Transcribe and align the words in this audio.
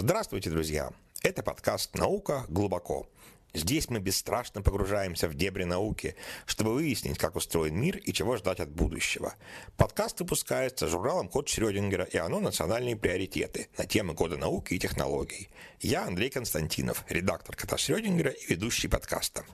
Здравствуйте, 0.00 0.48
друзья! 0.48 0.92
Это 1.24 1.42
подкаст 1.42 1.96
«Наука 1.96 2.44
глубоко». 2.48 3.08
Здесь 3.52 3.90
мы 3.90 3.98
бесстрашно 3.98 4.62
погружаемся 4.62 5.26
в 5.26 5.34
дебри 5.34 5.64
науки, 5.64 6.14
чтобы 6.46 6.72
выяснить, 6.72 7.18
как 7.18 7.34
устроен 7.34 7.74
мир 7.74 7.96
и 7.96 8.12
чего 8.12 8.36
ждать 8.36 8.60
от 8.60 8.70
будущего. 8.70 9.34
Подкаст 9.76 10.20
выпускается 10.20 10.86
журналом 10.86 11.26
«Код 11.26 11.48
Шрёдингера» 11.48 12.04
и 12.04 12.16
оно 12.16 12.38
«Национальные 12.38 12.94
приоритеты» 12.94 13.70
на 13.76 13.86
темы 13.86 14.14
кода 14.14 14.36
науки 14.36 14.74
и 14.74 14.78
технологий. 14.78 15.48
Я 15.80 16.04
Андрей 16.06 16.30
Константинов, 16.30 17.04
редактор 17.08 17.56
«Кота 17.56 17.76
Шрёдингера» 17.76 18.30
и 18.30 18.46
ведущий 18.46 18.86
подкаста. 18.86 19.44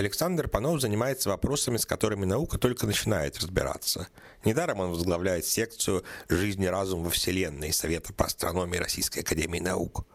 Александр 0.00 0.48
Панов 0.48 0.80
занимается 0.80 1.28
вопросами, 1.28 1.76
с 1.76 1.84
которыми 1.84 2.24
наука 2.24 2.56
только 2.56 2.86
начинает 2.86 3.38
разбираться. 3.38 4.08
Недаром 4.46 4.80
он 4.80 4.92
возглавляет 4.92 5.44
секцию 5.44 6.04
«Жизнь 6.30 6.62
и 6.62 6.68
разум 6.68 7.04
во 7.04 7.10
Вселенной» 7.10 7.70
Совета 7.70 8.14
по 8.14 8.24
астрономии 8.24 8.78
Российской 8.78 9.18
Академии 9.18 9.58
Наук. 9.58 10.06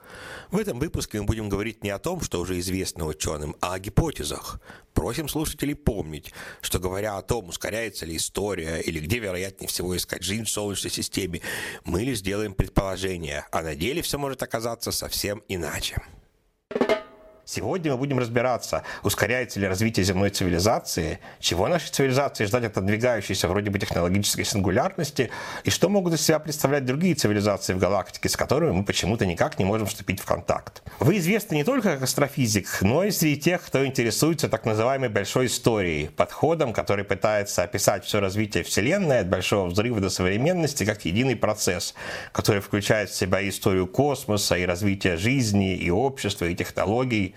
В 0.50 0.58
этом 0.58 0.80
выпуске 0.80 1.20
мы 1.20 1.28
будем 1.28 1.50
говорить 1.50 1.84
не 1.84 1.92
о 1.92 2.00
том, 2.00 2.22
что 2.22 2.40
уже 2.40 2.58
известно 2.58 3.06
ученым, 3.06 3.56
а 3.62 3.76
о 3.76 3.80
гипотезах. 3.80 4.60
Просим 4.96 5.28
слушателей 5.28 5.76
помнить, 5.76 6.34
что 6.62 6.80
говоря 6.80 7.18
о 7.18 7.22
том, 7.22 7.50
ускоряется 7.50 8.08
ли 8.08 8.18
история 8.18 8.80
или 8.80 9.00
где 9.00 9.20
вероятнее 9.20 9.68
всего 9.68 9.96
искать 9.96 10.24
жизнь 10.24 10.46
в 10.46 10.50
Солнечной 10.50 10.90
системе, 10.90 11.42
мы 11.84 12.02
лишь 12.02 12.22
делаем 12.22 12.56
предположения, 12.56 13.46
а 13.52 13.62
на 13.62 13.76
деле 13.76 14.02
все 14.02 14.18
может 14.18 14.42
оказаться 14.42 14.92
совсем 14.92 15.44
иначе. 15.48 16.02
Сегодня 17.46 17.92
мы 17.92 18.00
будем 18.00 18.18
разбираться, 18.18 18.82
ускоряется 19.04 19.60
ли 19.60 19.68
развитие 19.68 20.04
земной 20.04 20.32
цивилизации, 20.32 21.20
чего 21.40 21.68
нашей 21.68 21.92
цивилизации 21.92 22.46
ждать 22.46 22.64
от 22.64 22.72
отодвигающейся 22.72 23.48
вроде 23.48 23.70
бы 23.70 23.78
технологической 23.78 24.44
сингулярности, 24.44 25.30
и 25.64 25.70
что 25.70 25.88
могут 25.88 26.16
из 26.16 26.22
себя 26.22 26.40
представлять 26.40 26.86
другие 26.86 27.14
цивилизации 27.14 27.74
в 27.74 27.78
галактике, 27.78 28.30
с 28.30 28.36
которыми 28.36 28.72
мы 28.72 28.84
почему-то 28.84 29.28
никак 29.28 29.60
не 29.60 29.66
можем 29.66 29.86
вступить 29.86 30.20
в 30.20 30.26
контакт. 30.26 30.82
Вы 31.00 31.20
известны 31.20 31.54
не 31.54 31.64
только 31.64 31.94
как 31.94 32.02
астрофизик, 32.02 32.82
но 32.82 33.04
и 33.04 33.12
среди 33.12 33.40
тех, 33.40 33.64
кто 33.64 33.86
интересуется 33.86 34.50
так 34.50 34.66
называемой 34.66 35.10
большой 35.10 35.46
историей, 35.46 36.08
подходом, 36.08 36.74
который 36.74 37.06
пытается 37.06 37.62
описать 37.62 38.06
все 38.06 38.20
развитие 38.20 38.64
Вселенной 38.64 39.20
от 39.20 39.30
большого 39.30 39.68
взрыва 39.68 40.00
до 40.02 40.10
современности 40.10 40.84
как 40.84 41.06
единый 41.06 41.36
процесс, 41.36 41.94
который 42.32 42.62
включает 42.62 43.12
в 43.12 43.16
себя 43.16 43.48
историю 43.48 43.86
космоса, 43.86 44.58
и 44.58 44.66
развитие 44.66 45.18
жизни, 45.18 45.76
и 45.76 45.92
общества, 45.92 46.46
и 46.46 46.56
технологий, 46.56 47.35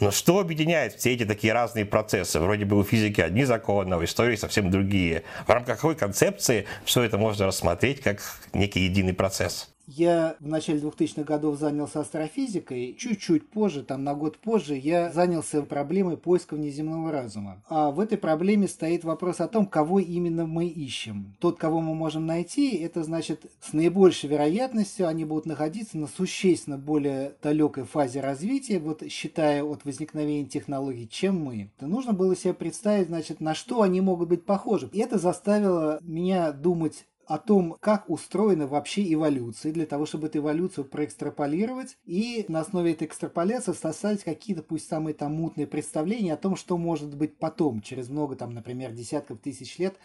но 0.00 0.10
что 0.10 0.38
объединяет 0.38 0.94
все 0.94 1.14
эти 1.14 1.24
такие 1.24 1.52
разные 1.52 1.84
процессы? 1.84 2.38
Вроде 2.40 2.64
бы 2.64 2.78
у 2.78 2.84
физики 2.84 3.20
одни 3.20 3.44
законы, 3.44 3.94
а 3.94 3.98
в 3.98 4.04
истории 4.04 4.36
совсем 4.36 4.70
другие. 4.70 5.24
В 5.46 5.50
рамках 5.50 5.76
какой 5.76 5.96
концепции 5.96 6.66
все 6.84 7.02
это 7.02 7.18
можно 7.18 7.46
рассмотреть 7.46 8.00
как 8.00 8.20
некий 8.52 8.80
единый 8.80 9.14
процесс? 9.14 9.68
Я 9.90 10.36
в 10.38 10.46
начале 10.46 10.80
2000-х 10.80 11.22
годов 11.22 11.58
занялся 11.58 12.00
астрофизикой. 12.00 12.94
Чуть-чуть 12.98 13.48
позже, 13.48 13.82
там 13.82 14.04
на 14.04 14.14
год 14.14 14.36
позже, 14.36 14.76
я 14.76 15.10
занялся 15.10 15.62
проблемой 15.62 16.18
поиска 16.18 16.56
внеземного 16.56 17.10
разума. 17.10 17.62
А 17.70 17.90
в 17.90 17.98
этой 17.98 18.18
проблеме 18.18 18.68
стоит 18.68 19.04
вопрос 19.04 19.40
о 19.40 19.48
том, 19.48 19.64
кого 19.64 19.98
именно 19.98 20.44
мы 20.44 20.66
ищем. 20.66 21.34
Тот, 21.40 21.56
кого 21.56 21.80
мы 21.80 21.94
можем 21.94 22.26
найти, 22.26 22.76
это 22.76 23.02
значит 23.02 23.46
с 23.62 23.72
наибольшей 23.72 24.28
вероятностью 24.28 25.08
они 25.08 25.24
будут 25.24 25.46
находиться 25.46 25.96
на 25.96 26.06
существенно 26.06 26.76
более 26.76 27.36
далекой 27.42 27.84
фазе 27.84 28.20
развития, 28.20 28.80
вот 28.80 29.02
считая 29.08 29.64
от 29.64 29.86
возникновения 29.86 30.46
технологий, 30.46 31.08
чем 31.08 31.42
мы. 31.42 31.70
То 31.78 31.86
нужно 31.86 32.12
было 32.12 32.36
себе 32.36 32.52
представить, 32.52 33.08
значит, 33.08 33.40
на 33.40 33.54
что 33.54 33.80
они 33.80 34.02
могут 34.02 34.28
быть 34.28 34.44
похожи. 34.44 34.90
И 34.92 34.98
это 34.98 35.16
заставило 35.16 35.98
меня 36.02 36.52
думать 36.52 37.06
о 37.28 37.36
том, 37.36 37.76
как 37.78 38.08
устроена 38.08 38.66
вообще 38.66 39.12
эволюция, 39.12 39.70
для 39.70 39.84
того, 39.84 40.06
чтобы 40.06 40.28
эту 40.28 40.38
эволюцию 40.38 40.86
проэкстраполировать 40.86 41.98
и 42.06 42.46
на 42.48 42.60
основе 42.60 42.92
этой 42.92 43.06
экстраполяции 43.06 43.72
составить 43.72 44.24
какие-то, 44.24 44.62
пусть 44.62 44.88
самые 44.88 45.12
там 45.12 45.34
мутные 45.34 45.66
представления 45.66 46.32
о 46.32 46.38
том, 46.38 46.56
что 46.56 46.78
может 46.78 47.14
быть 47.14 47.36
потом, 47.36 47.82
через 47.82 48.08
много, 48.08 48.34
там, 48.34 48.54
например, 48.54 48.92
десятков 48.92 49.40
тысяч 49.40 49.78
лет 49.78 49.98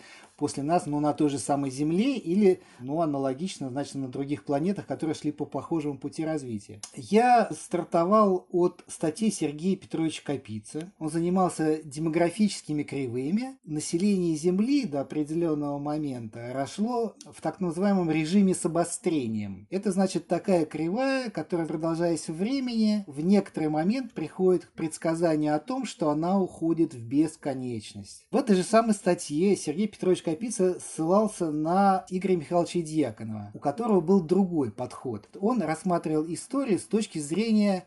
после 0.44 0.62
нас, 0.62 0.88
но 0.88 1.00
на 1.00 1.14
той 1.14 1.30
же 1.30 1.40
самой 1.40 1.72
Земле 1.72 2.18
или, 2.18 2.60
ну, 2.82 3.00
аналогично, 3.00 3.70
значит, 3.70 3.96
на 3.96 4.10
других 4.10 4.44
планетах, 4.44 4.86
которые 4.86 5.16
шли 5.16 5.32
по 5.32 5.46
похожему 5.46 5.98
пути 5.98 6.26
развития. 6.26 6.82
Я 6.98 7.50
стартовал 7.58 8.46
от 8.52 8.84
статьи 8.88 9.32
Сергея 9.32 9.78
Петровича 9.78 10.22
Капицы. 10.26 10.92
Он 11.00 11.10
занимался 11.10 11.82
демографическими 11.82 12.84
кривыми. 12.84 13.58
Население 13.64 14.36
Земли 14.36 14.86
до 14.86 15.00
определенного 15.00 15.78
момента 15.80 16.52
росло 16.52 17.16
в 17.32 17.42
так 17.42 17.62
называемом 17.62 18.12
режиме 18.12 18.54
с 18.54 18.66
обострением. 18.66 19.66
Это 19.70 19.94
значит 19.94 20.28
такая 20.28 20.66
кривая, 20.66 21.30
которая, 21.30 21.68
продолжаясь 21.68 22.28
в 22.28 22.34
времени, 22.34 23.06
в 23.08 23.22
некоторый 23.22 23.70
момент 23.70 24.12
приходит 24.12 24.66
к 24.66 24.74
предсказанию 24.74 25.56
о 25.56 25.60
том, 25.60 25.86
что 25.86 26.10
она 26.10 26.38
уходит 26.38 26.94
в 26.94 27.02
бесконечность. 27.02 28.26
В 28.30 28.36
этой 28.36 28.58
же 28.58 28.64
самой 28.64 28.94
статье 28.94 29.56
Сергей 29.56 29.88
Петрович 29.88 30.22
Капица 30.22 30.33
ссылался 30.80 31.52
на 31.52 32.06
Игоря 32.10 32.38
Михайловича 32.38 32.82
Дьяконова, 32.82 33.52
у 33.54 33.60
которого 33.60 34.02
был 34.02 34.22
другой 34.22 34.72
подход. 34.72 35.28
Он 35.40 35.62
рассматривал 35.62 36.26
историю 36.28 36.80
с 36.80 36.84
точки 36.84 37.20
зрения 37.20 37.86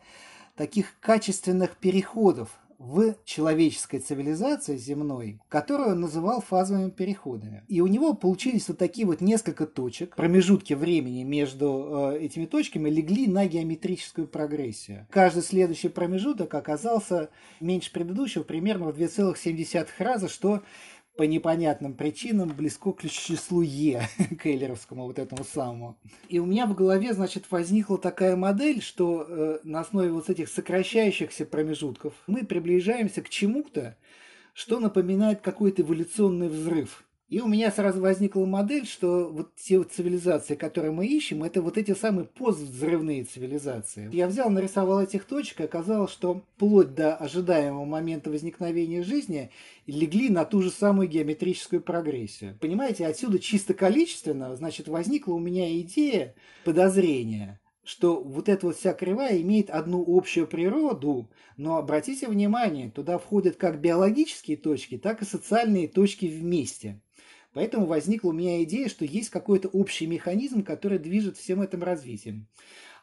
таких 0.55 0.99
качественных 0.99 1.77
переходов 1.77 2.49
в 2.79 3.15
человеческой 3.25 3.99
цивилизации 3.99 4.77
земной, 4.77 5.39
которую 5.49 5.91
он 5.91 6.01
называл 6.01 6.41
фазовыми 6.41 6.91
переходами. 6.91 7.63
И 7.67 7.81
у 7.81 7.87
него 7.87 8.13
получились 8.13 8.67
вот 8.67 8.77
такие 8.77 9.07
вот 9.07 9.19
несколько 9.19 9.65
точек, 9.65 10.15
промежутки 10.15 10.73
времени 10.73 11.23
между 11.23 12.11
э, 12.13 12.19
этими 12.19 12.45
точками 12.45 12.89
легли 12.89 13.27
на 13.27 13.47
геометрическую 13.47 14.27
прогрессию. 14.27 15.07
Каждый 15.09 15.41
следующий 15.41 15.89
промежуток 15.89 16.53
оказался 16.53 17.29
меньше 17.59 17.91
предыдущего 17.91 18.43
примерно 18.43 18.91
в 18.91 18.97
2,7 18.97 19.87
раза, 19.97 20.29
что 20.29 20.61
по 21.17 21.23
непонятным 21.23 21.93
причинам 21.93 22.49
близко 22.49 22.93
к 22.93 23.01
числу 23.01 23.61
Е, 23.61 24.07
Кейлеровскому 24.41 25.05
вот 25.05 25.19
этому 25.19 25.43
самому. 25.43 25.97
И 26.29 26.39
у 26.39 26.45
меня 26.45 26.67
в 26.67 26.75
голове, 26.75 27.13
значит, 27.13 27.45
возникла 27.49 27.97
такая 27.97 28.35
модель, 28.35 28.81
что 28.81 29.25
э, 29.27 29.59
на 29.63 29.81
основе 29.81 30.11
вот 30.11 30.29
этих 30.29 30.47
сокращающихся 30.47 31.45
промежутков 31.45 32.13
мы 32.27 32.45
приближаемся 32.45 33.21
к 33.21 33.29
чему-то, 33.29 33.97
что 34.53 34.79
напоминает 34.79 35.41
какой-то 35.41 35.81
эволюционный 35.81 36.47
взрыв– 36.47 37.03
и 37.29 37.41
у 37.41 37.47
меня 37.47 37.71
сразу 37.71 37.99
возникла 38.01 38.45
модель, 38.45 38.85
что 38.85 39.29
вот 39.29 39.53
те 39.55 39.77
вот 39.77 39.91
цивилизации, 39.91 40.55
которые 40.55 40.91
мы 40.91 41.05
ищем, 41.05 41.43
это 41.43 41.61
вот 41.61 41.77
эти 41.77 41.93
самые 41.93 42.25
поствзрывные 42.25 43.25
цивилизации. 43.25 44.09
Я 44.13 44.27
взял, 44.27 44.49
нарисовал 44.49 45.01
этих 45.01 45.25
точек, 45.25 45.59
и 45.59 45.65
оказалось, 45.65 46.11
что 46.11 46.43
вплоть 46.55 46.95
до 46.95 47.15
ожидаемого 47.15 47.83
момента 47.83 48.29
возникновения 48.29 49.03
жизни 49.03 49.51
легли 49.87 50.29
на 50.29 50.45
ту 50.45 50.61
же 50.61 50.71
самую 50.71 51.09
геометрическую 51.09 51.81
прогрессию. 51.81 52.57
Понимаете, 52.61 53.05
отсюда 53.05 53.39
чисто 53.39 53.73
количественно, 53.73 54.55
значит, 54.55 54.87
возникла 54.87 55.33
у 55.33 55.39
меня 55.39 55.77
идея, 55.81 56.33
подозрения, 56.63 57.59
что 57.83 58.21
вот 58.21 58.47
эта 58.47 58.67
вот 58.67 58.77
вся 58.77 58.93
кривая 58.93 59.41
имеет 59.41 59.69
одну 59.69 60.05
общую 60.07 60.47
природу, 60.47 61.29
но 61.57 61.75
обратите 61.75 62.27
внимание, 62.27 62.89
туда 62.89 63.17
входят 63.17 63.57
как 63.57 63.81
биологические 63.81 64.55
точки, 64.55 64.97
так 64.97 65.21
и 65.21 65.25
социальные 65.25 65.89
точки 65.89 66.25
вместе. 66.25 67.01
Поэтому 67.53 67.85
возникла 67.85 68.29
у 68.29 68.33
меня 68.33 68.63
идея, 68.63 68.89
что 68.89 69.05
есть 69.05 69.29
какой-то 69.29 69.67
общий 69.69 70.05
механизм, 70.05 70.63
который 70.63 70.99
движет 70.99 71.37
всем 71.37 71.61
этим 71.61 71.83
развитием. 71.83 72.47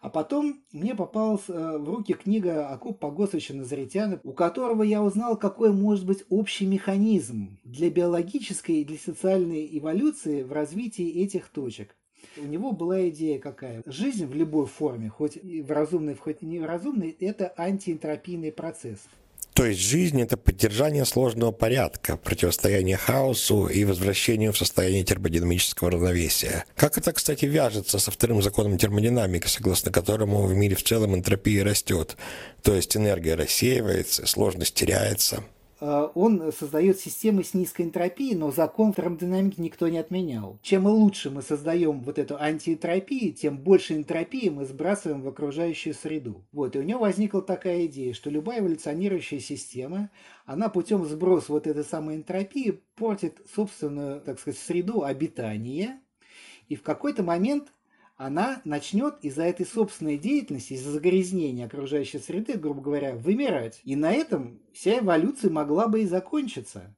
А 0.05 0.11
потом 0.11 0.63
мне 0.71 0.95
попалась 0.95 1.49
э, 1.49 1.79
в 1.79 1.89
руки 1.89 2.13
книга 2.13 2.69
Акуп 2.69 2.99
Погосовича 2.99 3.55
Назаритяна, 3.55 4.21
у 4.23 4.35
которого 4.35 4.83
я 4.83 5.03
узнал, 5.03 5.39
какой 5.39 5.73
может 5.73 6.05
быть 6.05 6.25
общий 6.29 6.67
механизм 6.67 7.59
для 7.65 7.89
биологической 7.89 8.83
и 8.83 8.85
для 8.85 8.99
социальной 8.99 9.67
эволюции 9.79 10.43
в 10.43 10.53
развитии 10.53 11.23
этих 11.23 11.49
точек. 11.49 11.97
У 12.37 12.45
него 12.45 12.73
была 12.73 13.09
идея 13.09 13.39
какая? 13.39 13.83
Жизнь 13.87 14.27
в 14.27 14.35
любой 14.35 14.67
форме, 14.67 15.09
хоть 15.09 15.39
в 15.43 15.71
разумной, 15.71 16.17
хоть 16.17 16.43
и 16.43 16.47
неразумной, 16.47 17.17
это 17.21 17.55
антиэнтропийный 17.57 18.53
процесс. 18.53 19.09
То 19.55 19.65
есть 19.65 19.81
жизнь– 19.81 20.21
это 20.23 20.37
поддержание 20.37 21.05
сложного 21.05 21.53
порядка, 21.53 22.17
противостояние 22.17 22.97
хаосу 22.97 23.69
и 23.69 23.85
возвращению 23.85 24.53
в 24.53 24.59
состояние 24.59 25.05
термодинамического 25.05 25.93
равновесия. 25.93 26.65
Как 26.75 26.99
это, 26.99 27.13
кстати, 27.13 27.45
вяжется 27.45 28.01
со 28.01 28.11
вторым 28.11 28.43
законом 28.43 28.79
термодинамики, 28.79 29.47
согласно 29.47 29.93
которому 29.93 30.43
в 30.43 30.55
мире 30.55 30.75
в 30.75 30.83
целом 30.83 31.15
энтропия 31.15 31.65
растет, 31.65 32.17
то 32.63 32.75
есть 32.75 32.97
энергия 32.97 33.37
рассеивается, 33.37 34.27
сложность 34.27 34.75
теряется? 34.75 35.45
Э, 35.85 36.09
он 36.15 36.51
создает 36.53 36.99
системы 36.99 37.45
с 37.45 37.53
низкой 37.53 37.83
энтропией, 37.83 38.35
но 38.35 38.51
закон 38.51 38.93
термодинамики 38.93 39.61
никто 39.61 39.89
не 39.89 39.99
отменял. 39.99 40.59
Чем 40.63 40.87
лучше 40.87 41.31
мы 41.31 41.43
создаем 41.43 42.01
вот 42.01 42.19
эту 42.19 42.41
антиэнтропию, 42.41 43.35
тем 43.35 43.59
больше 43.59 43.95
энтропии 43.95 44.49
мы 44.49 44.65
сбрасываем 44.65 45.23
в 45.23 45.29
окружающую 45.29 45.95
среду. 45.95 46.45
Вот, 46.53 46.75
и 46.75 46.79
у 46.79 46.83
него 46.83 47.01
возникла 47.01 47.43
такая 47.43 47.87
идея, 47.87 48.15
что 48.15 48.31
любая 48.31 48.61
эволюционирующая 48.61 49.41
система, 49.41 50.11
она 50.47 50.69
путем 50.69 51.05
сброса 51.05 51.53
вот 51.53 51.67
этой 51.67 51.85
самой 51.85 52.17
энтропии 52.17 52.81
портит 52.97 53.41
собственную, 53.55 54.21
так 54.23 54.41
сказать, 54.41 54.59
среду 54.59 55.05
обитания, 55.05 56.01
и 56.69 56.77
в 56.77 56.83
какой-то 56.83 57.23
момент 57.23 57.74
она 58.17 58.61
начнет 58.65 59.17
из-за 59.23 59.43
этой 59.43 59.67
собственной 59.67 60.19
деятельности, 60.19 60.75
из-за 60.75 60.93
загрязнения 60.93 61.67
окружающей 61.67 62.19
среды, 62.19 62.55
грубо 62.55 62.81
говоря, 62.81 63.15
вымирать. 63.17 63.81
И 63.83 63.97
на 63.97 64.13
этом 64.13 64.61
вся 64.73 65.01
эволюция 65.01 65.51
могла 65.51 65.89
бы 65.89 66.03
и 66.03 66.07
закончиться. 66.07 66.95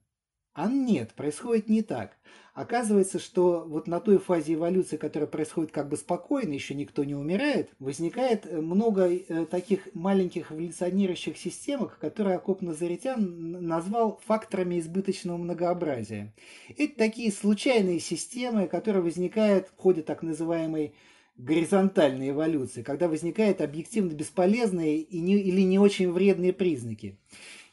А 0.53 0.67
нет, 0.67 1.13
происходит 1.13 1.69
не 1.69 1.81
так. 1.81 2.17
Оказывается, 2.57 3.19
что 3.19 3.65
вот 3.67 3.85
на 3.85 3.99
той 3.99 4.17
фазе 4.17 4.55
эволюции, 4.55 4.97
которая 4.97 5.27
происходит 5.27 5.69
как 5.71 5.89
бы 5.89 5.95
спокойно, 5.95 6.53
еще 6.53 6.73
никто 6.73 7.03
не 7.03 7.13
умирает, 7.13 7.69
возникает 7.77 8.47
э, 8.47 8.59
много 8.59 9.13
э, 9.13 9.45
таких 9.45 9.87
маленьких 9.93 10.51
эволюционирующих 10.51 11.37
системок, 11.37 11.99
которые 11.99 12.37
Акоп 12.37 12.63
Назаритян 12.63 13.67
назвал 13.67 14.19
факторами 14.25 14.79
избыточного 14.79 15.37
многообразия. 15.37 16.33
Это 16.75 16.97
такие 16.97 17.31
случайные 17.31 17.99
системы, 17.99 18.65
которые 18.65 19.03
возникают 19.03 19.67
в 19.67 19.79
ходе 19.79 20.01
так 20.01 20.23
называемой 20.23 20.95
горизонтальной 21.37 22.31
эволюции, 22.31 22.81
когда 22.81 23.07
возникают 23.07 23.61
объективно 23.61 24.13
бесполезные 24.13 24.97
и 24.97 25.19
не, 25.19 25.35
или 25.35 25.61
не 25.61 25.77
очень 25.77 26.11
вредные 26.11 26.53
признаки. 26.53 27.19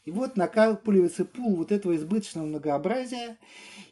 И 0.05 0.11
вот 0.11 0.37
накапливается 0.37 1.25
пул 1.25 1.55
вот 1.55 1.71
этого 1.71 1.95
избыточного 1.95 2.45
многообразия, 2.45 3.37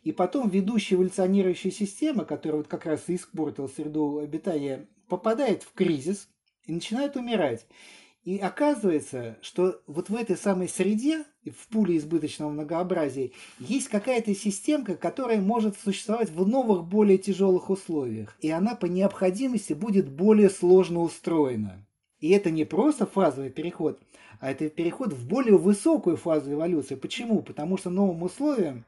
и 0.03 0.11
потом 0.11 0.47
ведущая 0.47 0.95
эволюционирующая 0.95 1.71
система, 1.71 2.23
которая 2.23 2.59
вот 2.59 2.67
как 2.67 2.85
раз 2.85 3.03
и 3.07 3.15
испортила 3.15 3.67
среду 3.67 4.19
обитания, 4.19 4.87
попадает 5.07 5.63
в 5.63 5.73
кризис 5.73 6.29
и 6.65 6.73
начинает 6.73 7.15
умирать. 7.15 7.65
И 8.23 8.37
оказывается, 8.37 9.37
что 9.41 9.81
вот 9.85 10.09
в 10.09 10.15
этой 10.15 10.37
самой 10.37 10.69
среде, 10.69 11.25
в 11.45 11.67
пуле 11.67 11.97
избыточного 11.97 12.51
многообразия, 12.51 13.31
есть 13.59 13.89
какая-то 13.89 14.33
системка, 14.33 14.95
которая 14.95 15.41
может 15.41 15.77
существовать 15.77 16.29
в 16.29 16.47
новых, 16.47 16.85
более 16.85 17.17
тяжелых 17.17 17.69
условиях. 17.69 18.37
И 18.39 18.49
она 18.49 18.75
по 18.75 18.85
необходимости 18.85 19.73
будет 19.73 20.09
более 20.09 20.49
сложно 20.49 21.01
устроена. 21.01 21.85
И 22.19 22.29
это 22.29 22.51
не 22.51 22.63
просто 22.63 23.05
фазовый 23.05 23.49
переход, 23.49 23.99
а 24.43 24.51
это 24.51 24.69
переход 24.69 25.13
в 25.13 25.25
более 25.25 25.57
высокую 25.57 26.17
фазу 26.17 26.51
эволюции. 26.51 26.95
Почему? 26.95 27.41
Потому 27.41 27.77
что 27.77 27.89
новым 27.89 28.23
условиям 28.23 28.83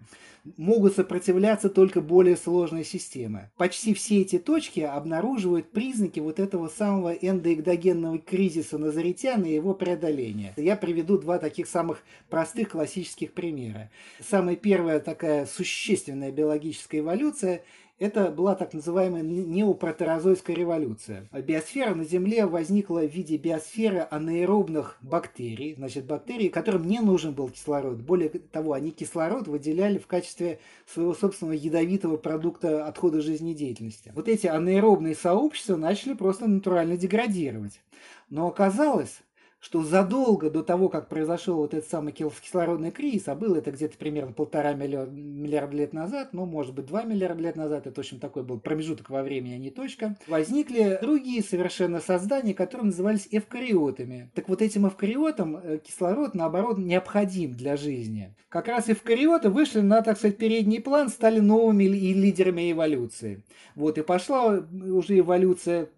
могут 0.57 0.95
сопротивляться 0.95 1.69
только 1.69 2.01
более 2.01 2.35
сложные 2.35 2.83
системы. 2.83 3.49
Почти 3.55 3.93
все 3.93 4.19
эти 4.19 4.37
точки 4.37 4.81
обнаруживают 4.81 5.71
признаки 5.71 6.19
вот 6.19 6.41
этого 6.41 6.67
самого 6.67 7.13
эндоэкдогенного 7.13 8.19
кризиса 8.19 8.77
Назаритяна 8.77 9.45
и 9.45 9.53
его 9.53 9.73
преодоления. 9.73 10.53
Я 10.57 10.75
приведу 10.75 11.17
два 11.17 11.37
таких 11.37 11.67
самых 11.67 12.03
простых 12.29 12.71
классических 12.71 13.31
примера. 13.31 13.89
Самая 14.19 14.57
первая 14.57 14.99
такая 14.99 15.45
существенная 15.45 16.33
биологическая 16.33 16.99
эволюция– 16.99 17.63
это 17.97 18.30
была 18.30 18.56
так 18.56 18.74
называемая 18.74 19.21
неопротерозойская 19.21 20.56
революция. 20.56 21.27
Биосфера 21.31 21.95
на 21.95 22.03
Земле 22.03 22.45
возникла 22.45 23.00
в 23.07 23.12
виде 23.12 23.38
биосферы 23.38 24.07
анаэробных 24.09 24.97
бактерий, 25.01 25.75
значит, 25.75 26.06
бактерий, 26.06 26.50
которым 26.50 26.88
не 26.88 27.00
нужен 27.00 27.33
был 27.33 27.50
кислород. 27.50 28.01
Более 28.01 28.30
того, 28.30 28.74
они 28.74 28.92
кислород 28.92 29.47
выделяли 29.47 29.97
в 29.97 30.07
качестве 30.07 30.59
своего 30.86 31.13
собственного 31.13 31.56
ядовитого 31.56 32.18
продукта 32.18 32.86
отхода 32.86 33.21
жизнедеятельности. 33.21 34.12
Вот 34.15 34.27
эти 34.27 34.48
анаэробные 34.48 35.15
сообщества 35.15 35.77
начали 35.77 36.13
просто 36.13 36.48
натурально 36.48 36.98
деградировать. 36.98 37.80
Но 38.30 38.48
оказалось, 38.48 39.21
что 39.65 39.81
задолго 39.81 40.51
до 40.51 40.62
того, 40.62 40.89
как 40.89 41.09
произошел 41.09 41.56
вот 41.56 41.73
этот 41.73 41.89
самый 41.89 42.13
кислородный 42.13 42.91
кризис, 42.91 43.27
а 43.29 43.33
было 43.33 43.56
это 43.56 43.71
где-то 43.71 43.97
примерно 43.97 44.31
полтора 44.31 44.73
миллиарда 44.73 45.75
лет 45.75 45.91
назад, 45.91 46.33
ну, 46.33 46.45
может 46.45 46.75
быть, 46.75 46.85
два 46.85 47.01
миллиарда 47.01 47.41
лет 47.41 47.56
назад, 47.56 47.88
это 47.88 48.00
очень 48.00 48.19
такой 48.19 48.44
был 48.44 48.59
промежуток 48.59 49.09
во 49.09 49.23
времени, 49.23 49.53
а 49.53 49.57
не 49.57 49.71
точка, 49.71 50.17
возникли 50.27 51.00
другие 51.01 51.41
совершенно 51.41 52.00
создания, 52.00 52.53
которые 52.53 52.85
назывались 52.85 53.27
эвкариотами. 53.31 54.29
Так 54.35 54.50
вот 54.50 54.62
этим 54.62 54.88
эвкариотам 54.88 55.57
э, 55.57 55.79
кислород, 55.79 56.35
наоборот, 56.35 56.77
необходим 56.77 57.53
для 57.53 57.75
жизни. 57.75 58.35
Как 58.50 58.67
раз 58.67 58.88
эвкариоты 58.88 59.50
вышли 59.50 59.79
на, 59.79 60.03
так 60.03 60.19
сказать, 60.19 60.38
передний 60.38 60.79
план, 60.79 61.09
стали 61.09 61.39
новыми 61.39 61.85
и 61.85 62.13
лидерами 62.13 62.71
эволюции. 62.71 63.41
Вот, 63.73 63.97
и 63.97 64.03
пошла 64.03 64.63
уже 64.71 65.17
эволюция 65.17 65.89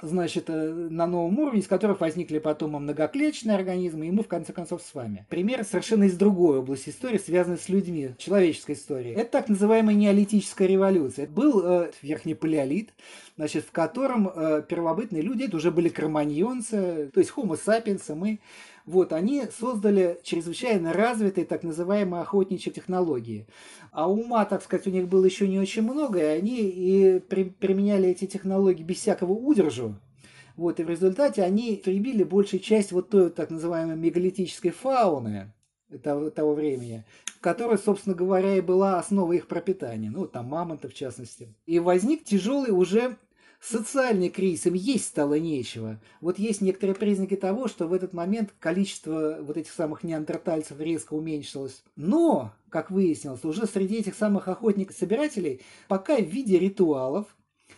значит, 0.00 0.48
э, 0.48 0.72
на 0.90 1.06
новом 1.06 1.38
уровне, 1.38 1.60
из 1.60 1.66
которых 1.66 2.00
возникли 2.00 2.38
потом 2.38 2.72
многоклеточные 2.72 3.56
организмы, 3.56 4.06
и 4.06 4.10
мы, 4.10 4.22
в 4.22 4.28
конце 4.28 4.52
концов, 4.52 4.82
с 4.82 4.94
вами. 4.94 5.26
Пример 5.28 5.64
совершенно 5.64 6.04
из 6.04 6.16
другой 6.16 6.58
области 6.58 6.90
истории, 6.90 7.18
связанной 7.18 7.58
с 7.58 7.68
людьми, 7.68 8.10
человеческой 8.18 8.74
истории. 8.74 9.12
Это 9.12 9.30
так 9.30 9.48
называемая 9.48 9.94
неолитическая 9.94 10.68
революция. 10.68 11.26
Был 11.26 11.62
э, 11.64 11.90
верхний 12.02 12.34
палеолит, 12.34 12.90
значит, 13.36 13.64
в 13.64 13.72
котором 13.72 14.28
э, 14.28 14.62
первобытные 14.68 15.22
люди, 15.22 15.44
это 15.44 15.56
уже 15.56 15.70
были 15.70 15.88
кроманьонцы, 15.88 17.10
то 17.12 17.20
есть 17.20 17.32
homo 17.36 17.58
sapiens, 17.58 18.14
мы, 18.14 18.40
вот, 18.86 19.12
они 19.12 19.42
создали 19.50 20.20
чрезвычайно 20.22 20.92
развитые 20.92 21.44
так 21.44 21.64
называемые 21.64 22.22
охотничьи 22.22 22.72
технологии. 22.72 23.48
А 23.90 24.08
ума, 24.08 24.44
так 24.44 24.62
сказать, 24.62 24.86
у 24.86 24.90
них 24.90 25.08
было 25.08 25.24
еще 25.24 25.48
не 25.48 25.58
очень 25.58 25.82
много, 25.82 26.20
и 26.20 26.38
они 26.38 26.60
и 26.60 27.18
при, 27.18 27.44
применяли 27.44 28.08
эти 28.08 28.26
технологии 28.26 28.84
без 28.84 28.98
всякого 28.98 29.32
удержу. 29.32 29.96
Вот, 30.54 30.78
и 30.78 30.84
в 30.84 30.88
результате 30.88 31.42
они 31.42 31.74
истребили 31.74 32.22
большую 32.22 32.60
часть 32.60 32.92
вот 32.92 33.10
той 33.10 33.30
так 33.30 33.50
называемой 33.50 33.96
мегалитической 33.96 34.70
фауны 34.70 35.52
того, 36.02 36.30
того 36.30 36.54
времени, 36.54 37.04
которая, 37.40 37.78
собственно 37.78 38.14
говоря, 38.14 38.56
и 38.56 38.60
была 38.60 39.00
основой 39.00 39.38
их 39.38 39.48
пропитания, 39.48 40.10
ну, 40.10 40.26
там 40.26 40.46
мамонтов 40.46 40.92
в 40.92 40.96
частности. 40.96 41.54
И 41.66 41.80
возник 41.80 42.24
тяжелый 42.24 42.70
уже 42.70 43.16
социальный 43.60 44.28
кризис, 44.28 44.66
им 44.66 44.74
есть 44.74 45.06
стало 45.06 45.38
нечего. 45.38 46.00
Вот 46.20 46.38
есть 46.38 46.60
некоторые 46.60 46.94
признаки 46.94 47.36
того, 47.36 47.68
что 47.68 47.86
в 47.86 47.92
этот 47.92 48.12
момент 48.12 48.54
количество 48.58 49.38
вот 49.40 49.56
этих 49.56 49.72
самых 49.72 50.02
неандертальцев 50.02 50.78
резко 50.80 51.14
уменьшилось. 51.14 51.82
Но, 51.96 52.52
как 52.68 52.90
выяснилось, 52.90 53.44
уже 53.44 53.66
среди 53.66 53.96
этих 53.96 54.14
самых 54.14 54.48
охотников-собирателей 54.48 55.60
пока 55.88 56.16
в 56.16 56.26
виде 56.26 56.58
ритуалов 56.58 57.26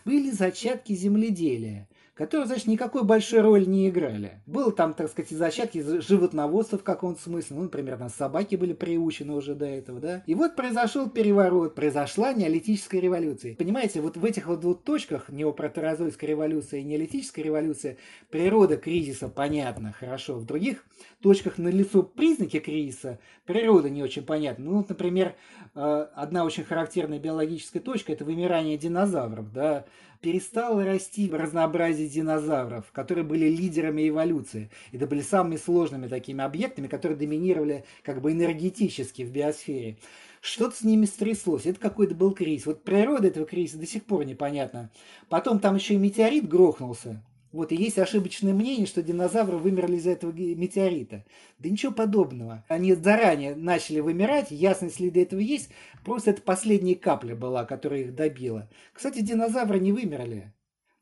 были 0.05 0.31
зачатки 0.31 0.93
земледелия 0.93 1.89
которые, 2.19 2.49
значит, 2.49 2.67
никакой 2.67 3.05
большой 3.05 3.43
роли 3.43 3.65
не 3.65 3.88
играли. 3.88 4.43
Было 4.44 4.73
там, 4.73 4.93
так 4.93 5.09
сказать, 5.09 5.31
зачатки 5.31 5.81
животноводства 6.01 6.77
в 6.77 6.82
каком-то 6.82 7.22
смысле. 7.22 7.56
Ну, 7.56 7.63
например, 7.63 7.96
там 7.96 8.08
собаки 8.08 8.56
были 8.56 8.72
приучены 8.72 9.34
уже 9.34 9.55
до 9.55 9.67
этого, 9.67 10.01
да. 10.01 10.25
И 10.27 10.34
вот 10.34 10.56
произошел 10.56 11.08
переворот, 11.08 11.77
произошла 11.77 12.32
неолитическая 12.32 13.01
революция. 13.01 13.55
Понимаете, 13.55 14.01
вот 14.01 14.17
в 14.17 14.25
этих 14.25 14.48
вот 14.48 14.58
двух 14.58 14.82
точках, 14.82 15.29
неопротерозойская 15.29 16.29
революция 16.29 16.81
и 16.81 16.82
неолитическая 16.82 17.44
революция, 17.44 17.98
природа 18.31 18.77
кризиса 18.77 19.29
понятна, 19.29 19.94
хорошо. 19.96 20.39
В 20.39 20.44
других 20.44 20.84
точках 21.22 21.56
налицо 21.56 22.03
признаки 22.03 22.58
кризиса, 22.58 23.20
природа 23.46 23.91
не 23.91 24.03
очень 24.03 24.25
понятна. 24.25 24.65
Ну, 24.65 24.77
вот, 24.79 24.89
например, 24.89 25.37
э, 25.77 26.06
одна 26.17 26.44
очень 26.44 26.65
характерная 26.65 27.20
биологическая 27.20 27.81
точка– 27.81 28.13
это 28.15 28.25
вымирание 28.25 28.77
динозавров, 28.77 29.53
да, 29.53 29.84
перестало 30.20 30.84
расти 30.84 31.31
разнообразие 31.31 32.08
динозавров, 32.08 32.91
которые 32.93 33.25
были 33.25 33.46
лидерами 33.46 34.08
эволюции. 34.08 34.70
Это 34.93 35.06
были 35.06 35.20
самыми 35.20 35.56
сложными 35.56 36.08
такими 36.08 36.43
объектами, 36.43 36.89
которые 36.89 37.19
доминировали 37.19 37.84
как 38.03 38.20
бы 38.20 38.32
энергетически 38.32 39.22
в 39.22 39.31
биосфере. 39.31 39.96
Что-то 40.41 40.77
с 40.77 40.82
ними 40.82 41.06
стряслось, 41.06 41.67
это 41.67 41.81
какой-то 41.81 42.15
был 42.15 42.32
кризис. 42.32 42.67
Вот 42.67 42.84
природа 42.84 43.27
этого 43.29 43.46
кризиса 43.46 43.79
до 43.79 43.87
сих 43.87 44.05
пор 44.05 44.25
непонятна. 44.25 44.91
Потом 45.29 45.58
там 45.58 45.75
еще 45.75 45.94
и 45.94 45.98
метеорит 45.98 46.48
грохнулся, 46.48 47.22
вот, 47.50 47.72
и 47.72 47.76
есть 47.76 47.98
ошибочное 47.98 48.52
мнение, 48.52 48.86
что 48.86 49.02
динозавры 49.02 49.56
вымерли 49.56 49.96
из-за 49.96 50.10
этого 50.10 50.32
метеорита. 50.32 51.24
Да 51.58 51.69
ничего 51.69 51.93
подобного. 51.93 52.64
Они 52.69 52.93
заранее 52.94 53.55
начали 53.55 54.00
вымирать, 54.00 54.50
ясные 54.50 54.90
следы 54.90 55.22
этого 55.22 55.40
есть, 55.40 55.70
просто 56.05 56.32
это 56.32 56.43
последняя 56.43 56.94
капля 56.94 57.34
была, 57.34 57.64
которая 57.64 58.00
их 58.00 58.14
добила. 58.14 58.69
Кстати, 58.93 59.20
динозавры 59.20 59.78
не 59.78 59.93
вымерли. 59.93 60.52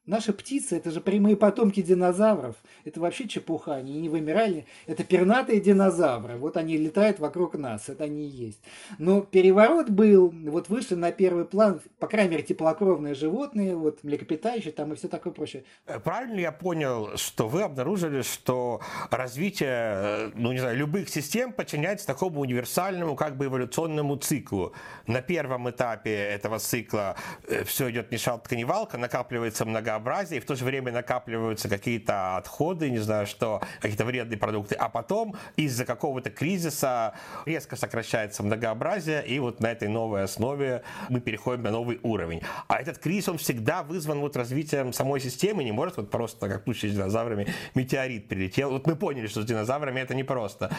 Наши 0.07 0.33
птицы– 0.33 0.77
это 0.79 0.93
же 0.93 1.01
прямые 1.01 1.37
потомки 1.37 1.83
динозавров. 1.83 2.55
Это 2.85 3.01
вообще 3.01 3.27
чепуха, 3.27 3.75
они 3.75 4.01
не 4.01 4.09
вымирали. 4.09 4.65
Это 4.87 5.03
пернатые 5.03 5.61
динозавры. 5.61 6.37
Вот 6.37 6.57
они 6.57 6.77
летают 6.77 7.19
вокруг 7.19 7.55
нас, 7.55 7.89
это 7.89 8.05
они 8.05 8.27
и 8.27 8.31
есть. 8.31 8.61
Но 8.99 9.23
переворот 9.23 9.91
был, 9.91 10.29
вот 10.29 10.69
вышли 10.69 10.95
на 10.95 11.11
первый 11.11 11.45
план, 11.45 11.81
по 11.99 12.07
крайней 12.07 12.31
мере, 12.31 12.45
теплокровные 12.45 13.15
животные, 13.15 13.75
вот 13.75 14.05
млекопитающие 14.05 14.73
там 14.73 14.93
и 14.93 14.97
все 14.97 15.09
такое 15.09 15.33
прочее. 15.33 15.65
Э, 15.87 15.99
правильно 15.99 16.39
я 16.39 16.53
понял, 16.53 17.17
что 17.17 17.49
вы 17.49 17.63
обнаружили, 17.63 18.23
что 18.23 18.81
развитие, 19.11 19.69
э, 19.71 20.31
ну 20.37 20.53
не 20.53 20.61
знаю, 20.61 20.77
любых 20.77 21.09
систем 21.09 21.53
подчиняется 21.53 22.07
такому 22.07 22.43
универсальному 22.43 23.17
как 23.17 23.37
бы 23.37 23.47
эволюционному 23.47 24.17
циклу. 24.19 24.73
На 25.09 25.21
первом 25.21 25.69
этапе 25.69 26.15
этого 26.15 26.61
цикла 26.61 27.17
э, 27.49 27.65
все 27.65 27.91
идет 27.91 28.13
не 28.13 28.19
шалка-тканевалка, 28.19 28.99
накапливается 28.99 29.65
много 29.65 29.96
многообразие, 29.97 30.39
и 30.39 30.41
в 30.41 30.47
то 30.47 30.55
же 30.55 30.65
время 30.65 30.93
накапливаются 30.93 31.69
какие-то 31.69 32.37
отходы, 32.37 32.91
не 32.91 32.99
знаю 32.99 33.27
что, 33.27 33.61
какие-то 33.81 34.05
вредные 34.05 34.39
продукты, 34.39 34.75
а 34.75 34.89
потом 34.89 35.35
из-за 35.57 35.85
какого-то 35.85 36.31
кризиса 36.31 37.15
резко 37.47 37.77
сокращается 37.77 38.43
многообразие, 38.43 39.27
и 39.27 39.39
вот 39.39 39.61
на 39.61 39.73
этой 39.73 39.89
новой 39.89 40.25
основе 40.25 40.83
мы 41.09 41.21
переходим 41.21 41.63
на 41.63 41.71
новый 41.71 41.99
уровень. 42.03 42.43
А 42.69 42.81
этот 42.81 42.99
кризис, 42.99 43.29
он 43.29 43.39
всегда 43.39 43.83
вызван 43.83 44.21
вот 44.21 44.37
развитием 44.37 44.93
самой 44.93 45.21
системы, 45.21 45.65
не 45.65 45.73
может 45.73 45.97
вот 45.97 46.11
просто, 46.11 46.49
как 46.49 46.65
случае 46.65 46.93
с 46.93 46.95
динозаврами, 46.95 47.53
метеорит 47.75 48.29
прилетел. 48.29 48.71
Вот 48.71 48.87
мы 48.87 48.97
поняли, 48.97 49.27
что 49.27 49.43
с 49.43 49.45
динозаврами 49.45 50.01
это 50.01 50.15
непросто. 50.15 50.71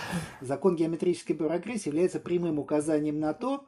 Закон 0.42 0.76
геометрической 0.76 1.36
прогрессии 1.36 1.90
является 1.90 2.20
прямым 2.20 2.60
указанием 2.60 3.20
на 3.20 3.34
то, 3.34 3.66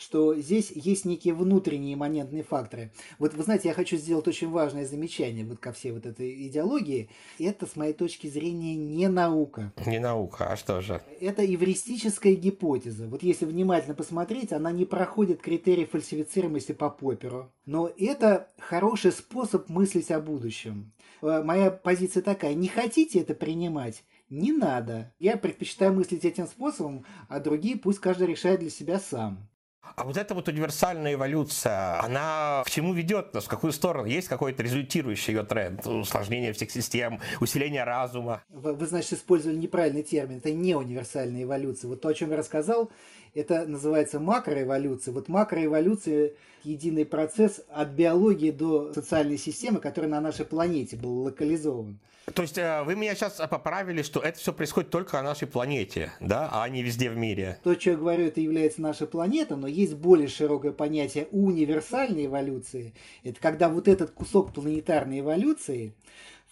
что 0.00 0.34
здесь 0.34 0.70
есть 0.70 1.04
некие 1.04 1.34
внутренние 1.34 1.94
имманентные 1.94 2.42
факторы. 2.42 2.90
Вот 3.18 3.34
вы 3.34 3.42
знаете, 3.42 3.68
я 3.68 3.74
хочу 3.74 3.96
сделать 3.98 4.26
очень 4.26 4.50
важное 4.50 4.86
замечание 4.86 5.44
вот 5.44 5.58
ко 5.58 5.72
всей 5.72 5.92
вот 5.92 6.06
этой 6.06 6.48
идеологии. 6.48 7.10
Это, 7.38 7.66
с 7.66 7.76
моей 7.76 7.92
точки 7.92 8.26
зрения, 8.26 8.76
не 8.76 9.08
наука. 9.08 9.72
Не 9.86 9.98
наука, 9.98 10.52
а 10.52 10.56
что 10.56 10.80
же? 10.80 11.02
Это 11.20 11.44
эвристическая 11.44 12.34
гипотеза. 12.34 13.08
Вот 13.08 13.22
если 13.22 13.44
внимательно 13.44 13.94
посмотреть, 13.94 14.52
она 14.52 14.72
не 14.72 14.86
проходит 14.86 15.42
критерий 15.42 15.84
фальсифицируемости 15.84 16.72
по 16.72 16.88
Попперу. 16.88 17.52
Но 17.66 17.90
это 17.98 18.48
хороший 18.58 19.12
способ 19.12 19.68
мыслить 19.68 20.10
о 20.10 20.20
будущем. 20.20 20.92
Э, 21.20 21.42
моя 21.44 21.70
позиция 21.70 22.22
такая. 22.22 22.54
Не 22.54 22.68
хотите 22.68 23.20
это 23.20 23.34
принимать? 23.34 24.02
Не 24.30 24.52
надо. 24.52 25.12
Я 25.18 25.36
предпочитаю 25.36 25.92
мыслить 25.92 26.24
этим 26.24 26.46
способом, 26.46 27.04
а 27.28 27.38
другие 27.40 27.76
пусть 27.76 27.98
каждый 27.98 28.28
решает 28.28 28.60
для 28.60 28.70
себя 28.70 28.98
сам. 28.98 29.50
А 29.82 30.04
вот 30.04 30.16
эта 30.16 30.34
вот 30.34 30.48
универсальная 30.48 31.14
эволюция, 31.14 32.00
она 32.02 32.62
к 32.66 32.70
чему 32.70 32.92
ведет 32.92 33.32
нас, 33.34 33.44
в 33.44 33.48
какую 33.48 33.72
сторону? 33.72 34.06
Есть 34.06 34.28
какой-то 34.28 34.62
результирующий 34.62 35.34
ее 35.34 35.42
тренд? 35.42 35.86
Усложнение 35.86 36.52
всех 36.52 36.70
систем, 36.70 37.20
усиление 37.40 37.84
разума? 37.84 38.42
Вы, 38.48 38.74
вы 38.74 38.86
значит, 38.86 39.14
использовали 39.14 39.56
неправильный 39.56 40.02
термин. 40.02 40.38
Это 40.38 40.52
не 40.52 40.74
универсальная 40.74 41.44
эволюция. 41.44 41.88
Вот 41.88 42.00
то, 42.00 42.08
о 42.08 42.14
чем 42.14 42.30
я 42.30 42.36
рассказал, 42.36 42.90
это 43.34 43.66
называется 43.66 44.20
макроэволюция. 44.20 45.12
Вот 45.12 45.28
макроэволюция– 45.28 46.32
единый 46.64 47.06
процесс 47.06 47.62
от 47.70 47.88
биологии 47.90 48.50
до 48.50 48.92
социальной 48.92 49.38
системы, 49.38 49.80
который 49.80 50.08
на 50.08 50.20
нашей 50.20 50.44
планете 50.44 50.96
был 50.96 51.22
локализован. 51.22 51.98
То 52.34 52.42
есть 52.42 52.58
э, 52.58 52.82
вы 52.84 52.94
меня 52.94 53.14
сейчас 53.14 53.40
поправили, 53.50 54.02
что 54.02 54.20
это 54.20 54.38
все 54.38 54.52
происходит 54.52 54.90
только 54.90 55.16
на 55.16 55.22
нашей 55.22 55.48
планете, 55.48 56.12
да, 56.20 56.48
а 56.52 56.68
не 56.68 56.82
везде 56.82 57.10
в 57.10 57.16
мире. 57.16 57.58
То, 57.64 57.74
что 57.78 57.90
я 57.90 57.96
говорю, 57.96 58.26
это 58.26 58.40
является 58.40 58.80
наша 58.82 59.06
планета, 59.06 59.56
но 59.56 59.66
есть 59.66 59.94
более 59.94 60.28
широкое 60.28 60.72
понятие 60.72 61.26
универсальной 61.32 62.26
эволюции. 62.26 62.94
Это 63.24 63.40
когда 63.40 63.68
вот 63.68 63.88
этот 63.88 64.10
кусок 64.10 64.52
планетарной 64.52 65.20
эволюции 65.20 65.92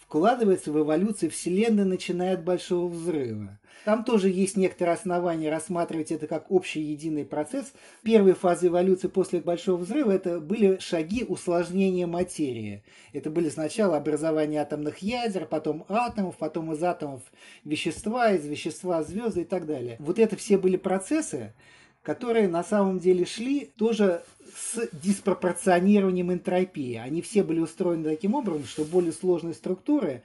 вкладывается 0.09 0.71
в 0.71 0.79
эволюцию 0.79 1.29
Вселенной, 1.29 1.85
начиная 1.85 2.33
от 2.33 2.43
Большого 2.43 2.87
Взрыва. 2.87 3.59
Там 3.85 4.03
тоже 4.03 4.29
есть 4.29 4.57
некоторые 4.57 4.95
основания 4.95 5.51
рассматривать 5.51 6.11
это 6.11 6.25
как 6.25 6.49
общий 6.49 6.81
единый 6.81 7.25
процесс. 7.25 7.71
Первые 8.01 8.33
фазы 8.33 8.67
эволюции 8.67 9.07
после 9.07 9.39
Большого 9.39 9.77
Взрыва 9.77 10.11
это 10.11 10.39
были 10.39 10.79
шаги 10.79 11.23
усложнения 11.23 12.07
материи. 12.07 12.83
Это 13.13 13.29
были 13.29 13.49
сначала 13.49 13.97
образование 13.97 14.61
атомных 14.61 14.97
ядер, 14.97 15.45
потом 15.45 15.85
атомов, 15.87 16.37
потом 16.37 16.73
из 16.73 16.83
атомов 16.83 17.21
вещества, 17.63 18.31
из 18.31 18.47
вещества 18.47 19.03
звезды 19.03 19.41
и 19.41 19.45
так 19.45 19.67
далее. 19.67 19.95
Вот 19.99 20.17
это 20.17 20.35
все 20.35 20.57
были 20.57 20.75
процессы, 20.75 21.53
которые 22.03 22.47
на 22.47 22.63
самом 22.63 22.99
деле 22.99 23.25
шли 23.25 23.71
тоже 23.77 24.23
с 24.55 24.87
диспропорционированием 24.91 26.31
энтропии. 26.31 26.95
Они 26.95 27.21
все 27.21 27.43
были 27.43 27.59
устроены 27.59 28.03
таким 28.03 28.33
образом, 28.33 28.65
что 28.65 28.85
более 28.85 29.11
сложные 29.11 29.53
структуры 29.53 30.23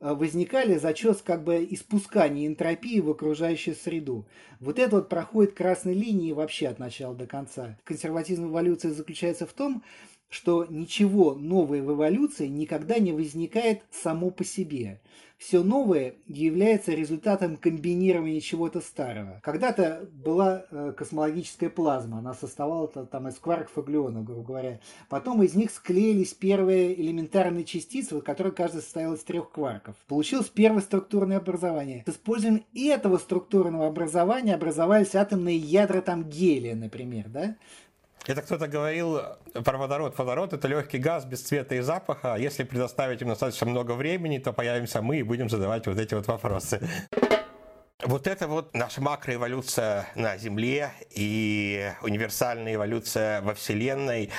э, 0.00 0.14
возникали 0.14 0.76
за 0.76 0.94
счет 0.94 1.20
как 1.22 1.42
бы 1.42 1.66
испускания 1.70 2.46
энтропии 2.46 3.00
в 3.00 3.10
окружающую 3.10 3.74
среду. 3.74 4.26
Вот 4.60 4.78
это 4.78 4.96
вот 4.96 5.08
проходит 5.08 5.54
красной 5.54 5.94
линией 5.94 6.32
вообще 6.32 6.68
от 6.68 6.78
начала 6.78 7.14
до 7.14 7.26
конца. 7.26 7.76
Консерватизм 7.84 8.48
эволюции 8.48 8.90
заключается 8.90 9.46
в 9.46 9.52
том, 9.52 9.82
что 10.28 10.66
ничего 10.68 11.34
новое 11.34 11.82
в 11.82 11.92
эволюции 11.92 12.46
никогда 12.46 12.98
не 12.98 13.12
возникает 13.12 13.82
само 13.90 14.30
по 14.30 14.44
себе 14.44 15.00
все 15.38 15.62
новое 15.62 16.14
является 16.26 16.92
результатом 16.92 17.56
комбинирования 17.56 18.40
чего-то 18.40 18.80
старого. 18.80 19.40
Когда-то 19.42 20.08
была 20.12 20.64
э, 20.70 20.92
космологическая 20.96 21.68
плазма, 21.68 22.18
она 22.18 22.34
состояла 22.34 22.88
там 22.88 23.28
из 23.28 23.34
кварков 23.34 23.76
и 23.78 23.82
глюонов, 23.82 24.24
грубо 24.24 24.42
говоря. 24.42 24.80
Потом 25.08 25.42
из 25.42 25.54
них 25.54 25.70
склеились 25.70 26.32
первые 26.32 26.98
элементарные 27.00 27.64
частицы, 27.64 28.20
которые 28.20 28.52
каждая 28.54 28.82
состояла 28.82 29.14
из 29.14 29.24
трех 29.24 29.50
кварков. 29.50 29.96
Получилось 30.08 30.48
первое 30.48 30.80
структурное 30.80 31.36
образование. 31.36 32.02
С 32.06 32.10
использованием 32.10 32.64
этого 32.74 33.18
структурного 33.18 33.86
образования 33.86 34.54
образовались 34.54 35.14
атомные 35.14 35.58
ядра 35.58 36.00
там 36.00 36.24
гелия, 36.24 36.74
например, 36.74 37.28
да? 37.28 37.56
Это 38.26 38.42
кто-то 38.42 38.66
говорил 38.66 39.20
про 39.64 39.78
водород. 39.78 40.18
Водород– 40.18 40.52
это 40.54 40.66
легкий 40.66 40.98
газ 40.98 41.24
без 41.24 41.42
цвета 41.42 41.76
и 41.76 41.80
запаха. 41.80 42.36
Если 42.36 42.64
предоставить 42.64 43.22
им 43.22 43.28
достаточно 43.28 43.66
много 43.68 43.92
времени, 43.92 44.38
то 44.38 44.52
появимся 44.52 45.00
мы 45.00 45.18
и 45.18 45.22
будем 45.22 45.48
задавать 45.48 45.86
вот 45.86 45.98
эти 45.98 46.14
вот 46.14 46.26
вопросы. 46.26 46.80
Вот 48.06 48.28
это 48.28 48.46
вот 48.46 48.72
наша 48.72 49.00
макроэволюция 49.00 50.06
на 50.14 50.36
Земле 50.36 50.92
и 51.10 51.90
универсальная 52.02 52.76
эволюция 52.76 53.42
во 53.42 53.52
Вселенной. 53.52 54.30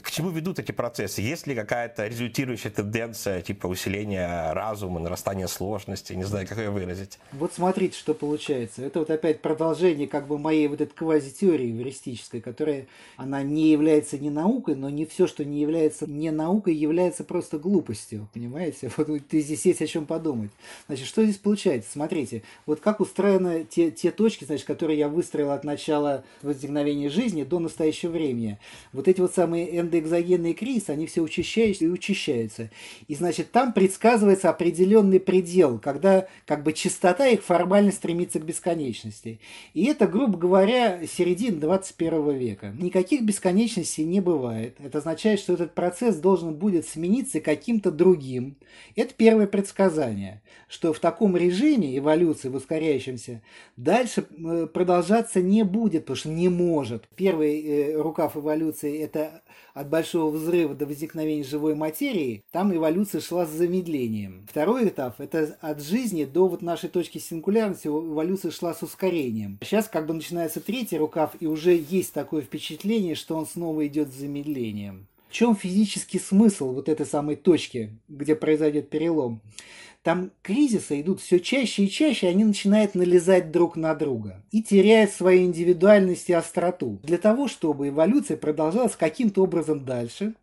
К 0.00 0.12
чему 0.12 0.30
ведут 0.30 0.60
эти 0.60 0.70
процессы? 0.70 1.22
Есть 1.22 1.48
ли 1.48 1.56
какая-то 1.56 2.06
результирующая 2.06 2.70
тенденция, 2.70 3.42
типа 3.42 3.66
усиления 3.66 4.52
разума, 4.52 5.00
нарастания 5.00 5.48
сложности? 5.48 6.12
Не 6.12 6.22
знаю, 6.22 6.46
как 6.46 6.58
ее 6.58 6.70
выразить. 6.70 7.18
Вот 7.32 7.52
смотрите, 7.52 7.98
что 7.98 8.14
получается. 8.14 8.82
Это 8.82 9.00
вот 9.00 9.10
опять 9.10 9.42
продолжение 9.42 10.06
как 10.06 10.28
бы 10.28 10.38
моей 10.38 10.68
вот 10.68 10.80
этой 10.80 10.94
квазитеории 10.94 11.72
эвристической, 11.72 12.40
которая, 12.40 12.86
она 13.16 13.42
не 13.42 13.72
является 13.72 14.18
не 14.18 14.30
наукой, 14.30 14.76
но 14.76 14.88
не 14.88 15.04
все, 15.04 15.26
что 15.26 15.44
не 15.44 15.60
является 15.60 16.08
не 16.08 16.30
наукой, 16.30 16.76
является 16.76 17.24
просто 17.24 17.58
глупостью. 17.58 18.28
Понимаете? 18.32 18.88
Вот 18.96 19.08
здесь 19.32 19.66
есть 19.66 19.82
о 19.82 19.86
чем 19.86 20.06
подумать. 20.06 20.52
Значит, 20.86 21.08
что 21.08 21.24
здесь 21.24 21.38
получается? 21.38 21.90
Смотрите, 21.90 22.44
вот 22.66 22.78
как 22.78 23.00
устроены 23.16 23.66
те, 23.68 23.90
те 23.90 24.10
точки, 24.10 24.44
значит, 24.44 24.66
которые 24.66 24.98
я 24.98 25.08
выстроил 25.08 25.52
от 25.52 25.64
начала 25.64 26.24
возникновения 26.42 27.08
жизни 27.08 27.44
до 27.44 27.58
настоящего 27.58 28.10
времени. 28.10 28.58
Вот 28.92 29.08
эти 29.08 29.20
вот 29.20 29.34
самые 29.34 29.80
эндоэкзогенные 29.80 30.52
кризисы, 30.52 30.90
они 30.90 31.06
все 31.06 31.22
учащаются 31.22 31.84
и 31.84 31.88
учащаются. 31.88 32.70
И, 33.08 33.14
значит, 33.14 33.52
там 33.52 33.72
предсказывается 33.72 34.50
определенный 34.50 35.18
предел, 35.18 35.78
когда 35.78 36.26
как 36.44 36.62
бы 36.62 36.74
частота 36.74 37.26
их 37.26 37.42
формально 37.42 37.90
стремится 37.90 38.38
к 38.38 38.44
бесконечности. 38.44 39.40
И 39.72 39.86
это, 39.86 40.06
грубо 40.06 40.36
говоря, 40.36 41.06
середина 41.06 41.58
21 41.58 42.36
века. 42.36 42.74
Никаких 42.78 43.22
бесконечностей 43.22 44.04
не 44.04 44.20
бывает. 44.20 44.76
Это 44.78 44.98
означает, 44.98 45.40
что 45.40 45.54
этот 45.54 45.74
процесс 45.74 46.16
должен 46.16 46.54
будет 46.54 46.86
смениться 46.86 47.40
каким-то 47.40 47.90
другим. 47.90 48.56
Это 48.94 49.14
первое 49.14 49.46
предсказание, 49.46 50.42
что 50.68 50.92
в 50.92 50.98
таком 50.98 51.34
режиме 51.36 51.96
эволюции 51.96 52.48
в 52.48 52.56
ускоряющем 52.56 53.05
качающимся, 53.06 53.42
дальше 53.76 54.26
э, 54.30 54.66
продолжаться 54.72 55.40
не 55.40 55.64
будет, 55.64 56.02
потому 56.02 56.16
что 56.16 56.28
не 56.28 56.48
может. 56.48 57.08
Первый 57.16 57.62
э, 57.62 58.00
рукав 58.00 58.36
эволюции– 58.36 58.98
это 59.00 59.42
от 59.74 59.88
большого 59.88 60.30
взрыва 60.30 60.74
до 60.74 60.86
возникновения 60.86 61.44
живой 61.44 61.74
материи, 61.74 62.42
там 62.50 62.74
эволюция 62.74 63.20
шла 63.20 63.46
с 63.46 63.50
замедлением. 63.50 64.46
Второй 64.50 64.88
этап– 64.88 65.16
это 65.20 65.56
от 65.60 65.82
жизни 65.82 66.24
до 66.24 66.48
вот 66.48 66.62
нашей 66.62 66.88
точки 66.88 67.18
сингулярности 67.18 67.88
эволюция 67.88 68.50
шла 68.50 68.74
с 68.74 68.82
ускорением. 68.82 69.58
Сейчас 69.62 69.88
как 69.88 70.06
бы 70.06 70.14
начинается 70.14 70.60
третий 70.60 70.98
рукав, 70.98 71.34
и 71.40 71.46
уже 71.46 71.76
есть 71.76 72.12
такое 72.12 72.42
впечатление, 72.42 73.14
что 73.14 73.36
он 73.36 73.46
снова 73.46 73.86
идет 73.86 74.08
с 74.12 74.16
замедлением. 74.16 75.06
В 75.28 75.32
чем 75.32 75.56
физический 75.56 76.18
смысл 76.18 76.72
вот 76.72 76.88
этой 76.88 77.04
самой 77.04 77.36
точки, 77.36 77.90
где 78.08 78.34
произойдет 78.34 78.88
перелом? 78.88 79.40
Там 80.06 80.30
кризисы 80.42 81.00
идут 81.00 81.20
все 81.20 81.40
чаще 81.40 81.86
и 81.86 81.90
чаще, 81.90 82.28
они 82.28 82.44
начинают 82.44 82.94
налезать 82.94 83.50
друг 83.50 83.74
на 83.74 83.92
друга 83.92 84.40
и 84.52 84.62
теряют 84.62 85.10
свою 85.10 85.42
индивидуальность 85.42 86.30
и 86.30 86.32
остроту. 86.32 87.00
Для 87.02 87.18
того, 87.18 87.48
чтобы 87.48 87.88
эволюция 87.88 88.36
продолжалась 88.36 88.94
каким-то 88.94 89.42
образом 89.42 89.84
дальше, 89.84 90.34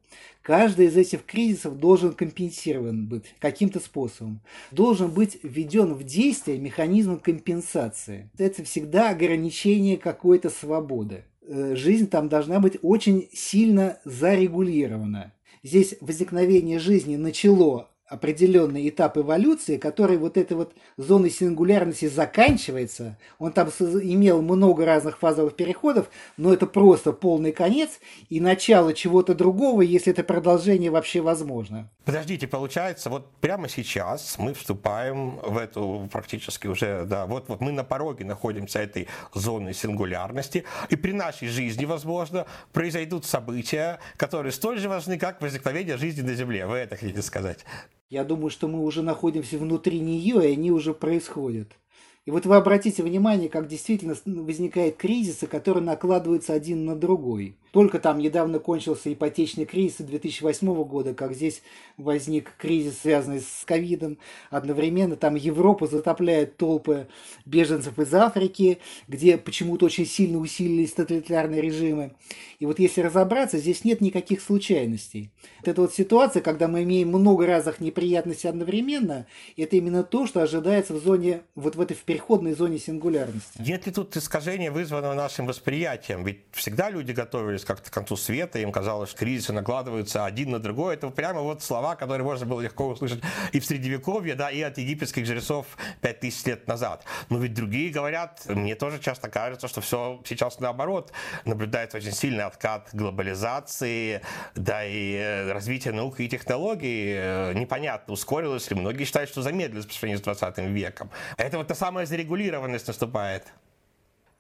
Каждый 0.42 0.88
из 0.88 0.98
этих 0.98 1.26
кризисов 1.26 1.80
должен 1.80 2.12
компенсирован 2.12 3.08
быть 3.08 3.24
каким-то 3.40 3.80
способом. 3.80 4.42
Должен 4.72 5.10
быть 5.10 5.40
введен 5.42 5.94
в 5.94 6.04
действие 6.04 6.60
механизм 6.60 7.18
компенсации. 7.18 8.30
Это 8.38 8.66
всегда 8.66 9.12
ограничение 9.12 9.96
какой-то 9.96 10.50
свободы. 10.50 11.24
Э, 11.48 11.76
жизнь 11.78 12.10
там 12.10 12.28
должна 12.28 12.60
быть 12.60 12.78
очень 12.82 13.30
сильно 13.32 14.00
зарегулирована. 14.04 15.32
Здесь 15.64 15.96
возникновение 16.02 16.78
жизни 16.78 17.16
начало 17.16 17.88
определенный 18.14 18.88
этап 18.88 19.18
эволюции, 19.18 19.78
который 19.78 20.18
вот 20.18 20.38
этой 20.38 20.56
вот 20.56 20.74
зоной 20.98 21.32
сингулярности 21.32 22.08
заканчивается. 22.08 23.18
Он 23.40 23.52
там 23.52 23.70
имел 23.70 24.42
много 24.42 24.86
разных 24.86 25.18
фазовых 25.18 25.56
переходов, 25.56 26.10
но 26.38 26.54
это 26.54 26.68
просто 26.68 27.12
полный 27.12 27.52
конец 27.52 28.00
и 28.30 28.40
начало 28.40 28.94
чего-то 28.94 29.34
другого, 29.34 29.82
если 29.82 30.14
это 30.14 30.24
продолжение 30.24 30.92
вообще 30.92 31.22
возможно. 31.22 31.90
Подождите, 32.06 32.48
получается, 32.48 33.10
вот 33.10 33.32
прямо 33.40 33.68
сейчас 33.68 34.38
мы 34.38 34.54
вступаем 34.54 35.38
в 35.38 35.58
эту 35.58 36.08
практически 36.12 36.68
уже, 36.68 37.06
да, 37.06 37.26
вот, 37.26 37.48
вот 37.48 37.62
мы 37.62 37.72
на 37.72 37.84
пороге 37.84 38.26
находимся 38.26 38.80
этой 38.80 39.08
зоны 39.34 39.74
сингулярности, 39.74 40.66
и 40.90 40.96
при 40.96 41.14
нашей 41.14 41.48
жизни, 41.48 41.86
возможно, 41.86 42.46
произойдут 42.74 43.26
события, 43.26 44.00
которые 44.18 44.52
столь 44.52 44.80
же 44.80 44.90
важны, 44.90 45.18
как 45.18 45.42
возникновение 45.42 45.98
жизни 45.98 46.22
на 46.22 46.36
Земле. 46.36 46.68
Вы 46.68 46.78
это 46.78 46.98
хотите 46.98 47.22
сказать? 47.22 47.66
Я 48.14 48.24
думаю, 48.24 48.52
что 48.52 48.68
мы 48.68 48.84
уже 48.84 49.02
находимся 49.02 49.58
внутри 49.58 50.00
нее, 50.00 50.48
и 50.48 50.54
они 50.54 50.70
уже 50.70 50.94
происходят. 50.94 51.80
И 52.26 52.32
вот 52.32 52.46
вы 52.46 52.56
обратите 52.56 53.04
внимание, 53.04 53.50
как 53.50 53.68
действительно 53.68 54.16
возникают 54.26 54.96
кризисы, 54.96 55.46
которые 55.46 55.84
накладываются 55.84 56.54
один 56.54 56.86
на 56.86 56.96
другой. 56.96 57.58
Только 57.74 58.00
там 58.00 58.20
недавно 58.20 58.60
кончился 58.60 59.12
ипотечный 59.12 59.66
кризис 59.66 59.98
2008 59.98 60.84
года, 60.84 61.16
как 61.16 61.34
здесь 61.34 61.64
возник 61.98 62.54
кризис, 62.58 63.00
связанный 63.02 63.42
с 63.42 63.66
ковидом. 63.66 64.20
Одновременно 64.52 65.16
там 65.16 65.34
Европа 65.34 65.88
затопляет 65.88 66.56
толпы 66.56 67.08
беженцев 67.46 67.98
из 67.98 68.14
Африки, 68.14 68.78
где 69.08 69.40
почему-то 69.40 69.88
очень 69.88 70.06
сильно 70.06 70.38
усилились 70.38 70.94
тоталитарные 70.94 71.62
режимы. 71.62 72.14
И 72.60 72.68
вот 72.68 72.78
если 72.78 73.02
разобраться, 73.02 73.58
здесь 73.58 73.84
нет 73.84 74.02
никаких 74.02 74.42
случайностей. 74.42 75.32
Вот 75.60 75.68
эта 75.68 75.82
вот 75.82 75.96
ситуация, 75.96 76.44
когда 76.44 76.68
мы 76.68 76.84
имеем 76.84 77.10
много 77.10 77.48
разных 77.48 77.80
неприятностей 77.80 78.48
одновременно, 78.48 79.26
это 79.58 79.76
именно 79.76 80.04
то, 80.04 80.28
что 80.28 80.44
ожидается 80.44 80.94
в 80.94 81.04
зоне, 81.04 81.42
вот 81.56 81.76
в 81.76 81.82
этой 81.82 81.98
в 81.98 82.04
переходной 82.14 82.54
зоне 82.54 82.80
сингулярности. 82.80 83.60
Нет 83.60 83.86
ли 83.86 83.92
тут 83.92 84.16
искажения, 84.18 84.72
вызванного 84.72 85.14
нашим 85.14 85.46
восприятием? 85.46 86.24
Ведь 86.24 86.42
всегда 86.52 86.90
люди 86.90 87.12
готовились 87.12 87.34
готовились 87.34 87.66
как-то 87.66 87.90
к 87.90 87.94
концу 87.94 88.16
света, 88.16 88.60
им 88.60 88.72
казалось, 88.72 89.10
что 89.10 89.20
кризисы 89.20 89.54
накладываются 89.54 90.26
один 90.26 90.52
на 90.52 90.60
другой. 90.60 90.96
Это 90.96 91.10
прямо 91.10 91.42
вот 91.42 91.64
слова, 91.64 91.96
которые 91.96 92.24
можно 92.24 92.46
было 92.46 92.62
легко 92.62 92.88
услышать 92.90 93.22
и 93.52 93.60
в 93.60 93.66
Средневековье, 93.66 94.36
да, 94.36 94.50
и 94.50 94.62
от 94.62 94.78
египетских 94.78 95.26
жрецов 95.26 95.66
5000 96.02 96.46
лет 96.46 96.68
назад. 96.68 97.06
Но 97.30 97.40
ведь 97.40 97.54
другие 97.54 97.92
говорят, 97.92 98.44
мне 98.48 98.76
тоже 98.76 99.00
часто 99.00 99.30
кажется, 99.30 99.68
что 99.68 99.82
все 99.82 100.22
сейчас 100.26 100.60
наоборот. 100.60 101.12
Наблюдается 101.46 101.98
очень 101.98 102.12
сильный 102.12 102.44
откат 102.44 102.90
глобализации, 102.94 104.22
да, 104.56 104.86
и 104.86 105.16
э, 105.16 105.52
развитие 105.52 105.94
науки 105.94 106.24
и 106.24 106.30
технологий. 106.30 107.14
Э, 107.16 107.54
непонятно, 107.54 108.14
ускорилось 108.14 108.70
ли. 108.70 108.76
Многие 108.76 109.06
считают, 109.06 109.30
что 109.30 109.42
замедлилось 109.42 109.86
по 109.86 109.94
сравнению 109.94 110.20
с 110.20 110.24
20 110.24 110.58
веком. 110.60 111.10
Это 111.38 111.58
вот 111.58 111.68
та 111.68 111.76
самая 111.76 112.03
зарегулированность 112.06 112.88
наступает. 112.88 113.44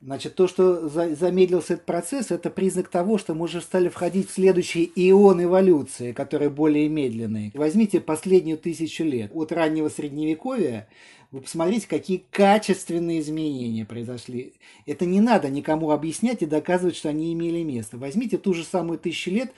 Значит, 0.01 0.35
то, 0.35 0.49
что 0.49 0.89
за, 0.89 1.15
замедлился 1.15 1.75
этот 1.75 1.85
процесс, 1.85 2.29
это 2.29 2.49
признак 2.49 2.89
того, 2.89 3.17
что 3.17 3.33
мы 3.35 3.45
уже 3.45 3.61
стали 3.61 3.87
входить 3.87 4.29
в 4.29 4.33
следующий 4.33 4.91
ион 4.95 5.41
эволюции, 5.41 6.11
который 6.11 6.49
более 6.49 6.89
медленный. 6.89 7.51
Возьмите 7.53 8.01
последнюю 8.01 8.57
тысячу 8.57 9.05
лет. 9.05 9.31
От 9.33 9.53
раннего 9.53 9.87
средневековья 9.87 10.89
вы 11.33 11.41
посмотрите, 11.41 11.87
какие 11.87 12.23
качественные 12.29 13.19
изменения 13.19 13.85
произошли. 13.85 14.53
Это 14.85 15.07
не 15.07 15.19
надо 15.19 15.49
никому 15.49 15.89
объяснять 15.89 16.43
и 16.43 16.45
доказывать, 16.45 16.95
что 16.95 17.09
они 17.09 17.33
имели 17.33 17.63
место. 17.63 17.97
Возьмите 17.97 18.37
ту 18.37 18.53
же 18.53 18.63
самую 18.63 18.99
тысячу 18.99 19.31
лет 19.31 19.51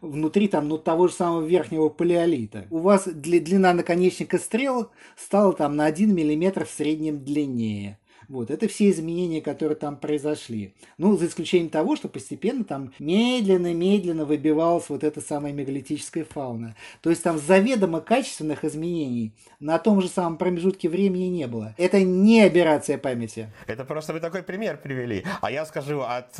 внутри 0.00 0.48
там, 0.48 0.66
ну, 0.66 0.76
того 0.76 1.06
же 1.06 1.14
самого 1.14 1.46
верхнего 1.46 1.88
палеолита. 1.88 2.66
У 2.68 2.78
вас 2.78 3.04
длина 3.06 3.72
наконечника 3.74 4.38
стрел 4.38 4.90
стала 5.16 5.52
там 5.52 5.76
на 5.76 5.84
1 5.86 6.10
мм 6.10 6.64
в 6.64 6.70
среднем 6.70 7.22
длиннее. 7.22 7.99
Вот, 8.30 8.48
это 8.52 8.68
все 8.68 8.90
изменения, 8.90 9.40
которые 9.40 9.74
там 9.74 9.96
произошли. 9.96 10.72
Ну, 10.98 11.16
за 11.16 11.26
исключением 11.26 11.68
того, 11.68 11.96
что 11.96 12.08
постепенно 12.08 12.62
там 12.62 12.92
медленно-медленно 13.00 14.24
выбивалась 14.24 14.88
вот 14.88 15.02
эта 15.02 15.20
самая 15.20 15.52
мегалитическая 15.52 16.24
фауна. 16.24 16.76
То 17.00 17.10
есть 17.10 17.24
там 17.24 17.38
заведомо 17.38 18.00
качественных 18.00 18.64
изменений 18.64 19.32
на 19.58 19.80
том 19.80 20.00
же 20.00 20.06
самом 20.06 20.36
промежутке 20.38 20.88
времени 20.88 21.24
не 21.24 21.48
было. 21.48 21.74
Это 21.76 22.04
не 22.04 22.42
операция 22.42 22.98
памяти. 22.98 23.52
Это 23.66 23.84
просто 23.84 24.12
вы 24.12 24.20
такой 24.20 24.44
пример 24.44 24.80
привели. 24.80 25.24
А 25.40 25.50
я 25.50 25.66
скажу, 25.66 26.00
от 26.00 26.36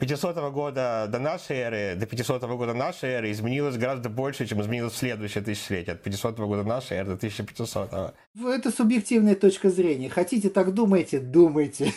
500 0.00 0.36
э, 0.38 0.50
года 0.50 1.06
до 1.12 1.18
нашей 1.18 1.56
эры, 1.56 1.94
до 1.94 2.06
500 2.06 2.42
года 2.44 2.72
нашей 2.72 3.10
эры 3.10 3.30
изменилось 3.30 3.76
гораздо 3.76 4.08
больше, 4.08 4.46
чем 4.46 4.62
изменилось 4.62 4.94
в 4.94 4.96
следующее 4.96 5.44
тысячелетие. 5.44 5.92
От 5.92 6.02
500 6.02 6.38
года 6.38 6.64
нашей 6.64 6.96
эры 6.96 7.08
до 7.08 7.14
1500. 7.16 8.14
Это 8.46 8.70
субъективная 8.70 9.34
точка 9.34 9.68
зрения. 9.68 10.08
Хотите, 10.08 10.48
так 10.48 10.72
думайте, 10.72 11.20
думайте. 11.34 11.92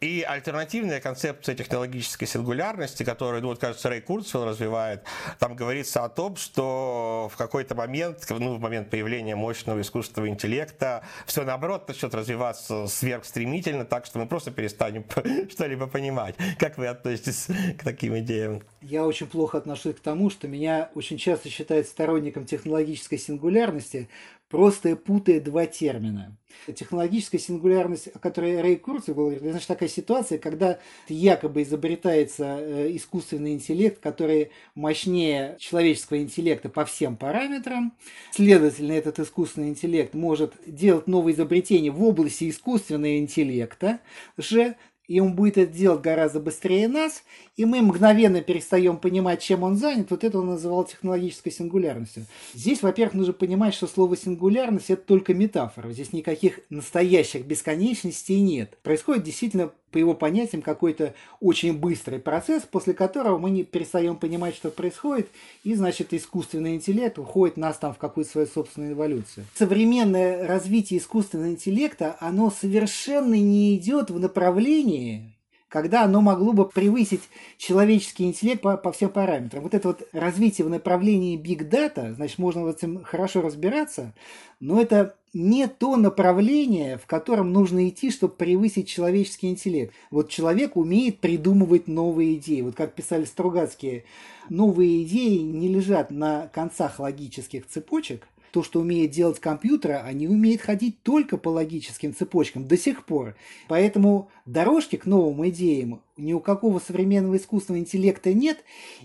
И 0.00 0.22
альтернативная 0.22 0.98
концепция 0.98 1.54
технологической 1.54 2.26
сингулярности, 2.26 3.02
которую, 3.02 3.42
ну, 3.42 3.48
вот, 3.48 3.58
кажется, 3.58 3.90
Рэй 3.90 4.00
Курцвелл 4.00 4.46
развивает, 4.46 5.04
там 5.38 5.54
говорится 5.54 6.04
о 6.04 6.08
том, 6.08 6.36
что 6.36 7.28
в 7.30 7.36
какой-то 7.36 7.74
момент, 7.74 8.26
ну, 8.30 8.54
в 8.54 8.60
момент 8.60 8.88
появления 8.88 9.36
мощного 9.36 9.78
искусственного 9.82 10.30
интеллекта, 10.30 11.04
все 11.26 11.44
наоборот 11.44 11.86
начнет 11.86 12.14
развиваться 12.14 12.86
сверхстремительно, 12.86 13.84
так 13.84 14.06
что 14.06 14.18
мы 14.18 14.26
просто 14.26 14.50
перестанем 14.50 15.04
что-либо 15.50 15.86
понимать. 15.86 16.34
Как 16.58 16.78
вы 16.78 16.86
относитесь 16.86 17.48
к 17.78 17.84
таким 17.84 18.18
идеям? 18.20 18.62
Я 18.80 19.04
очень 19.04 19.26
плохо 19.26 19.58
отношусь 19.58 19.96
к 19.96 20.00
тому, 20.00 20.30
что 20.30 20.48
меня 20.48 20.88
очень 20.94 21.18
часто 21.18 21.50
считают 21.50 21.86
сторонником 21.86 22.46
технологической 22.46 23.18
сингулярности, 23.18 24.08
просто 24.50 24.96
путая 24.96 25.40
два 25.40 25.66
термина. 25.66 26.36
Технологическая 26.74 27.38
сингулярность, 27.38 28.08
о 28.08 28.18
которой 28.18 28.60
Рэй 28.60 28.76
Курцев 28.76 29.14
говорит, 29.14 29.40
это 29.40 29.52
значит 29.52 29.68
такая 29.68 29.88
ситуация, 29.88 30.38
когда 30.38 30.80
якобы 31.08 31.62
изобретается 31.62 32.58
э, 32.58 32.96
искусственный 32.96 33.52
интеллект, 33.52 34.00
который 34.00 34.50
мощнее 34.74 35.56
человеческого 35.60 36.18
интеллекта 36.18 36.68
по 36.68 36.84
всем 36.84 37.16
параметрам. 37.16 37.92
Следовательно, 38.32 38.92
этот 38.92 39.20
искусственный 39.20 39.68
интеллект 39.68 40.12
может 40.12 40.54
делать 40.66 41.06
новые 41.06 41.34
изобретения 41.34 41.92
в 41.92 42.02
области 42.02 42.50
искусственного 42.50 43.18
интеллекта 43.18 44.00
же, 44.36 44.74
и 45.10 45.18
он 45.18 45.34
будет 45.34 45.58
это 45.58 45.72
делать 45.72 46.02
гораздо 46.02 46.38
быстрее 46.38 46.86
нас, 46.86 47.24
и 47.56 47.64
мы 47.64 47.82
мгновенно 47.82 48.42
перестаем 48.42 48.96
понимать, 48.96 49.42
чем 49.42 49.64
он 49.64 49.76
занят, 49.76 50.08
вот 50.12 50.22
это 50.22 50.38
он 50.38 50.46
называл 50.46 50.84
технологической 50.84 51.50
сингулярностью. 51.50 52.26
Здесь, 52.54 52.80
во-первых, 52.80 53.14
нужно 53.14 53.32
понимать, 53.32 53.74
что 53.74 53.88
слово 53.88 54.16
сингулярность– 54.16 54.86
это 54.88 55.02
только 55.02 55.34
метафора. 55.34 55.90
Здесь 55.90 56.12
никаких 56.12 56.60
настоящих 56.70 57.44
бесконечностей 57.44 58.38
нет. 58.38 58.78
Происходит 58.84 59.24
действительно 59.24 59.72
по 59.90 59.98
его 59.98 60.14
понятиям, 60.14 60.62
какой-то 60.62 61.14
очень 61.40 61.76
быстрый 61.76 62.18
процесс, 62.18 62.62
после 62.62 62.94
которого 62.94 63.38
мы 63.38 63.50
не 63.50 63.64
перестаем 63.64 64.16
понимать, 64.16 64.54
что 64.54 64.70
происходит, 64.70 65.28
и, 65.64 65.74
значит, 65.74 66.12
искусственный 66.12 66.74
интеллект 66.74 67.18
уходит 67.18 67.56
нас 67.56 67.76
там 67.78 67.94
в 67.94 67.98
какую-то 67.98 68.30
свою 68.30 68.46
собственную 68.46 68.92
эволюцию. 68.92 69.46
Современное 69.54 70.46
развитие 70.46 71.00
искусственного 71.00 71.50
интеллекта, 71.50 72.16
оно 72.20 72.50
совершенно 72.50 73.34
не 73.34 73.76
идет 73.76 74.10
в 74.10 74.18
направлении 74.18 75.29
когда 75.70 76.02
оно 76.02 76.20
могло 76.20 76.52
бы 76.52 76.68
превысить 76.68 77.22
человеческий 77.56 78.24
интеллект 78.24 78.60
по, 78.60 78.76
по 78.76 78.90
всем 78.92 79.08
параметрам. 79.08 79.62
Вот 79.62 79.72
это 79.72 79.88
вот 79.88 80.02
развитие 80.12 80.66
в 80.66 80.70
направлении 80.70 81.38
big 81.38 81.70
data, 81.70 82.12
значит, 82.12 82.38
можно 82.38 82.64
в 82.64 82.66
этом 82.66 83.02
хорошо 83.04 83.40
разбираться, 83.40 84.12
но 84.58 84.82
это 84.82 85.14
не 85.32 85.68
то 85.68 85.96
направление, 85.96 86.98
в 86.98 87.06
котором 87.06 87.52
нужно 87.52 87.88
идти, 87.88 88.10
чтобы 88.10 88.34
превысить 88.34 88.88
человеческий 88.88 89.48
интеллект. 89.48 89.94
Вот 90.10 90.28
человек 90.28 90.76
умеет 90.76 91.20
придумывать 91.20 91.86
новые 91.86 92.34
идеи. 92.34 92.62
Вот 92.62 92.74
как 92.74 92.94
писали 92.94 93.24
Стругацкие, 93.24 94.04
новые 94.48 95.04
идеи 95.04 95.38
не 95.38 95.68
лежат 95.68 96.10
на 96.10 96.48
концах 96.48 96.98
логических 96.98 97.68
цепочек, 97.68 98.26
То, 98.52 98.62
что 98.62 98.80
умеет 98.80 99.12
делать 99.12 99.38
компьютер, 99.38 100.02
они 100.04 100.26
умеют 100.26 100.60
ходить 100.60 101.02
только 101.02 101.36
по 101.36 101.48
логическим 101.50 102.14
цепочкам 102.14 102.66
до 102.66 102.76
сих 102.76 103.04
пор. 103.04 103.36
Поэтому 103.68 104.30
дорожки 104.44 104.96
к 104.96 105.06
новым 105.06 105.48
идеям 105.48 106.02
ни 106.16 106.32
у 106.32 106.40
какого 106.40 106.80
современного 106.80 107.36
искусственного 107.36 107.80
интеллекта 107.80 108.34
нет, 108.34 108.64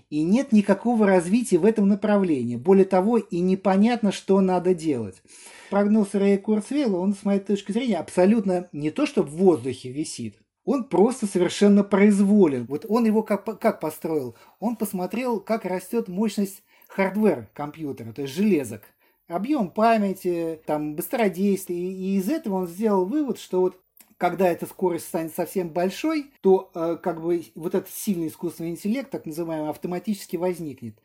и 0.09 0.23
нет 0.23 0.51
никакого 0.51 1.07
развития 1.07 1.57
в 1.57 1.65
этом 1.65 1.87
направлении. 1.87 2.55
Более 2.57 2.85
того, 2.85 3.17
и 3.17 3.39
непонятно, 3.39 4.11
что 4.11 4.41
надо 4.41 4.73
делать. 4.73 5.21
Прогноз 5.69 6.13
Рэя 6.13 6.37
Курцвейла, 6.37 6.97
он, 6.97 7.13
с 7.13 7.23
моей 7.23 7.39
точки 7.39 7.71
зрения, 7.71 7.97
абсолютно 7.97 8.67
не 8.71 8.91
то, 8.91 9.05
что 9.05 9.23
в 9.23 9.29
воздухе 9.29 9.91
висит, 9.91 10.35
он 10.65 10.83
просто 10.85 11.27
совершенно 11.27 11.83
произволен. 11.83 12.65
Вот 12.65 12.85
он 12.89 13.05
его 13.05 13.23
как, 13.23 13.45
как 13.59 13.79
построил? 13.79 14.35
Он 14.59 14.75
посмотрел, 14.75 15.39
как 15.39 15.63
растет 15.63 16.07
мощность 16.07 16.63
hardware 16.87 17.49
компьютера, 17.53 18.13
то 18.13 18.23
есть 18.23 18.33
железок. 18.33 18.81
Объем 19.27 19.71
памяти, 19.71 20.61
там, 20.65 20.95
быстродействие. 20.95 21.91
И 21.91 22.17
из 22.17 22.29
этого 22.29 22.55
он 22.55 22.67
сделал 22.67 23.05
вывод, 23.05 23.39
что 23.39 23.61
вот 23.61 23.81
когда 24.17 24.47
эта 24.47 24.65
скорость 24.65 25.07
станет 25.07 25.33
совсем 25.33 25.69
большой, 25.69 26.31
то 26.41 26.71
э, 26.73 26.97
как 27.01 27.21
бы 27.21 27.43
вот 27.55 27.75
этот 27.75 27.89
сильный 27.89 28.27
искусственный 28.27 28.71
интеллект, 28.71 29.09
так 29.09 29.25
называемый, 29.25 29.69
автоматически 29.69 30.37
возникнет. 30.37 30.99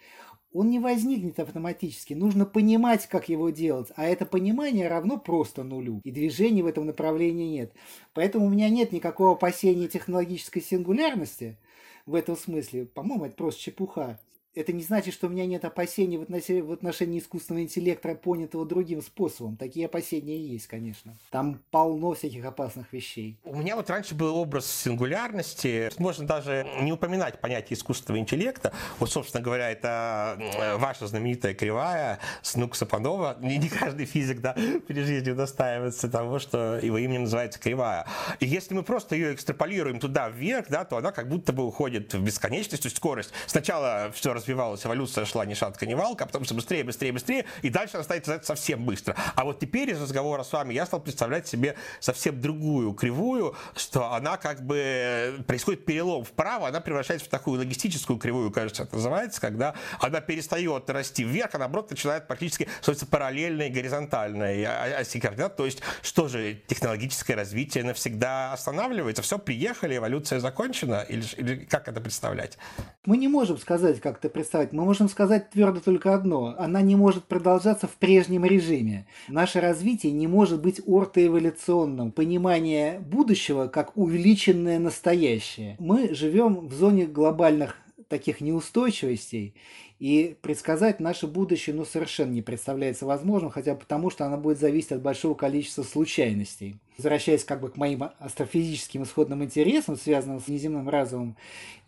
Он 0.53 0.69
не 0.69 0.81
возникнет 0.81 1.39
автоматически, 1.39 2.13
нужно 2.13 2.45
понимать, 2.45 3.07
как 3.07 3.29
его 3.29 3.51
делать, 3.51 3.89
а 3.95 4.05
это 4.05 4.27
понимание 4.27 4.89
равно 4.89 5.17
просто 5.17 5.63
нулю, 5.63 6.01
и 6.03 6.11
движения 6.11 6.65
в 6.65 6.67
этом 6.67 6.87
направлении 6.87 7.59
нет. 7.59 7.73
Поэтому 8.15 8.47
у 8.47 8.51
меня 8.51 8.69
нет 8.69 8.91
никакого 8.91 9.33
опасения 9.33 9.87
технологической 9.87 10.61
сингулярности 10.61 11.57
в 12.05 12.17
этом 12.17 12.37
смысле. 12.37 12.87
По-моему, 12.87 13.27
это 13.27 13.37
просто 13.37 13.61
чепуха 13.61 14.19
это 14.55 14.73
не 14.73 14.83
значит, 14.83 15.15
что 15.15 15.29
у 15.29 15.31
меня 15.31 15.47
нет 15.47 15.65
опасений 15.65 16.19
в 16.19 16.23
отношении, 16.23 16.61
в 16.61 16.73
отношении 16.73 17.21
искусственного 17.21 17.63
интеллекта, 17.63 18.15
понятого 18.15 18.67
другим 18.67 19.01
способом. 19.01 19.57
Такие 19.57 19.87
опасения 19.87 20.39
есть, 20.39 20.67
конечно. 20.67 21.17
Там 21.31 21.61
полно 21.71 22.15
всяких 22.15 22.45
опасных 22.45 22.93
вещей. 22.93 23.39
У 23.45 23.57
меня 23.57 23.77
вот 23.77 23.89
раньше 23.91 24.15
был 24.15 24.37
образ 24.37 24.67
сингулярности. 24.67 25.91
Можно 25.99 26.27
даже 26.27 26.67
не 26.81 26.93
упоминать 26.93 27.41
понятие 27.41 27.77
искусственного 27.77 28.21
интеллекта. 28.21 28.73
Вот, 28.99 29.11
собственно 29.11 29.43
говоря, 29.43 29.71
это 29.71 30.39
ваша 30.79 31.07
знаменитая 31.07 31.55
кривая 31.55 32.19
Снук 32.43 32.75
Сапанова. 32.75 33.37
Не, 33.41 33.59
не 33.59 33.69
каждый 33.69 34.07
физик 34.07 34.41
да, 34.41 34.55
при 34.87 35.03
жизни 35.03 35.33
достаивается 35.33 36.09
того, 36.09 36.41
что 36.41 36.79
его 36.79 36.99
именем 36.99 37.23
называется 37.23 37.61
кривая. 37.61 38.07
И 38.41 38.47
если 38.47 38.75
мы 38.75 38.83
просто 38.83 39.15
ее 39.15 39.35
экстраполируем 39.35 40.01
туда 40.01 40.29
вверх, 40.29 40.69
да, 40.69 40.85
то 40.85 40.97
она 40.97 41.13
как 41.13 41.29
будто 41.29 41.53
бы 41.53 41.65
уходит 41.65 42.13
в 42.15 42.23
бесконечность, 42.23 42.83
то 42.83 42.87
есть 42.87 42.97
скорость. 42.97 43.33
Сначала 43.47 44.11
все 44.13 44.33
развивалась, 44.41 44.85
эволюция 44.85 45.25
шла 45.25 45.45
ни 45.47 45.55
шатка, 45.55 45.87
ни 45.87 45.95
валка, 45.95 46.25
а 46.25 46.27
потом 46.27 46.45
все 46.45 46.55
быстрее, 46.55 46.85
быстрее, 46.85 47.13
быстрее, 47.13 47.45
и 47.63 47.71
дальше 47.71 47.97
она 47.97 48.05
станет 48.05 48.45
совсем 48.45 48.85
быстро. 48.85 49.15
А 49.35 49.45
вот 49.45 49.61
теперь 49.61 49.91
из 49.91 50.01
разговора 50.01 50.43
с 50.43 50.53
вами 50.53 50.75
я 50.75 50.87
стал 50.87 51.01
представлять 51.01 51.47
себе 51.47 51.77
совсем 52.01 52.41
другую 52.41 52.93
кривую, 52.95 53.55
что 53.77 54.13
она 54.13 54.37
как 54.37 54.65
бы 54.65 55.45
происходит 55.47 55.85
перелом 55.85 56.25
вправо, 56.25 56.69
она 56.69 56.81
превращается 56.81 57.27
в 57.27 57.31
такую 57.31 57.59
логистическую 57.61 58.19
кривую, 58.19 58.51
кажется, 58.51 58.85
это 58.85 58.97
называется, 58.97 59.41
когда 59.41 59.75
она 60.01 60.21
перестает 60.21 60.89
расти 60.91 61.25
вверх, 61.25 61.55
а 61.55 61.59
наоборот 61.59 61.91
начинает 61.91 62.27
практически 62.27 62.69
становиться 62.81 63.07
параллельной, 63.07 63.71
горизонтальной 63.71 64.65
оси 64.65 65.21
координат. 65.21 65.57
То 65.57 65.67
есть, 65.67 65.83
что 66.03 66.29
же, 66.29 66.55
технологическое 66.67 67.37
развитие 67.37 67.85
навсегда 67.85 68.53
останавливается? 68.53 69.23
Все, 69.23 69.39
приехали, 69.39 69.97
эволюция 69.97 70.41
закончена? 70.41 71.05
Или, 71.09 71.25
или 71.37 71.65
как 71.65 71.89
это 71.89 72.01
представлять? 72.01 72.59
Мы 73.05 73.17
не 73.17 73.29
можем 73.29 73.59
сказать, 73.59 74.01
как 74.01 74.19
это 74.19 74.30
представить. 74.33 74.73
Мы 74.73 74.85
можем 74.85 75.09
сказать 75.09 75.51
твердо 75.51 75.81
только 75.81 76.15
одно. 76.15 76.55
Она 76.59 76.81
не 76.81 76.97
может 76.97 77.25
продолжаться 77.25 77.87
в 77.87 77.97
прежнем 77.97 78.45
режиме. 78.45 79.07
Наше 79.29 79.61
развитие 79.61 80.13
не 80.13 80.27
может 80.27 80.61
быть 80.61 80.81
ортоэволюционным. 80.87 82.13
Понимание 82.13 83.01
будущего 83.01 83.67
как 83.67 83.97
увеличенное 83.97 84.79
настоящее. 84.79 85.77
Мы 85.79 86.15
живем 86.15 86.67
в 86.67 86.73
зоне 86.73 87.07
глобальных 87.07 87.77
таких 88.11 88.41
неустойчивостей, 88.41 89.55
и 90.01 90.37
предсказать 90.43 90.99
наше 90.99 91.27
будущее 91.27 91.77
ну, 91.77 91.85
совершенно 91.85 92.33
не 92.33 92.43
представляется 92.43 93.07
возможным, 93.07 93.51
хотя 93.51 93.75
потому, 93.75 94.11
что 94.11 94.27
оно 94.27 94.37
будет 94.37 94.59
зависеть 94.59 94.93
от 94.93 95.03
большого 95.03 95.35
количества 95.35 95.85
случайностей. 95.85 96.77
Возвращаясь 96.99 97.45
как 97.45 97.61
бы 97.61 97.71
к 97.71 97.77
моим 97.77 98.05
астрофизическим 98.19 99.05
исходным 99.05 99.45
интересам, 99.45 99.97
связанным 99.97 100.41
с 100.41 100.49
неземным 100.49 100.89
разумом, 100.89 101.37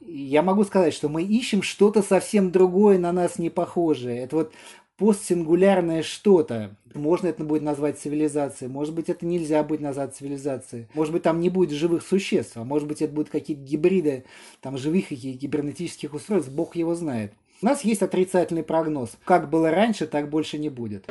я 0.00 0.42
могу 0.42 0.64
сказать, 0.64 0.94
что 0.94 1.08
мы 1.08 1.22
ищем 1.22 1.62
что-то 1.62 2.02
совсем 2.02 2.52
другое, 2.52 2.98
на 2.98 3.12
нас 3.12 3.38
не 3.38 3.50
похожее. 3.50 4.20
Это 4.20 4.36
вот 4.36 4.52
постсингулярное 5.02 6.04
что-то. 6.04 6.76
Можно 6.94 7.26
это 7.26 7.42
будет 7.42 7.62
назвать 7.62 7.98
цивилизацией, 7.98 8.70
может 8.70 8.94
быть, 8.94 9.08
это 9.08 9.26
нельзя 9.26 9.64
будет 9.64 9.80
назвать 9.80 10.14
цивилизацией. 10.14 10.86
Может 10.94 11.12
быть, 11.12 11.24
там 11.24 11.40
не 11.40 11.50
будет 11.50 11.72
живых 11.72 12.06
существ, 12.06 12.56
а 12.56 12.62
может 12.62 12.86
быть, 12.86 13.02
это 13.02 13.12
будут 13.12 13.28
какие-то 13.28 13.64
гибриды 13.64 14.22
там, 14.60 14.78
живых 14.78 15.10
и 15.10 15.16
гибернетических 15.16 16.14
устройств, 16.14 16.52
бог 16.52 16.76
его 16.76 16.94
знает. 16.94 17.32
У 17.62 17.66
нас 17.66 17.84
есть 17.84 18.02
отрицательный 18.02 18.62
прогноз. 18.62 19.10
Как 19.24 19.50
было 19.50 19.72
раньше, 19.72 20.06
так 20.06 20.30
больше 20.30 20.56
не 20.56 20.68
будет 20.68 21.04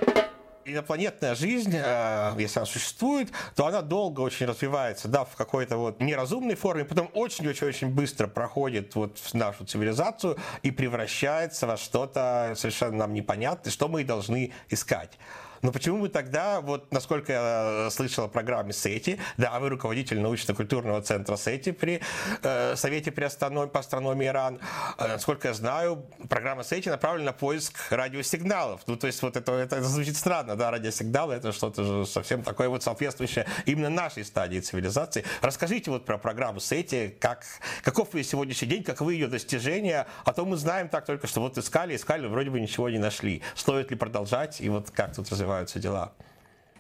инопланетная 0.66 1.36
жизнь, 1.36 1.74
э, 1.74 2.34
если 2.38 2.60
она 2.60 2.66
существует, 2.66 3.30
то 3.56 3.66
она 3.66 3.82
долго 3.82 4.22
очень 4.22 4.46
развивается, 4.46 5.08
да, 5.08 5.26
в 5.26 5.36
какой-то 5.36 5.78
вот 5.78 6.02
неразумной 6.02 6.56
форме, 6.56 6.86
потом 6.86 7.10
очень-очень-очень 7.14 7.90
быстро 7.90 8.28
проходит 8.28 8.96
вот 8.96 9.18
в 9.18 9.34
нашу 9.34 9.66
цивилизацию 9.66 10.38
и 10.64 10.72
превращается 10.72 11.68
во 11.68 11.78
что-то 11.78 12.54
совершенно 12.56 12.98
нам 12.98 13.14
непонятное, 13.14 13.72
что 13.72 13.88
мы 13.88 14.02
и 14.02 14.04
должны 14.04 14.52
искать. 14.70 15.18
Но 15.62 15.72
почему 15.72 15.98
мы 15.98 16.10
тогда, 16.10 16.62
вот 16.62 16.92
насколько 16.92 17.32
я 17.32 17.90
слышал 17.92 18.26
о 18.26 18.28
программе 18.28 18.74
СЭТИ, 18.74 19.20
да, 19.38 19.60
вы 19.60 19.70
руководитель 19.70 20.20
научно-культурного 20.20 21.02
центра 21.02 21.36
СЭТИ 21.36 21.72
при 21.72 22.02
э, 22.42 22.76
Совете 22.76 23.12
при 23.12 23.26
астрономии, 23.26 23.70
по 23.70 23.80
астрономии 23.80 24.26
РАН, 24.26 24.60
э, 24.98 25.08
насколько 25.08 25.50
я 25.50 25.54
знаю, 25.54 26.06
программа 26.30 26.64
СЭТИ 26.64 26.90
направлена 26.90 27.32
на 27.32 27.34
поиск 27.34 27.78
радиосигналов. 27.92 28.82
Ну, 28.88 28.96
то 28.96 29.08
есть 29.08 29.22
вот 29.22 29.38
это, 29.38 29.52
это, 29.52 29.76
это 29.76 29.86
звучит 29.86 30.18
странно, 30.18 30.56
да, 30.56 30.72
радиосигналы, 30.72 31.36
это 31.36 31.52
что-то 31.52 31.84
же 31.84 32.06
совсем 32.08 32.42
такое 32.42 32.68
вот 32.68 32.82
соответствующее 32.82 33.46
именно 33.66 33.90
нашей 33.90 34.26
стадии 34.26 34.60
цивилизации. 34.60 35.24
Расскажите 35.42 35.92
вот 35.92 36.06
про 36.06 36.18
программу 36.18 36.60
СЭТИ, 36.60 37.16
как, 37.20 37.46
каков 37.84 38.16
ее 38.16 38.24
сегодняшний 38.24 38.68
день, 38.68 38.84
каковы 38.84 39.14
ее 39.14 39.28
достижения, 39.28 40.08
а 40.26 40.34
то 40.34 40.44
мы 40.44 40.58
знаем 40.58 40.90
так 40.90 41.06
только, 41.06 41.28
что 41.28 41.42
вот 41.42 41.58
искали, 41.60 41.96
искали, 41.96 42.26
вроде 42.26 42.50
бы 42.50 42.60
ничего 42.60 42.90
не 42.90 42.98
нашли. 42.98 43.44
Стоит 43.54 43.92
ли 43.92 43.98
продолжать 43.98 44.60
и 44.60 44.70
вот 44.70 44.90
как 44.90 45.16
тут 45.16 45.30
развиваться 45.30 45.51
развиваются 45.52 45.80
дела? 45.80 46.14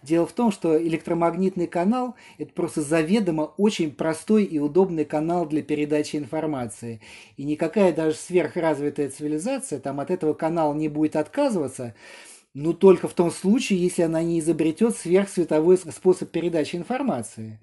Дело 0.03 0.25
в 0.25 0.31
том, 0.31 0.51
что 0.51 0.81
электромагнитный 0.81 1.67
канал– 1.67 2.15
это 2.39 2.51
просто 2.53 2.81
заведомо 2.81 3.53
очень 3.57 3.91
простой 3.91 4.45
и 4.45 4.57
удобный 4.57 5.05
канал 5.05 5.45
для 5.45 5.61
передачи 5.61 6.15
информации. 6.15 7.01
И 7.37 7.43
никакая 7.43 7.93
даже 7.93 8.15
сверхразвитая 8.15 9.11
цивилизация 9.11 9.79
там 9.79 9.99
от 9.99 10.09
этого 10.09 10.33
канала 10.33 10.73
не 10.73 10.87
будет 10.87 11.15
отказываться, 11.15 11.93
но 12.53 12.73
только 12.73 13.07
в 13.07 13.13
том 13.13 13.31
случае, 13.31 13.79
если 13.79 14.01
она 14.01 14.21
не 14.23 14.39
изобретет 14.39 14.95
сверхсветовой 14.97 15.77
способ 15.77 16.29
передачи 16.29 16.75
информации 16.75 17.59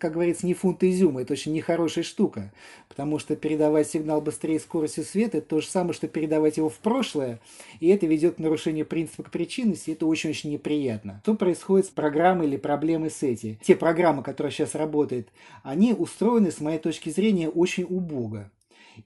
как 0.00 0.14
говорится, 0.14 0.46
не 0.46 0.54
фунт 0.54 0.82
изюма, 0.82 1.22
это 1.22 1.34
очень 1.34 1.52
нехорошая 1.52 2.02
штука, 2.02 2.52
потому 2.88 3.18
что 3.18 3.36
передавать 3.36 3.86
сигнал 3.86 4.22
быстрее 4.22 4.58
скорости 4.58 5.00
света– 5.00 5.38
это 5.38 5.48
то 5.48 5.60
же 5.60 5.68
самое, 5.68 5.92
что 5.92 6.08
передавать 6.08 6.56
его 6.56 6.70
в 6.70 6.78
прошлое, 6.78 7.38
и 7.80 7.88
это 7.88 8.06
ведет 8.06 8.36
к 8.36 8.38
нарушению 8.38 8.86
принципа 8.86 9.24
к 9.24 9.30
причинности, 9.30 9.90
это 9.90 10.06
очень-очень 10.06 10.50
неприятно. 10.50 11.20
Что 11.22 11.34
происходит 11.34 11.86
с 11.86 11.90
программой 11.90 12.46
или 12.46 12.56
проблемой 12.56 13.10
с 13.10 13.22
этим? 13.22 13.58
Те 13.62 13.76
программы, 13.76 14.22
которые 14.22 14.52
сейчас 14.52 14.74
работают, 14.74 15.28
они 15.62 15.92
устроены, 15.92 16.50
с 16.50 16.60
моей 16.60 16.78
точки 16.78 17.10
зрения, 17.10 17.50
очень 17.50 17.84
убого. 17.84 18.50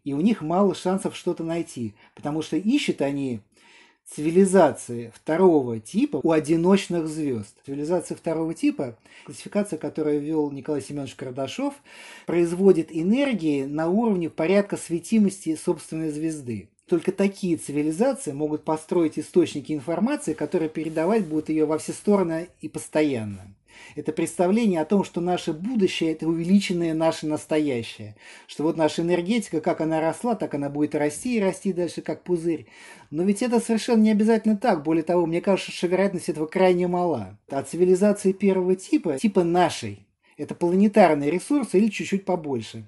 И 0.05 0.13
у 0.15 0.21
них 0.21 0.43
мало 0.43 0.75
шансов 0.77 1.17
что-то 1.17 1.43
найти, 1.43 1.95
потому 2.15 2.41
что 2.41 2.57
ищут 2.57 3.03
они 3.03 3.41
цивилизации 4.11 5.13
второго 5.15 5.81
типа 5.81 6.21
у 6.23 6.31
одиночных 6.31 7.09
звезд. 7.09 7.55
Цивилизация 7.65 8.17
второго 8.17 8.55
типа, 8.55 8.97
классификация, 9.25 9.79
которую 9.79 10.21
ввел 10.21 10.51
Николай 10.51 10.83
Семенович 10.83 11.15
Кардашов, 11.15 11.75
производит 12.27 12.89
энергии 12.91 13.65
на 13.65 13.89
уровне 13.89 14.31
порядка 14.31 14.77
светимости 14.77 15.57
собственной 15.57 16.11
звезды. 16.11 16.69
Только 16.87 17.13
такие 17.13 17.57
цивилизации 17.57 18.33
могут 18.33 18.65
построить 18.65 19.19
источники 19.19 19.73
информации, 19.73 20.35
которые 20.35 20.69
передавать 20.69 21.27
будут 21.27 21.49
ее 21.49 21.65
во 21.65 21.79
все 21.79 21.93
стороны 21.93 22.49
и 22.61 22.69
постоянно. 22.69 23.55
Это 23.95 24.13
представление 24.13 24.81
о 24.81 24.85
том, 24.85 25.05
что 25.05 25.21
наше 25.21 25.53
будущее– 25.53 26.13
это 26.13 26.27
увеличенное 26.27 26.95
наше 26.95 27.27
настоящее. 27.27 28.17
Что 28.47 28.65
вот 28.65 28.77
наша 28.77 29.03
энергетика, 29.03 29.61
как 29.61 29.81
она 29.81 30.01
росла, 30.01 30.35
так 30.35 30.55
она 30.55 30.69
будет 30.69 30.95
расти 30.95 31.37
и 31.37 31.41
расти 31.41 31.73
дальше, 31.73 32.03
как 32.03 32.23
пузырь. 32.23 32.67
Но 33.11 33.23
ведь 33.23 33.43
это 33.43 33.61
совершенно 33.61 34.03
не 34.03 34.11
обязательно 34.11 34.57
так. 34.57 34.83
Более 34.83 35.05
того, 35.05 35.27
мне 35.27 35.41
кажется, 35.41 35.73
что 35.73 35.87
вероятность 35.87 36.29
этого 36.29 36.47
крайне 36.47 36.89
мала. 36.89 37.39
А 37.49 37.63
цивилизации 37.63 38.33
первого 38.33 38.75
типа, 38.75 39.19
типа 39.19 39.45
нашей, 39.45 40.07
это 40.37 40.55
планетарные 40.55 41.31
ресурсы 41.31 41.79
или 41.79 41.89
чуть-чуть 41.89 42.25
побольше 42.25 42.85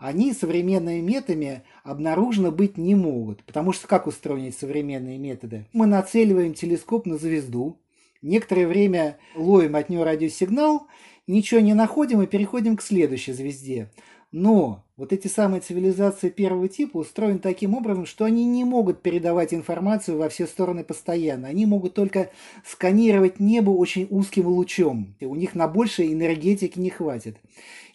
они 0.00 0.32
современными 0.32 1.00
методами 1.00 1.62
обнаружены 1.84 2.50
быть 2.50 2.78
не 2.78 2.94
могут. 2.94 3.44
Потому 3.44 3.72
что 3.72 3.86
как 3.86 4.06
устроены 4.06 4.50
современные 4.50 5.18
методы? 5.18 5.66
Мы 5.72 5.86
нацеливаем 5.86 6.54
телескоп 6.54 7.06
на 7.06 7.18
звезду, 7.18 7.78
Некоторое 8.22 8.66
время 8.66 9.18
ловим 9.34 9.76
от 9.76 9.88
нее 9.88 10.04
радиосигнал, 10.04 10.86
ничего 11.26 11.60
не 11.60 11.74
находим 11.74 12.20
и 12.22 12.26
переходим 12.26 12.76
к 12.76 12.82
следующей 12.82 13.32
звезде. 13.32 13.90
Но 14.32 14.84
вот 14.96 15.12
эти 15.12 15.26
самые 15.26 15.60
цивилизации 15.60 16.28
первого 16.28 16.68
типа 16.68 16.98
устроены 16.98 17.40
таким 17.40 17.74
образом, 17.74 18.06
что 18.06 18.24
они 18.24 18.44
не 18.44 18.64
могут 18.64 19.02
передавать 19.02 19.52
информацию 19.52 20.18
во 20.18 20.28
все 20.28 20.46
стороны 20.46 20.84
постоянно. 20.84 21.48
Они 21.48 21.66
могут 21.66 21.94
только 21.94 22.30
сканировать 22.64 23.40
небо 23.40 23.70
очень 23.70 24.06
узким 24.08 24.46
лучом. 24.46 25.16
И 25.18 25.24
у 25.24 25.34
них 25.34 25.56
на 25.56 25.66
большей 25.66 26.12
энергетики 26.12 26.78
не 26.78 26.90
хватит. 26.90 27.38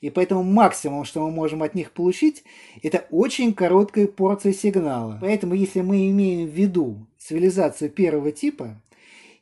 И 0.02 0.10
поэтому 0.10 0.44
максимум, 0.44 1.06
что 1.06 1.22
мы 1.22 1.32
можем 1.32 1.64
от 1.64 1.74
них 1.74 1.92
получить, 1.92 2.44
это 2.84 3.06
очень 3.12 3.54
короткая 3.54 4.08
порция 4.08 4.52
сигнала. 4.52 5.18
Поэтому 5.22 5.54
если 5.54 5.80
мы 5.82 6.10
имеем 6.10 6.50
в 6.50 6.52
виду 6.52 7.08
цивилизацию 7.18 7.90
первого 7.90 8.34
типа, 8.34 8.82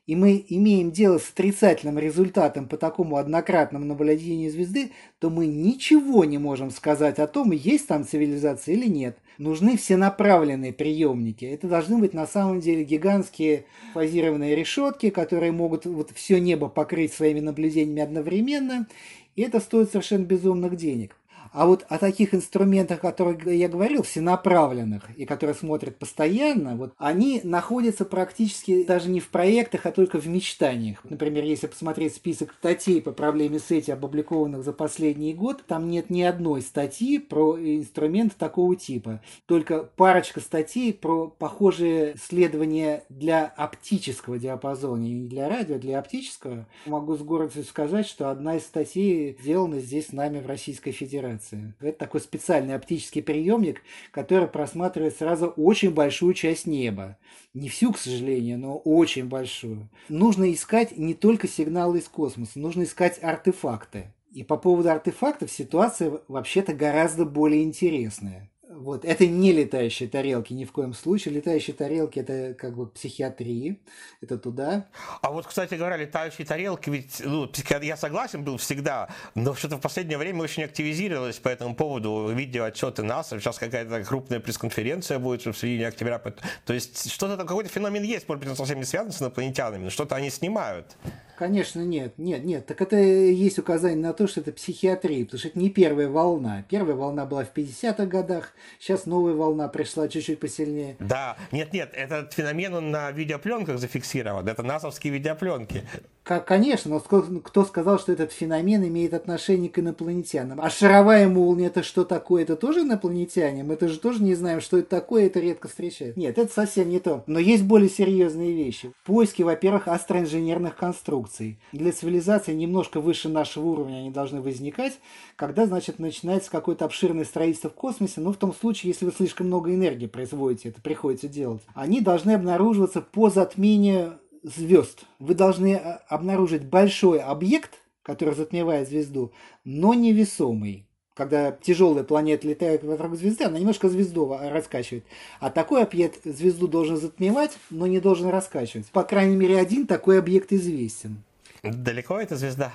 и 0.06 0.16
мы 0.16 0.44
имеем 0.50 0.92
дело 0.92 1.18
с 1.18 1.30
отрицательным 1.30 1.98
результатом 1.98 2.68
по 2.68 2.76
такому 2.76 3.16
однократному 3.18 3.86
наблюдению 3.86 4.52
звезды, 4.52 4.92
то 5.20 5.30
мы 5.30 5.48
ничего 5.48 6.26
не 6.26 6.38
можем 6.38 6.72
сказать 6.72 7.20
о 7.20 7.28
том, 7.28 7.52
есть 7.52 7.88
там 7.88 8.06
цивилизация 8.06 8.76
или 8.76 8.88
нет. 8.88 9.18
Нужны 9.38 9.78
все 9.78 9.96
направленные 9.96 10.74
приемники. 10.74 11.46
Это 11.46 11.68
должны 11.68 11.98
быть 11.98 12.14
на 12.14 12.28
самом 12.28 12.60
деле 12.60 12.84
гигантские 12.84 13.66
фазированные 13.94 14.56
решетки, 14.56 15.10
которые 15.10 15.52
могут 15.52 15.86
вот 15.86 16.12
все 16.14 16.40
небо 16.40 16.68
покрыть 16.68 17.14
своими 17.14 17.40
наблюдениями 17.40 18.02
одновременно. 18.02 18.88
И 19.36 19.42
это 19.42 19.60
стоит 19.60 19.90
совершенно 19.90 20.26
безумных 20.26 20.76
денег. 20.76 21.16
А 21.54 21.68
вот 21.68 21.86
о 21.88 22.00
таких 22.00 22.34
инструментах, 22.34 22.98
о 23.00 23.12
которых 23.12 23.46
я 23.46 23.70
говорил, 23.70 24.02
всенаправленных, 24.02 25.04
и 25.16 25.26
которые 25.26 25.56
смотрят 25.56 25.98
постоянно, 25.98 26.76
вот 26.76 26.94
они 26.98 27.42
находятся 27.44 28.06
практически 28.06 28.84
даже 28.84 29.10
не 29.10 29.20
в 29.20 29.30
проектах, 29.30 29.86
а 29.86 29.92
только 29.92 30.20
в 30.20 30.28
мечтаниях. 30.28 31.04
Например, 31.04 31.44
если 31.44 31.68
посмотреть 31.68 32.16
список 32.16 32.54
статей 32.54 33.02
по 33.04 33.12
проблеме 33.12 33.60
сети, 33.60 33.92
опубликованных 33.92 34.64
за 34.64 34.74
последний 34.74 35.36
год, 35.36 35.64
там 35.68 35.90
нет 35.90 36.10
ни 36.10 36.24
одной 36.24 36.64
статьи 36.64 37.20
про 37.20 37.56
инструмент 37.60 38.36
такого 38.36 38.76
типа. 38.76 39.22
Только 39.46 39.84
парочка 39.84 40.40
статей 40.40 40.92
про 40.92 41.28
похожие 41.28 42.16
исследования 42.16 43.04
для 43.10 43.46
оптического 43.46 44.40
диапазона, 44.40 45.04
не 45.04 45.28
для 45.28 45.50
радио, 45.50 45.76
а 45.76 45.80
для 45.80 46.00
оптического. 46.00 46.66
Могу 46.88 47.16
с 47.16 47.22
гордостью 47.22 47.64
сказать, 47.64 48.08
что 48.08 48.32
одна 48.32 48.56
из 48.56 48.64
статей 48.64 49.38
сделана 49.40 49.80
здесь 49.80 50.12
нами 50.12 50.40
в 50.40 50.48
Российской 50.48 50.92
Федерации 50.92 51.43
информации. 51.44 51.74
Это 51.80 51.98
такой 51.98 52.22
специальный 52.22 52.76
оптический 52.76 53.22
приемник, 53.22 53.82
который 54.12 54.48
просматривает 54.48 55.18
сразу 55.18 55.48
очень 55.48 55.92
большую 55.92 56.34
часть 56.34 56.66
неба. 56.66 57.18
Не 57.54 57.70
всю, 57.70 57.92
к 57.92 57.98
сожалению, 57.98 58.60
но 58.60 58.78
очень 58.78 59.26
большую. 59.26 59.90
Нужно 60.10 60.52
искать 60.52 60.98
не 60.98 61.14
только 61.14 61.48
сигналы 61.48 62.00
из 62.00 62.08
космоса, 62.08 62.60
нужно 62.60 62.84
искать 62.84 63.22
артефакты. 63.22 64.14
И 64.32 64.44
по 64.44 64.58
поводу 64.58 64.90
артефактов 64.90 65.52
ситуация 65.52 66.20
вообще-то 66.28 66.74
гораздо 66.74 67.24
более 67.24 67.64
интересная. 67.64 68.50
Вот. 68.84 69.06
Это 69.06 69.26
не 69.26 69.54
летающие 69.54 70.10
тарелки 70.10 70.52
ни 70.52 70.66
в 70.66 70.74
коем 70.74 70.94
случае. 70.94 71.36
Летающие 71.36 71.74
тарелки 71.74 72.20
это 72.20 72.54
как 72.54 72.76
бы 72.76 72.88
психиатрии, 72.88 73.80
это 74.22 74.38
туда. 74.38 74.88
А 75.22 75.32
вот, 75.32 75.48
кстати 75.48 75.76
говоря, 75.76 75.96
летающие 75.96 76.46
тарелки, 76.46 76.90
ведь 76.90 77.22
ну, 77.24 77.50
я 77.82 77.96
согласен 77.96 78.44
был 78.44 78.58
всегда, 78.58 79.08
но 79.36 79.56
что-то 79.56 79.78
в 79.78 79.82
последнее 79.82 80.18
время 80.18 80.42
очень 80.42 80.64
активизировалось 80.64 81.38
по 81.38 81.48
этому 81.48 81.76
поводу. 81.76 82.30
Видео 82.34 82.66
отчеты 82.66 83.04
НАСА, 83.04 83.40
сейчас 83.40 83.58
какая-то 83.58 84.04
крупная 84.04 84.42
пресс-конференция 84.42 85.18
будет 85.18 85.46
в 85.46 85.54
середине 85.54 85.88
октября. 85.88 86.20
То 86.66 86.74
есть 86.74 87.10
что-то 87.10 87.38
какой-то 87.38 87.70
феномен 87.70 88.04
есть, 88.04 88.28
может 88.28 88.42
быть, 88.42 88.50
он 88.50 88.58
совсем 88.58 88.80
не 88.80 88.86
связан 88.86 89.14
с 89.14 89.22
инопланетянами, 89.22 89.86
но 89.86 89.90
что-то 89.92 90.16
они 90.16 90.30
снимают. 90.30 90.98
Конечно, 91.44 91.82
нет, 91.82 92.14
нет, 92.18 92.46
нет. 92.46 92.66
Так 92.66 92.82
это 92.82 92.96
есть 92.96 93.60
указание 93.60 94.00
на 94.00 94.14
то, 94.14 94.28
что 94.28 94.40
это 94.40 94.54
психиатрия, 94.54 95.26
потому 95.26 95.40
что 95.40 95.50
это 95.50 95.60
не 95.60 95.70
первая 95.70 96.08
волна. 96.08 96.64
Первая 96.70 96.96
волна 96.96 97.26
была 97.26 97.44
в 97.44 97.54
50-х 97.54 98.06
годах, 98.06 98.54
сейчас 98.80 99.06
новая 99.06 99.34
волна 99.34 99.68
пришла 99.68 100.08
чуть-чуть 100.08 100.40
посильнее. 100.40 100.96
Да, 101.00 101.36
нет, 101.52 101.74
нет, 101.74 101.90
этот 101.94 102.32
феномен 102.32 102.74
он 102.76 102.92
на 102.92 103.12
видеопленках 103.12 103.78
зафиксирован, 103.78 104.48
это 104.48 104.64
насовские 104.64 105.12
видеопленки. 105.12 105.84
Конечно, 106.24 106.90
но 106.90 107.00
кто 107.00 107.66
сказал, 107.66 108.00
что 108.00 108.14
этот 108.14 108.32
феномен 108.32 108.88
имеет 108.88 109.14
отношение 109.14 109.70
к 109.70 109.80
инопланетянам? 109.80 110.62
А 110.62 110.70
шаровая 110.70 111.28
молния 111.28 111.68
это 111.68 111.84
что 111.84 112.06
такое? 112.06 112.44
Это 112.44 112.56
тоже 112.56 112.82
инопланетяне? 112.82 113.64
Мы 113.64 113.76
тоже 113.76 114.00
тоже 114.00 114.24
не 114.24 114.34
знаем, 114.34 114.62
что 114.62 114.78
это 114.78 114.90
такое, 114.90 115.26
это 115.26 115.42
редко 115.42 115.68
встречается. 115.68 116.20
Нет, 116.20 116.38
это 116.38 116.52
совсем 116.54 116.90
не 116.90 117.00
то. 117.00 117.24
Но 117.28 117.40
есть 117.40 117.64
более 117.64 117.90
серьезные 117.90 118.54
вещи. 118.54 118.94
Поиски, 119.06 119.44
во-первых, 119.44 119.90
астроинженерных 119.90 120.78
конструкций. 120.78 121.60
Для 121.74 121.92
цивилизации 121.92 122.54
немножко 122.54 123.02
выше 123.02 123.28
нашего 123.28 123.68
уровня 123.68 123.98
они 123.98 124.12
должны 124.12 124.42
возникать, 124.42 125.00
когда, 125.36 125.66
значит, 125.66 126.00
начинается 126.00 126.50
какое-то 126.50 126.86
обширное 126.86 127.26
строительство 127.26 127.70
в 127.70 127.74
космосе, 127.74 128.22
но 128.22 128.32
в 128.32 128.38
том 128.38 128.54
случае, 128.54 128.92
если 128.92 129.06
вы 129.06 129.12
слишком 129.12 129.48
много 129.48 129.74
энергии 129.74 130.08
производите, 130.08 130.70
это 130.70 130.82
приходится 130.82 131.28
делать. 131.28 131.62
Они 131.74 132.00
должны 132.00 132.32
обнаруживаться 132.32 133.02
по 133.02 133.30
затмению 133.30 134.20
звезд. 134.44 135.06
Вы 135.20 135.34
должны 135.34 135.74
э, 135.74 136.00
обнаружить 136.08 136.66
большой 136.66 137.20
объект, 137.20 137.72
который 138.04 138.36
затмевает 138.36 138.88
звезду, 138.88 139.32
но 139.64 139.94
невесомый. 139.94 140.86
Когда 141.16 141.52
тяжелая 141.52 142.04
планета 142.04 142.48
летает 142.48 142.84
вокруг 142.84 143.16
звезды, 143.16 143.44
она 143.44 143.60
немножко 143.60 143.88
звезду 143.88 144.36
раскачивает. 144.42 145.06
А 145.40 145.52
такой 145.52 145.84
объект 145.84 146.24
звезду 146.26 146.68
должен 146.68 146.98
затмевать, 146.98 147.52
но 147.70 147.86
не 147.86 148.00
должен 148.00 148.30
раскачивать. 148.30 148.88
По 148.88 149.04
крайней 149.04 149.36
мере, 149.36 149.60
один 149.60 149.86
такой 149.86 150.18
объект 150.18 150.52
известен. 150.52 151.24
Далеко 151.62 152.20
эта 152.20 152.36
звезда? 152.36 152.74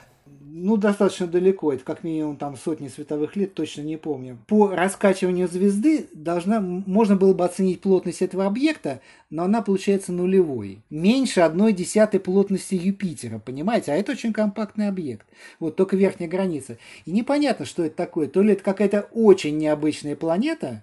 Ну, 0.50 0.76
достаточно 0.78 1.26
далеко, 1.26 1.72
это 1.72 1.84
как 1.84 2.02
минимум 2.04 2.36
там 2.36 2.56
сотни 2.56 2.88
световых 2.88 3.36
лет, 3.36 3.54
точно 3.54 3.82
не 3.82 3.96
помню. 3.96 4.38
По 4.46 4.68
раскачиванию 4.68 5.46
звезды 5.46 6.08
должна, 6.14 6.60
можно 6.60 7.16
было 7.16 7.34
бы 7.34 7.44
оценить 7.44 7.82
плотность 7.82 8.22
этого 8.22 8.46
объекта, 8.46 9.00
но 9.28 9.44
она 9.44 9.60
получается 9.60 10.10
нулевой. 10.12 10.80
Меньше 10.88 11.42
одной 11.42 11.74
десятой 11.74 12.18
плотности 12.18 12.74
Юпитера, 12.74 13.38
понимаете? 13.38 13.92
А 13.92 13.96
это 13.96 14.12
очень 14.12 14.32
компактный 14.32 14.88
объект. 14.88 15.26
Вот 15.60 15.76
только 15.76 15.96
верхняя 15.96 16.30
граница. 16.30 16.78
И 17.04 17.12
непонятно, 17.12 17.66
что 17.66 17.84
это 17.84 17.96
такое. 17.96 18.26
То 18.26 18.40
ли 18.40 18.54
это 18.54 18.62
какая-то 18.62 19.08
очень 19.12 19.58
необычная 19.58 20.16
планета, 20.16 20.82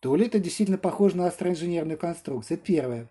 то 0.00 0.16
ли 0.16 0.26
это 0.26 0.38
действительно 0.38 0.78
похоже 0.78 1.18
на 1.18 1.26
астроинженерную 1.26 1.98
конструкцию. 1.98 2.56
Это 2.56 2.66
первое. 2.66 3.08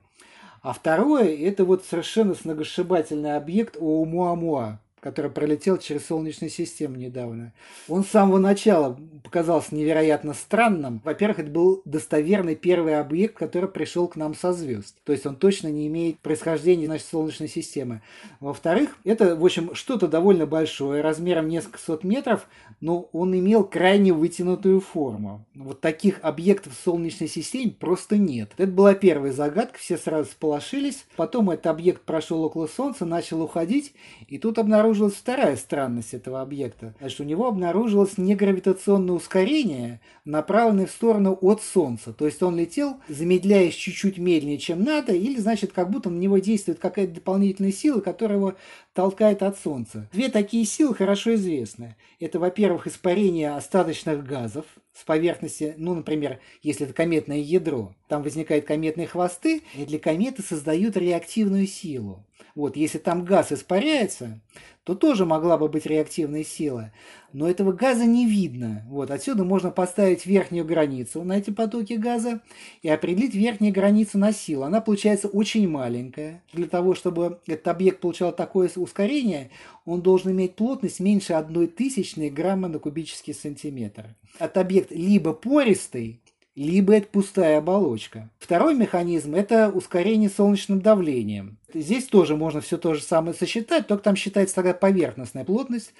А 0.63 0.73
второе, 0.73 1.35
это 1.35 1.63
вот 1.63 1.85
совершенно 1.85 2.33
сногсшибательный 2.33 3.35
объект 3.35 3.77
Оумуамуа 3.77 4.79
который 5.05 5.29
пролетел 5.29 5.77
через 5.77 6.07
Солнечную 6.07 6.49
систему 6.49 6.95
недавно. 6.95 7.53
Он 7.87 8.03
с 8.03 8.07
самого 8.07 8.39
начала 8.39 8.99
показался 9.23 9.75
невероятно 9.75 10.33
странным. 10.33 10.99
Во-первых, 11.03 11.37
это 11.37 11.51
был 11.51 11.83
достоверный 11.85 12.55
первый 12.55 12.99
объект, 12.99 13.37
который 13.37 13.69
пришел 13.69 14.07
к 14.07 14.15
нам 14.15 14.33
со 14.33 14.51
звезд. 14.51 14.95
То 15.03 15.11
есть 15.11 15.27
он 15.27 15.35
точно 15.35 15.67
не 15.67 15.85
имеет 15.85 16.17
происхождения 16.21 16.87
нашей 16.87 17.03
Солнечной 17.03 17.49
системы. 17.49 18.01
Во-вторых, 18.39 18.97
это, 19.03 19.35
в 19.35 19.45
общем, 19.45 19.75
что-то 19.75 20.07
довольно 20.07 20.47
большое, 20.47 21.03
размером 21.03 21.49
несколько 21.49 21.77
сот 21.77 22.03
метров, 22.03 22.47
но 22.81 23.07
он 23.11 23.37
имел 23.37 23.63
крайне 23.63 24.11
вытянутую 24.11 24.81
форму. 24.81 25.45
Вот 25.53 25.81
таких 25.81 26.17
объектов 26.23 26.73
в 26.73 26.83
Солнечной 26.83 27.29
системе 27.29 27.75
просто 27.79 28.17
нет. 28.17 28.53
Это 28.57 28.71
была 28.71 28.95
первая 28.95 29.31
загадка, 29.31 29.77
все 29.77 29.99
сразу 29.99 30.31
сполошились. 30.31 31.05
Потом 31.15 31.51
этот 31.51 31.67
объект 31.67 32.01
прошел 32.01 32.43
около 32.43 32.65
Солнца, 32.65 33.05
начал 33.05 33.43
уходить, 33.43 33.93
и 34.27 34.39
тут 34.39 34.57
обнаружили 34.57 34.94
обнаружилась 34.95 35.15
вторая 35.15 35.57
странность 35.57 36.13
этого 36.13 36.41
объекта. 36.41 36.95
Значит, 36.99 37.19
у 37.19 37.23
него 37.23 37.47
обнаружилось 37.47 38.17
негравитационное 38.17 39.15
ускорение, 39.15 39.99
направленное 40.23 40.85
в 40.85 40.91
сторону 40.91 41.37
от 41.41 41.61
Солнца. 41.61 42.13
То 42.13 42.25
есть 42.25 42.41
он 42.41 42.57
летел, 42.57 42.97
замедляясь 43.09 43.73
чуть-чуть 43.73 44.17
медленнее, 44.17 44.57
чем 44.57 44.83
надо, 44.83 45.13
или, 45.13 45.37
значит, 45.37 45.73
как 45.73 45.89
будто 45.89 46.09
на 46.09 46.17
него 46.17 46.37
действует 46.37 46.79
какая-то 46.79 47.15
дополнительная 47.15 47.73
сила, 47.73 47.99
которая 47.99 48.37
его 48.37 48.53
толкает 48.93 49.43
от 49.43 49.59
Солнца. 49.59 50.09
Две 50.13 50.29
такие 50.29 50.65
силы 50.65 50.95
хорошо 50.95 51.35
известны. 51.35 51.97
Это, 52.19 52.39
во-первых, 52.39 52.87
испарение 52.87 53.51
остаточных 53.51 54.25
газов 54.25 54.65
с 54.93 55.03
поверхности, 55.03 55.73
ну, 55.77 55.93
например, 55.93 56.39
если 56.63 56.85
это 56.85 56.93
кометное 56.93 57.39
ядро, 57.39 57.93
там 58.07 58.23
возникают 58.23 58.63
кометные 58.65 59.07
хвосты, 59.07 59.61
и 59.75 59.85
для 59.85 59.99
кометы 59.99 60.41
создают 60.41 60.95
реактивную 60.95 61.67
силу. 61.67 62.23
Вот, 62.55 62.77
если 62.77 62.99
там 62.99 63.25
газ 63.25 63.51
испаряется, 63.51 64.39
то 64.85 64.95
тоже 64.95 65.25
могла 65.25 65.57
бы 65.57 65.67
быть 65.67 65.85
реактивная 65.85 66.45
сила. 66.45 66.93
Но 67.33 67.49
этого 67.49 67.73
газа 67.73 68.05
не 68.05 68.27
видно. 68.27 68.85
Вот, 68.87 69.11
отсюда 69.11 69.43
можно 69.43 69.71
поставить 69.71 70.25
верхнюю 70.25 70.63
границу 70.63 71.23
на 71.23 71.37
эти 71.37 71.49
потоки 71.49 71.93
газа 71.93 72.41
и 72.81 72.87
определить 72.87 73.35
верхнюю 73.35 73.73
границу 73.73 74.17
на 74.17 74.31
силу. 74.31 74.63
Она 74.63 74.79
получается 74.79 75.27
очень 75.27 75.67
маленькая. 75.67 76.43
Для 76.53 76.67
того, 76.67 76.95
чтобы 76.95 77.39
этот 77.45 77.67
объект 77.67 77.99
получал 77.99 78.33
такое 78.33 78.71
ускорение, 78.77 79.49
он 79.83 80.01
должен 80.01 80.31
иметь 80.31 80.55
плотность 80.55 81.01
меньше 81.01 81.33
1 81.33 81.67
тысячной 81.69 82.29
грамма 82.29 82.69
на 82.69 82.79
кубический 82.79 83.33
сантиметр. 83.33 84.15
Этот 84.39 84.57
объект 84.59 84.91
либо 84.91 85.33
пористый, 85.33 86.21
либо 86.55 86.93
это 86.93 87.07
пустая 87.07 87.57
оболочка. 87.57 88.29
Второй 88.39 88.75
механизм– 88.75 89.35
это 89.35 89.69
ускорение 89.69 90.29
солнечным 90.29 90.79
давлением. 90.79 91.57
Здесь 91.73 92.05
тоже 92.05 92.35
можно 92.35 92.61
все 92.61 92.77
то 92.77 92.93
же 92.93 93.01
самое 93.01 93.33
сосчитать, 93.33 93.87
только 93.87 94.03
там 94.03 94.15
считается 94.15 94.55
тогда 94.55 94.73
поверхностная 94.73 95.43
плотность, 95.43 95.93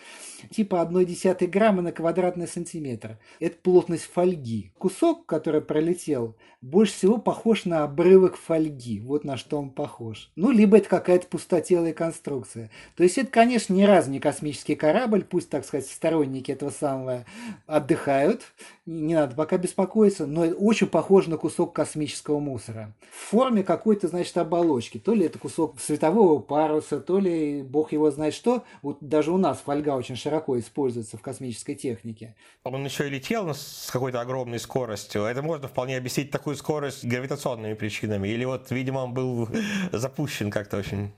типа 0.51 0.75
1,1 0.89 1.47
грамма 1.47 1.81
на 1.81 1.91
квадратный 1.91 2.47
сантиметр. 2.47 3.17
Это 3.39 3.57
плотность 3.61 4.05
фольги. 4.05 4.71
Кусок, 4.77 5.25
который 5.25 5.61
пролетел, 5.61 6.35
больше 6.61 6.93
всего 6.93 7.17
похож 7.17 7.65
на 7.65 7.83
обрывок 7.83 8.37
фольги. 8.37 8.99
Вот 8.99 9.23
на 9.23 9.37
что 9.37 9.57
он 9.57 9.69
похож. 9.69 10.31
Ну, 10.35 10.51
либо 10.51 10.77
это 10.77 10.89
какая-то 10.89 11.27
пустотелая 11.27 11.93
конструкция. 11.93 12.71
То 12.95 13.03
есть 13.03 13.17
это, 13.17 13.29
конечно, 13.29 13.73
ни 13.73 13.83
разу 13.83 14.11
не 14.11 14.19
космический 14.19 14.75
корабль, 14.75 15.23
пусть, 15.23 15.49
так 15.49 15.65
сказать, 15.65 15.87
сторонники 15.87 16.51
этого 16.51 16.69
самого 16.69 17.25
отдыхают, 17.67 18.43
не 18.85 19.15
надо 19.15 19.35
пока 19.35 19.57
беспокоиться, 19.57 20.27
но 20.27 20.43
очень 20.43 20.87
похоже 20.87 21.29
на 21.31 21.37
кусок 21.37 21.73
космического 21.73 22.39
мусора. 22.39 22.93
В 23.11 23.29
форме 23.29 23.63
какой-то, 23.63 24.07
значит, 24.07 24.37
оболочки. 24.37 24.99
То 24.99 25.13
ли 25.13 25.25
это 25.25 25.39
кусок 25.39 25.64
светового 25.79 26.39
паруса, 26.39 26.99
то 26.99 27.19
ли 27.19 27.63
бог 27.63 27.91
его 27.91 28.11
знает 28.11 28.33
что. 28.33 28.63
Вот 28.81 28.97
даже 29.01 29.31
у 29.31 29.37
нас 29.37 29.59
фольга 29.59 29.89
очень 29.89 30.15
широко 30.15 30.59
используется 30.59 31.17
в 31.17 31.21
космической 31.21 31.75
технике. 31.75 32.35
Он 32.63 32.83
еще 32.83 33.07
и 33.07 33.09
летел 33.09 33.49
с 33.53 33.89
какой-то 33.91 34.21
огромной 34.21 34.59
скоростью. 34.59 35.23
Это 35.23 35.41
можно 35.41 35.67
вполне 35.67 35.97
объяснить 35.97 36.31
такую 36.31 36.55
скорость 36.55 37.05
гравитационными 37.05 37.73
причинами. 37.73 38.27
Или 38.27 38.45
вот, 38.45 38.71
видимо, 38.71 38.99
он 38.99 39.13
был 39.13 39.49
запущен 39.91 40.51
как-то 40.51 40.77
очень 40.77 41.11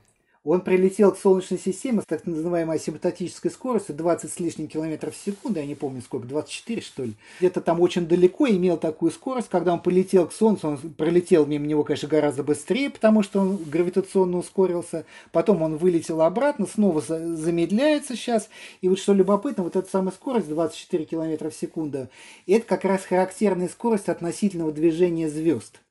он 0.48 0.62
прилетел 0.62 1.12
к 1.12 1.18
Солнечной 1.18 1.60
системе 1.60 2.02
с 2.02 2.06
так 2.06 2.26
называемой 2.26 2.78
асимптотической 2.78 3.52
скоростью 3.52 3.96
20 3.96 4.32
с 4.32 4.40
лишним 4.40 4.68
километров 4.68 5.14
в 5.14 5.24
секунду, 5.24 5.60
я 5.60 5.66
не 5.66 5.76
помню 5.76 6.02
сколько, 6.02 6.26
24 6.28 6.82
что 6.82 7.04
ли. 7.04 7.14
Где-то 7.40 7.60
там 7.60 7.82
очень 7.82 8.08
далеко 8.08 8.48
имел 8.48 8.78
такую 8.78 9.12
скорость. 9.12 9.50
Когда 9.50 9.74
он 9.74 9.82
полетел 9.82 10.28
к 10.28 10.34
Солнцу, 10.34 10.70
он 10.70 10.78
пролетел 10.78 11.46
мимо 11.46 11.66
него, 11.66 11.84
конечно, 11.84 12.08
гораздо 12.08 12.44
быстрее, 12.44 12.90
потому 12.90 13.24
что 13.24 13.42
он 13.42 13.58
гравитационно 13.58 14.38
ускорился. 14.38 15.06
Потом 15.32 15.62
он 15.62 15.76
вылетел 15.76 16.22
обратно, 16.22 16.66
снова 16.66 17.02
замедляется 17.02 18.16
сейчас. 18.16 18.50
И 18.82 18.88
вот 18.88 19.00
что 19.00 19.14
любопытно, 19.14 19.64
вот 19.64 19.76
эта 19.76 19.90
самая 19.90 20.14
скорость 20.14 20.48
24 20.48 21.06
километра 21.06 21.50
в 21.50 21.56
секунду, 21.56 22.08
это 22.48 22.66
как 22.66 22.86
раз 22.86 23.04
характерная 23.04 23.68
скорость 23.68 24.08
относительного 24.08 24.72
движения 24.72 25.30
звезд. 25.30 25.82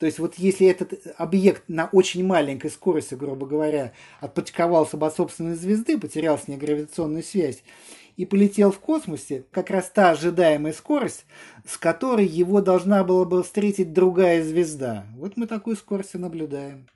То 0.00 0.06
есть 0.06 0.18
вот 0.18 0.36
если 0.36 0.66
этот 0.66 0.94
объект 1.18 1.64
на 1.68 1.90
очень 1.92 2.24
маленькой 2.24 2.70
скорости, 2.70 3.14
грубо 3.14 3.46
говоря, 3.46 3.92
отпочковался 4.20 4.96
бы 4.96 5.06
от 5.06 5.14
собственной 5.14 5.56
звезды, 5.56 5.98
потерял 5.98 6.38
с 6.38 6.48
ней 6.48 6.56
гравитационную 6.56 7.22
связь, 7.22 7.62
и 8.16 8.24
полетел 8.24 8.72
в 8.72 8.80
космосе, 8.80 9.44
как 9.50 9.68
раз 9.68 9.90
та 9.90 10.10
ожидаемая 10.10 10.72
скорость, 10.72 11.26
с 11.66 11.76
которой 11.76 12.26
его 12.26 12.62
должна 12.62 13.04
была 13.04 13.26
бы 13.26 13.42
встретить 13.42 13.92
другая 13.92 14.42
звезда. 14.42 15.04
Вот 15.16 15.36
мы 15.36 15.46
такую 15.46 15.76
скорость 15.76 16.14
и 16.14 16.18
наблюдаем. 16.18 16.86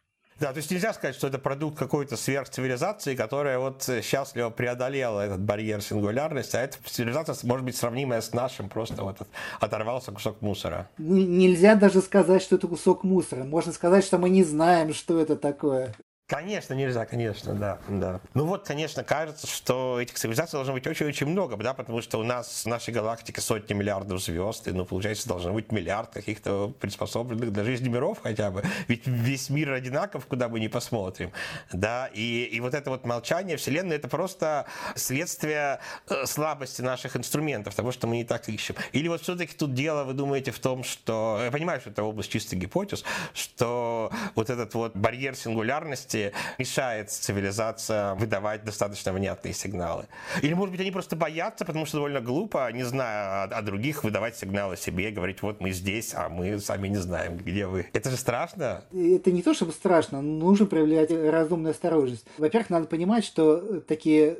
Да, 0.41 0.53
то 0.53 0.57
есть 0.59 0.71
нельзя 0.71 0.93
сказать, 0.93 1.15
что 1.15 1.29
это 1.29 1.39
продукт 1.39 1.79
какой-то 1.79 2.17
сверхцивилизации, 2.17 3.15
которая 3.15 3.59
вот 3.59 3.89
счастливо 4.03 4.51
преодолела 4.51 5.21
этот 5.21 5.41
барьер 5.41 5.81
сингулярности, 5.81 6.57
а 6.57 6.63
эта 6.63 6.77
цивилизация 6.85 7.37
может 7.45 7.65
быть 7.65 7.77
сравнимая 7.77 8.21
с 8.21 8.33
нашим, 8.33 8.69
просто 8.69 9.03
вот 9.05 9.19
оторвался 9.61 10.11
кусок 10.13 10.43
мусора. 10.43 10.89
Нельзя 10.99 11.77
даже 11.77 12.01
сказать, 12.01 12.43
что 12.43 12.57
это 12.57 12.67
кусок 12.67 13.05
мусора. 13.05 13.45
Можно 13.45 13.73
сказать, 13.73 14.05
что 14.05 14.19
мы 14.19 14.29
не 14.29 14.43
знаем, 14.43 14.93
что 14.93 15.21
это 15.21 15.37
такое. 15.37 15.95
Конечно, 16.27 16.73
нельзя, 16.73 17.05
конечно, 17.05 17.53
да, 17.53 17.79
да. 17.87 18.19
Ну 18.33 18.47
вот, 18.47 18.67
конечно, 18.67 19.05
кажется, 19.05 19.47
что 19.47 20.01
этих 20.01 20.15
цивилизаций 20.15 20.57
должно 20.57 20.73
быть 20.73 20.87
очень-очень 20.87 21.27
много, 21.27 21.55
да, 21.59 21.75
потому 21.75 22.01
что 22.01 22.19
у 22.19 22.23
нас 22.23 22.65
в 22.65 22.67
нашей 22.67 22.95
галактике 22.95 23.43
сотни 23.43 23.75
миллиардов 23.75 24.23
звезд, 24.23 24.67
и, 24.67 24.73
ну, 24.73 24.87
получается, 24.87 25.29
должно 25.29 25.53
быть 25.53 25.71
миллиард 25.71 26.15
каких-то 26.15 26.73
приспособленных 26.81 27.53
для 27.53 27.63
жизни 27.65 27.91
миров 27.91 28.21
хотя 28.23 28.51
бы. 28.51 28.63
Ведь 28.89 29.07
весь 29.07 29.51
мир 29.51 29.73
одинаков, 29.73 30.25
куда 30.25 30.49
мы 30.49 30.61
ни 30.61 30.69
посмотрим, 30.69 31.31
да, 31.75 32.09
и, 32.15 32.45
и 32.45 32.59
вот 32.61 32.73
это 32.73 32.89
вот 32.89 33.05
молчание 33.05 33.59
Вселенной, 33.59 33.97
это 33.97 34.09
просто 34.09 34.65
следствие 34.95 35.81
э, 36.09 36.25
слабости 36.25 36.81
наших 36.81 37.19
инструментов, 37.19 37.75
того, 37.75 37.93
что 37.93 38.07
мы 38.07 38.17
не 38.17 38.25
так 38.25 38.49
ищем. 38.49 38.77
Или 38.93 39.09
вот 39.09 39.21
все-таки 39.21 39.55
тут 39.55 39.75
дело, 39.75 40.05
вы 40.05 40.15
думаете, 40.15 40.53
в 40.53 40.59
том, 40.59 40.85
что, 40.85 41.39
я 41.45 41.51
понимаю, 41.51 41.83
что 41.83 41.91
это 41.91 42.03
область 42.03 42.31
чистой 42.31 42.55
гипотез, 42.55 43.05
что 43.35 44.11
вот 44.35 44.49
этот 44.49 44.73
вот 44.73 44.97
барьер 44.97 45.37
сингулярности 45.37 46.14
части 46.15 46.33
мешает 46.59 47.11
цивилизация 47.11 48.15
выдавать 48.15 48.65
достаточно 48.65 49.13
внятные 49.13 49.55
сигналы. 49.55 50.07
Или, 50.43 50.55
может 50.55 50.73
быть, 50.73 50.81
они 50.81 50.91
просто 50.91 51.17
боятся, 51.17 51.65
потому 51.65 51.87
что 51.87 51.99
довольно 51.99 52.21
глупо, 52.21 52.71
не 52.73 52.85
зная 52.85 53.45
о, 53.45 53.59
о 53.59 53.63
других, 53.63 54.05
выдавать 54.05 54.37
сигналы 54.37 54.77
себе 54.77 55.11
говорить, 55.11 55.43
вот 55.43 55.61
мы 55.61 55.73
здесь, 55.73 56.15
а 56.15 56.29
мы 56.29 56.59
сами 56.61 56.89
не 56.89 56.97
знаем, 56.97 57.37
где 57.37 57.67
вы. 57.67 57.87
Это 57.93 58.11
же 58.11 58.17
страшно. 58.17 58.85
Это 58.93 59.33
не 59.33 59.43
то, 59.43 59.55
чтобы 59.55 59.73
страшно, 59.73 60.23
нужно 60.23 60.67
проявлять 60.67 61.11
разумную 61.11 61.73
осторожность. 61.73 62.27
Во-первых, 62.39 62.71
надо 62.71 62.87
понимать, 62.87 63.25
что 63.25 63.81
такие 63.81 64.39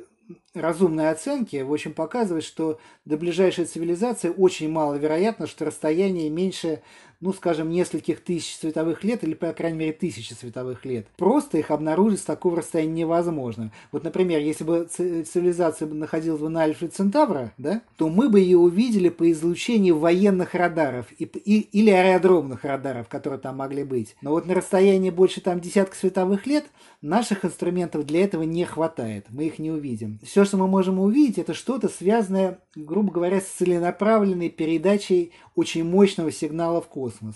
разумные 0.55 1.09
оценки, 1.09 1.61
в 1.61 1.71
общем, 1.71 1.93
показывают, 1.93 2.45
что 2.45 2.79
до 3.05 3.17
ближайшей 3.17 3.65
цивилизации 3.65 4.29
очень 4.29 4.69
маловероятно, 4.69 5.47
что 5.47 5.65
расстояние 5.65 6.29
меньше 6.29 6.81
ну, 7.21 7.33
скажем, 7.33 7.69
нескольких 7.69 8.21
тысяч 8.21 8.55
световых 8.57 9.03
лет 9.03 9.23
или, 9.23 9.33
по 9.33 9.51
крайней 9.53 9.77
мере, 9.77 9.93
тысячи 9.93 10.33
световых 10.33 10.85
лет. 10.85 11.07
Просто 11.17 11.57
их 11.57 11.71
обнаружить 11.71 12.19
с 12.19 12.23
такого 12.23 12.57
расстояния 12.57 13.03
невозможно. 13.03 13.71
Вот, 13.91 14.03
например, 14.03 14.39
если 14.41 14.63
бы 14.63 14.85
цивилизация 14.85 15.87
находилась 15.87 16.39
бы 16.39 16.49
на 16.49 16.61
Альфе 16.61 16.87
Центавра, 16.87 17.51
да, 17.57 17.81
то 17.97 18.09
мы 18.09 18.29
бы 18.29 18.39
ее 18.39 18.57
увидели 18.57 19.09
по 19.09 19.29
излучению 19.31 19.97
военных 19.97 20.53
радаров 20.53 21.07
и, 21.17 21.23
и, 21.23 21.61
или 21.61 21.89
аэродромных 21.89 22.63
радаров, 22.63 23.07
которые 23.07 23.39
там 23.39 23.57
могли 23.57 23.83
быть. 23.83 24.15
Но 24.21 24.31
вот 24.31 24.45
на 24.45 24.53
расстоянии 24.53 25.09
больше 25.09 25.41
там 25.41 25.59
десятка 25.59 25.95
световых 25.95 26.45
лет 26.45 26.65
наших 27.01 27.43
инструментов 27.45 28.05
для 28.05 28.23
этого 28.23 28.43
не 28.43 28.65
хватает. 28.65 29.25
Мы 29.29 29.45
их 29.45 29.59
не 29.59 29.71
увидим. 29.71 30.19
Все, 30.23 30.44
что 30.45 30.57
мы 30.57 30.67
можем 30.67 30.99
увидеть, 30.99 31.37
это 31.37 31.53
что-то 31.53 31.89
связанное, 31.89 32.59
грубо 32.75 33.11
говоря, 33.11 33.41
с 33.41 33.45
целенаправленной 33.45 34.49
передачей 34.49 35.31
очень 35.55 35.83
мощного 35.83 36.31
сигнала 36.31 36.81
в 36.81 36.87
космос. 36.87 37.35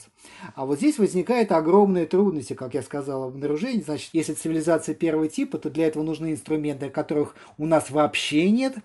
А 0.56 0.66
вот 0.66 0.78
здесь 0.78 0.98
возникают 0.98 1.52
огромные 1.52 2.06
трудности, 2.06 2.54
как 2.54 2.74
я 2.74 2.82
сказал, 2.82 3.32
в. 3.32 3.86
Значит, 3.86 4.10
если 4.14 4.34
цивилизация 4.34 4.96
первого 4.96 5.28
типа, 5.28 5.58
то 5.58 5.70
для 5.70 5.88
этого 5.88 6.04
нужны 6.04 6.32
инструменты, 6.32 6.90
которых 6.90 7.36
у 7.58 7.66
нас 7.66 7.90
вообще 7.90 8.50
нет. 8.50 8.76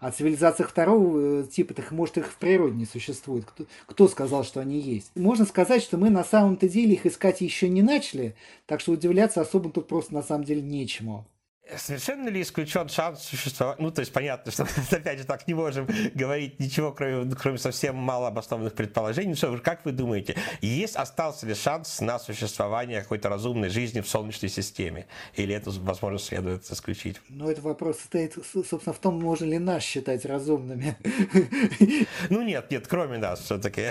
А 0.00 0.10
цивилизациях 0.10 0.70
второго 0.70 1.42
э, 1.42 1.44
типа, 1.44 1.74
так 1.74 1.90
может 1.90 2.16
их 2.16 2.32
в 2.32 2.36
природе 2.36 2.74
не 2.74 2.86
существует. 2.86 3.44
Кто, 3.44 3.66
кто 3.86 4.08
сказал, 4.08 4.44
что 4.44 4.60
они 4.60 4.80
есть? 4.80 5.10
Можно 5.14 5.44
сказать, 5.44 5.82
что 5.82 5.98
мы 5.98 6.08
на 6.08 6.24
самом-то 6.24 6.70
деле 6.70 6.94
их 6.94 7.04
искать 7.04 7.42
еще 7.42 7.68
не 7.68 7.82
начали, 7.82 8.34
так 8.66 8.80
что 8.80 8.92
удивляться 8.92 9.42
особо 9.42 9.70
тут 9.70 9.88
просто 9.88 10.14
на 10.14 10.22
самом 10.22 10.44
деле 10.44 10.62
нечему. 10.62 11.26
Совершенно 11.76 12.28
ли 12.28 12.42
исключен 12.42 12.88
шанс 12.88 13.22
существовать? 13.22 13.78
Ну, 13.78 13.90
то 13.90 14.00
есть 14.00 14.12
понятно, 14.12 14.52
что 14.52 14.66
опять 14.90 15.18
же 15.18 15.24
так 15.24 15.46
не 15.46 15.54
можем 15.54 15.88
говорить 16.14 16.60
ничего, 16.60 16.92
кроме, 16.92 17.34
кроме 17.34 17.58
совсем 17.58 17.96
мало 17.96 18.28
обоснованных 18.28 18.74
предположений. 18.74 19.34
Что, 19.34 19.56
как 19.58 19.84
вы 19.84 19.92
думаете, 19.92 20.36
есть 20.60 20.96
остался 20.96 21.46
ли 21.46 21.54
шанс 21.54 22.00
на 22.00 22.18
существование 22.18 23.02
какой-то 23.02 23.28
разумной 23.28 23.68
жизни 23.68 24.00
в 24.00 24.08
Солнечной 24.08 24.50
системе? 24.50 25.06
Или 25.34 25.54
это, 25.54 25.70
возможно, 25.70 26.18
следует 26.18 26.70
исключить? 26.70 27.20
Ну, 27.28 27.48
этот 27.48 27.64
вопрос 27.64 27.98
состоит, 27.98 28.34
собственно, 28.52 28.92
в 28.92 28.98
том, 28.98 29.20
можно 29.20 29.44
ли 29.44 29.58
нас 29.58 29.82
считать 29.82 30.24
разумными. 30.24 30.96
Ну, 32.28 32.42
нет, 32.42 32.70
нет, 32.70 32.86
кроме 32.86 33.18
нас 33.18 33.40
все-таки. 33.40 33.88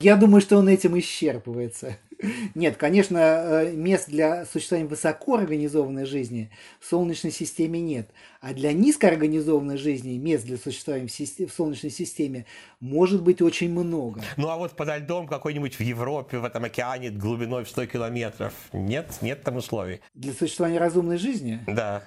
Я 0.00 0.16
думаю, 0.16 0.40
что 0.40 0.56
он 0.56 0.68
этим 0.68 0.98
исчерпывается. 0.98 1.96
Нет, 2.54 2.76
конечно, 2.76 3.18
э, 3.18 3.72
мест 3.72 4.08
для 4.08 4.44
существования 4.44 4.88
высокоорганизованной 4.88 6.04
жизни 6.04 6.50
в 6.80 6.86
Солнечной 6.86 7.32
системе 7.32 7.80
нет. 7.80 8.10
А 8.40 8.52
для 8.54 8.72
низкоорганизованной 8.72 9.76
жизни 9.76 10.16
мест 10.16 10.44
для 10.44 10.56
существования 10.56 11.06
в, 11.06 11.12
системе, 11.12 11.48
в 11.48 11.52
Солнечной 11.52 11.90
системе 11.90 12.46
может 12.80 13.22
быть 13.22 13.40
очень 13.40 13.70
много. 13.70 14.22
Ну 14.36 14.48
а 14.48 14.56
вот 14.56 14.72
подо 14.72 14.96
льдом 14.96 15.26
какой-нибудь 15.26 15.74
в 15.74 15.80
Европе, 15.80 16.38
в 16.38 16.44
этом 16.44 16.64
океане 16.64 17.10
глубиной 17.10 17.64
в 17.64 17.68
100 17.68 17.86
километров, 17.86 18.52
нет, 18.72 19.18
нет 19.20 19.42
там 19.42 19.56
условий. 19.56 20.00
Для 20.14 20.32
существования 20.32 20.78
разумной 20.78 21.18
жизни? 21.18 21.60
Да. 21.66 22.02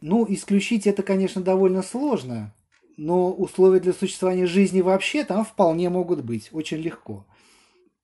Ну, 0.00 0.26
исключить 0.28 0.86
это, 0.86 1.02
конечно, 1.02 1.40
довольно 1.40 1.82
сложно. 1.82 2.54
Но 2.96 3.32
условия 3.32 3.80
для 3.80 3.92
существования 3.92 4.46
жизни 4.46 4.82
вообще 4.82 5.24
там 5.24 5.44
вполне 5.44 5.88
могут 5.88 6.22
быть, 6.22 6.50
очень 6.52 6.76
легко. 6.76 7.24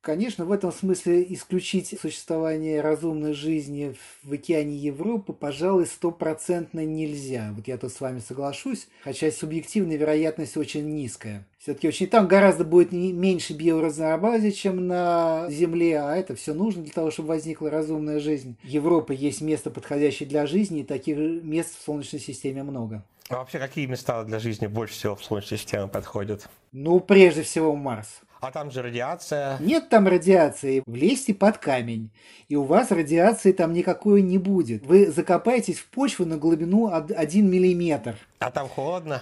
Конечно, 0.03 0.47
в 0.47 0.53
этом 0.53 0.73
смысле 0.73 1.27
исключить 1.35 1.95
существование 2.01 2.81
разумной 2.81 3.35
жизни 3.35 3.95
в 4.23 4.33
океане 4.33 4.75
Европы, 4.75 5.35
пожалуй, 5.35 5.85
стопроцентно 5.85 6.87
нельзя. 6.87 7.53
Вот 7.55 7.69
я 7.69 7.77
тут 7.77 7.93
с 7.93 8.01
вами 8.01 8.21
соглашусь, 8.21 8.89
хотя 9.03 9.31
субъективная 9.31 9.99
вероятность 9.99 10.57
очень 10.57 10.89
низкая. 10.89 11.47
Все-таки 11.59 11.87
очень 11.87 12.07
там 12.07 12.29
гораздо 12.29 12.65
будет 12.65 12.93
меньше 12.93 13.53
биоразнообразия, 13.53 14.53
чем 14.53 14.87
на 14.87 15.47
Земле, 15.51 16.01
а 16.01 16.17
это 16.17 16.35
все 16.35 16.55
нужно 16.55 16.83
для 16.83 16.93
того, 16.93 17.11
чтобы 17.11 17.29
возникла 17.29 17.69
разумная 17.69 18.21
жизнь. 18.21 18.57
Европа 18.63 19.13
есть 19.13 19.43
место, 19.43 19.71
подходящее 19.71 20.27
для 20.27 20.47
жизни, 20.47 20.81
и 20.81 20.85
таких 20.85 21.19
мест 21.19 21.77
в 21.79 21.85
Солнечной 21.85 22.23
системе 22.23 22.63
много. 22.63 23.05
А 23.29 23.37
вообще 23.37 23.59
какие 23.59 23.85
места 23.85 24.25
для 24.25 24.39
жизни 24.39 24.67
больше 24.67 24.95
всего 24.95 25.15
в 25.15 25.23
Солнечной 25.23 25.59
системе 25.59 25.89
подходят? 25.89 26.49
Ну, 26.73 27.01
прежде 27.01 27.43
всего 27.43 27.77
Марс. 27.77 28.23
А 28.41 28.51
там 28.51 28.71
же 28.71 28.83
радиация. 28.83 29.59
Нет 29.61 29.89
там 29.91 30.09
радиации. 30.09 30.83
Влезьте 30.87 31.35
под 31.35 31.59
камень. 31.59 32.11
И 32.49 32.57
у 32.57 32.63
вас 32.65 32.91
радиации 32.91 33.53
там 33.53 33.73
никакой 33.73 34.23
не 34.23 34.39
будет. 34.39 34.87
Вы 34.87 35.11
закопаетесь 35.11 35.79
в 35.79 35.87
почву 35.87 36.25
на 36.25 36.39
глубину 36.39 36.91
1 36.93 37.51
миллиметр. 37.51 38.17
А 38.43 38.51
там 38.51 38.71
холодно? 38.71 39.21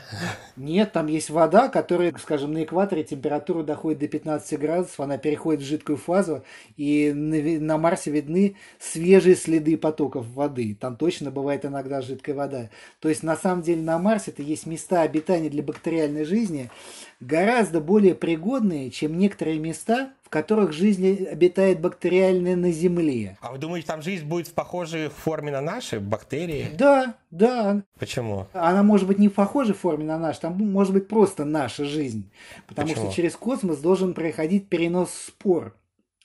Нет, 0.56 0.92
там 0.92 1.08
есть 1.08 1.28
вода, 1.28 1.68
которая, 1.68 2.14
скажем, 2.20 2.52
на 2.52 2.62
экваторе 2.62 3.02
температура 3.02 3.64
доходит 3.64 3.98
до 3.98 4.06
15 4.06 4.60
градусов, 4.60 5.00
она 5.00 5.18
переходит 5.18 5.60
в 5.60 5.66
жидкую 5.66 5.98
фазу, 5.98 6.44
и 6.76 7.12
на, 7.12 7.36
на 7.58 7.78
Марсе 7.78 8.12
видны 8.12 8.54
свежие 8.78 9.34
следы 9.34 9.76
потоков 9.76 10.24
воды. 10.28 10.76
Там 10.80 10.96
точно 10.96 11.32
бывает 11.32 11.64
иногда 11.64 12.00
жидкая 12.00 12.36
вода. 12.36 12.70
То 13.00 13.08
есть, 13.08 13.24
на 13.24 13.36
самом 13.36 13.62
деле, 13.62 13.82
на 13.82 13.98
Марсе 13.98 14.30
это 14.30 14.44
есть 14.44 14.66
места 14.66 15.02
обитания 15.02 15.50
для 15.50 15.64
бактериальной 15.64 16.24
жизни, 16.24 16.70
гораздо 17.18 17.80
более 17.80 18.14
пригодные, 18.14 18.92
чем 18.92 19.18
некоторые 19.18 19.58
места, 19.58 20.12
в 20.28 20.30
которых 20.30 20.72
жизнь 20.74 21.24
обитает 21.24 21.80
бактериальная 21.80 22.54
на 22.54 22.70
Земле. 22.70 23.38
А 23.40 23.50
вы 23.50 23.56
думаете, 23.56 23.86
там 23.86 24.02
жизнь 24.02 24.26
будет 24.26 24.48
в 24.48 24.52
похожей 24.52 25.08
форме 25.08 25.50
на 25.50 25.62
наши 25.62 26.00
бактерии? 26.00 26.66
Да, 26.76 27.14
да. 27.30 27.82
Почему? 27.98 28.46
Она 28.52 28.82
может 28.82 29.06
быть 29.06 29.18
не 29.18 29.28
в 29.28 29.32
похожей 29.32 29.74
форме 29.74 30.04
на 30.04 30.18
нашу, 30.18 30.40
там 30.42 30.58
может 30.58 30.92
быть 30.92 31.08
просто 31.08 31.46
наша 31.46 31.86
жизнь. 31.86 32.30
Потому 32.66 32.88
Почему? 32.88 33.06
что 33.06 33.16
через 33.16 33.36
космос 33.36 33.78
должен 33.78 34.12
проходить 34.12 34.68
перенос 34.68 35.10
спор 35.14 35.74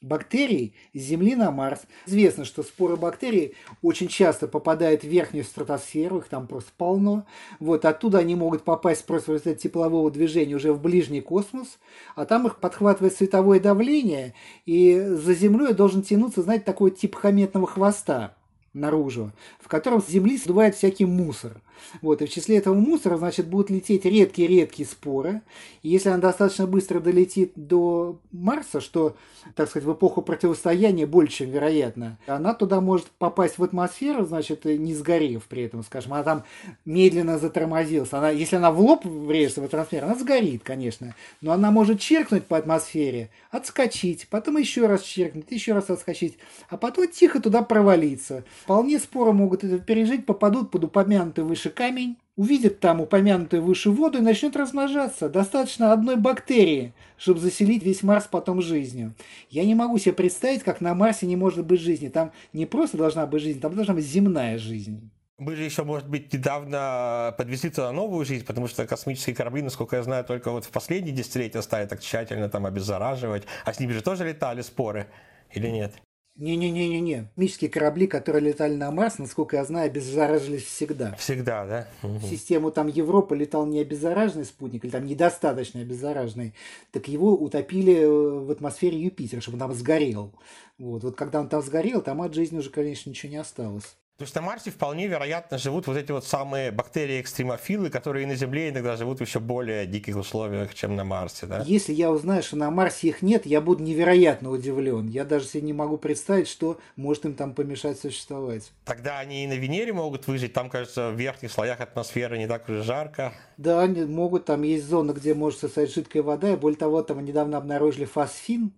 бактерий 0.03 0.75
с 0.93 0.99
Земли 0.99 1.35
на 1.35 1.49
Марс. 1.49 1.81
Известно, 2.05 2.45
что 2.45 2.61
споры 2.61 2.97
бактерий 2.97 3.55
очень 3.81 4.07
часто 4.07 4.47
попадают 4.47 5.01
в 5.01 5.07
верхнюю 5.07 5.45
стратосферу, 5.45 6.19
их 6.19 6.27
там 6.27 6.45
просто 6.45 6.71
полно. 6.77 7.25
Вот 7.59 7.85
оттуда 7.85 8.19
они 8.19 8.35
могут 8.35 8.63
попасть 8.63 9.05
просто 9.05 9.31
в 9.31 9.33
результате 9.35 9.61
теплового 9.61 10.11
движения 10.11 10.55
уже 10.55 10.73
в 10.73 10.81
ближний 10.81 11.21
космос, 11.21 11.79
а 12.15 12.25
там 12.25 12.45
их 12.45 12.57
подхватывает 12.57 13.15
световое 13.15 13.59
давление, 13.59 14.35
и 14.65 14.99
за 14.99 15.33
Землей 15.33 15.73
должен 15.73 16.03
тянуться, 16.03 16.43
знаете, 16.43 16.65
такой 16.65 16.91
тип 16.91 17.15
хометного 17.15 17.65
хвоста 17.65 18.35
наружу, 18.73 19.31
в 19.59 19.67
котором 19.67 20.01
с 20.01 20.07
земли 20.07 20.37
сдувает 20.37 20.75
всякий 20.75 21.05
мусор. 21.05 21.61
Вот, 22.01 22.21
и 22.21 22.25
в 22.25 22.29
числе 22.29 22.57
этого 22.57 22.73
мусора, 22.73 23.17
значит, 23.17 23.47
будут 23.47 23.69
лететь 23.69 24.05
редкие-редкие 24.05 24.87
споры. 24.87 25.41
И 25.81 25.89
если 25.89 26.09
она 26.09 26.19
достаточно 26.19 26.67
быстро 26.67 26.99
долетит 26.99 27.51
до 27.55 28.19
Марса, 28.31 28.81
что, 28.81 29.15
так 29.55 29.69
сказать, 29.69 29.87
в 29.87 29.93
эпоху 29.93 30.21
противостояния 30.21 31.05
больше, 31.05 31.37
чем 31.37 31.51
вероятно, 31.51 32.17
она 32.27 32.53
туда 32.53 32.81
может 32.81 33.07
попасть 33.17 33.57
в 33.57 33.63
атмосферу, 33.63 34.25
значит, 34.25 34.65
не 34.65 34.93
сгорев 34.93 35.43
при 35.45 35.63
этом, 35.63 35.83
скажем. 35.83 36.13
Она 36.13 36.23
там 36.23 36.43
медленно 36.85 37.37
затормозилась. 37.37 38.13
Она, 38.13 38.29
если 38.29 38.55
она 38.55 38.71
в 38.71 38.79
лоб 38.79 39.05
врежется 39.05 39.61
в 39.61 39.65
атмосферу, 39.65 40.05
она 40.05 40.15
сгорит, 40.15 40.63
конечно. 40.63 41.15
Но 41.41 41.51
она 41.51 41.71
может 41.71 41.99
черкнуть 41.99 42.45
по 42.45 42.57
атмосфере, 42.57 43.29
отскочить, 43.51 44.27
потом 44.29 44.57
еще 44.57 44.87
раз 44.87 45.01
черкнуть, 45.01 45.45
еще 45.49 45.73
раз 45.73 45.89
отскочить, 45.89 46.37
а 46.69 46.77
потом 46.77 47.07
тихо 47.07 47.41
туда 47.41 47.61
провалиться. 47.61 48.43
Вполне 48.63 48.99
споры 48.99 49.33
могут 49.33 49.63
это 49.63 49.79
пережить, 49.79 50.25
попадут 50.25 50.71
под 50.71 50.85
упомянутый 50.85 51.43
выше 51.43 51.62
камень, 51.69 52.17
увидит 52.35 52.79
там 52.79 53.01
упомянутую 53.01 53.63
выше 53.63 53.91
воду 53.91 54.17
и 54.17 54.21
начнет 54.21 54.55
размножаться. 54.55 55.29
Достаточно 55.29 55.93
одной 55.93 56.15
бактерии, 56.15 56.93
чтобы 57.17 57.39
заселить 57.39 57.83
весь 57.83 58.03
Марс 58.03 58.27
потом 58.29 58.61
жизнью. 58.61 59.13
Я 59.49 59.65
не 59.65 59.75
могу 59.75 59.97
себе 59.97 60.13
представить, 60.13 60.63
как 60.63 60.81
на 60.81 60.93
Марсе 60.95 61.25
не 61.25 61.35
может 61.35 61.65
быть 61.65 61.81
жизни. 61.81 62.09
Там 62.09 62.31
не 62.53 62.65
просто 62.65 62.97
должна 62.97 63.25
быть 63.25 63.43
жизнь, 63.43 63.59
там 63.59 63.75
должна 63.75 63.93
быть 63.93 64.05
земная 64.05 64.57
жизнь. 64.57 65.11
Мы 65.39 65.55
же 65.55 65.63
еще, 65.63 65.83
может 65.83 66.07
быть, 66.07 66.31
недавно 66.31 67.33
подвезли 67.37 67.69
туда 67.69 67.91
новую 67.91 68.23
жизнь, 68.23 68.45
потому 68.45 68.67
что 68.67 68.85
космические 68.85 69.35
корабли, 69.35 69.61
насколько 69.61 69.95
я 69.95 70.03
знаю, 70.03 70.23
только 70.23 70.51
вот 70.51 70.63
в 70.65 70.69
последние 70.69 71.13
десятилетия 71.13 71.61
стали 71.61 71.87
так 71.87 72.01
тщательно 72.01 72.49
там 72.49 72.65
обеззараживать. 72.65 73.43
А 73.65 73.73
с 73.73 73.79
ними 73.79 73.93
же 73.93 74.01
тоже 74.01 74.27
летали 74.27 74.61
споры, 74.61 75.07
или 75.51 75.67
нет? 75.67 75.95
Не-не-не-не-не. 76.35 77.29
Космические 77.35 77.69
корабли, 77.69 78.07
которые 78.07 78.41
летали 78.41 78.73
на 78.75 78.89
Марс, 78.89 79.19
насколько 79.19 79.57
я 79.57 79.65
знаю, 79.65 79.85
обеззараживались 79.85 80.63
всегда. 80.63 81.13
Всегда, 81.15 81.65
да? 81.65 81.87
В 82.01 82.25
систему 82.27 82.71
там 82.71 82.87
Европа 82.87 83.35
летал 83.35 83.67
не 83.67 83.79
обеззараженный 83.79 84.45
спутник, 84.45 84.83
или 84.83 84.91
там 84.91 85.05
недостаточно 85.05 85.81
обеззараженный, 85.81 86.55
так 86.91 87.07
его 87.07 87.35
утопили 87.35 87.97
э, 88.01 88.07
в 88.07 88.49
атмосфере 88.49 88.99
Юпитера, 88.99 89.41
чтобы 89.41 89.55
он 89.55 89.59
там 89.59 89.73
сгорел. 89.73 90.33
Вот, 90.79 91.03
вот 91.03 91.15
когда 91.15 91.39
он 91.39 91.49
там 91.49 91.61
сгорел, 91.61 92.01
там 92.01 92.21
от 92.23 92.33
жизни 92.33 92.57
уже, 92.57 92.71
конечно, 92.71 93.11
ничего 93.11 93.31
не 93.31 93.37
осталось. 93.37 93.95
То 94.23 94.25
есть 94.25 94.35
на 94.35 94.41
Марсе 94.41 94.71
вполне 94.71 95.07
вероятно 95.07 95.57
живут 95.57 95.85
вот 95.85 95.97
эти 95.97 96.13
вот 96.13 96.23
самые 96.23 96.71
бактерии-экстремофилы, 96.71 97.89
которые 97.89 98.25
на 98.25 98.35
Земле 98.35 98.69
иногда 98.69 98.95
живут 98.95 99.17
в 99.17 99.21
еще 99.21 99.41
более 99.41 99.85
диких 99.85 100.15
условиях, 100.15 100.73
чем 100.73 100.95
на 100.95 101.03
Марсе, 101.03 101.45
да? 101.45 101.61
Если 101.67 101.91
я 101.91 102.09
узнаю, 102.09 102.41
что 102.41 102.55
на 102.55 102.71
Марсе 102.71 103.09
их 103.09 103.21
нет, 103.21 103.45
я 103.45 103.59
буду 103.59 103.83
невероятно 103.83 104.49
удивлен. 104.49 105.09
Я 105.09 105.25
даже 105.25 105.45
себе 105.45 105.63
не 105.63 105.73
могу 105.73 105.97
представить, 105.97 106.47
что 106.47 106.79
может 106.95 107.25
им 107.25 107.33
там 107.33 107.53
помешать 107.53 107.99
существовать. 107.99 108.71
Тогда 108.85 109.19
они 109.19 109.43
и 109.43 109.47
на 109.47 109.55
Венере 109.55 109.91
могут 109.91 110.25
выжить. 110.25 110.53
Там, 110.53 110.69
кажется, 110.69 111.09
в 111.09 111.15
верхних 111.15 111.51
слоях 111.51 111.81
атмосферы 111.81 112.37
не 112.37 112.47
так 112.47 112.69
уж 112.69 112.77
жарко. 112.85 113.33
Да, 113.57 113.81
они 113.81 114.05
могут. 114.05 114.45
Там 114.45 114.61
есть 114.61 114.85
зона, 114.85 115.11
где 115.11 115.33
может 115.33 115.59
состоять 115.59 115.93
жидкая 115.93 116.23
вода. 116.23 116.53
И 116.53 116.55
более 116.55 116.77
того, 116.77 117.03
там 117.03 117.25
недавно 117.25 117.57
обнаружили 117.57 118.05
фосфин, 118.05 118.71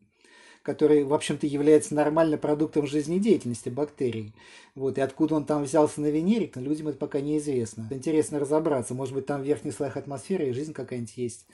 который, 0.66 1.03
в 1.03 1.13
общем-то, 1.13 1.45
является 1.45 1.93
нормальным 1.93 2.39
продуктом 2.39 2.88
жизнедеятельности 2.88 3.70
бактерий. 3.70 4.34
Вот, 4.74 4.97
и 4.97 5.01
откуда 5.01 5.36
он 5.36 5.45
там 5.45 5.63
взялся 5.63 6.01
на 6.01 6.07
Венере, 6.07 6.51
людям 6.55 6.88
это 6.88 6.97
пока 6.97 7.22
неизвестно. 7.22 7.88
Интересно 7.91 8.39
разобраться. 8.39 8.95
Может 8.95 9.13
быть, 9.13 9.28
там 9.28 9.43
в 9.43 9.45
верхних 9.45 9.76
слоях 9.76 9.95
атмосферы 9.95 10.49
и 10.49 10.53
жизнь 10.53 10.74
какая-нибудь 10.74 11.16
есть. 11.18 11.45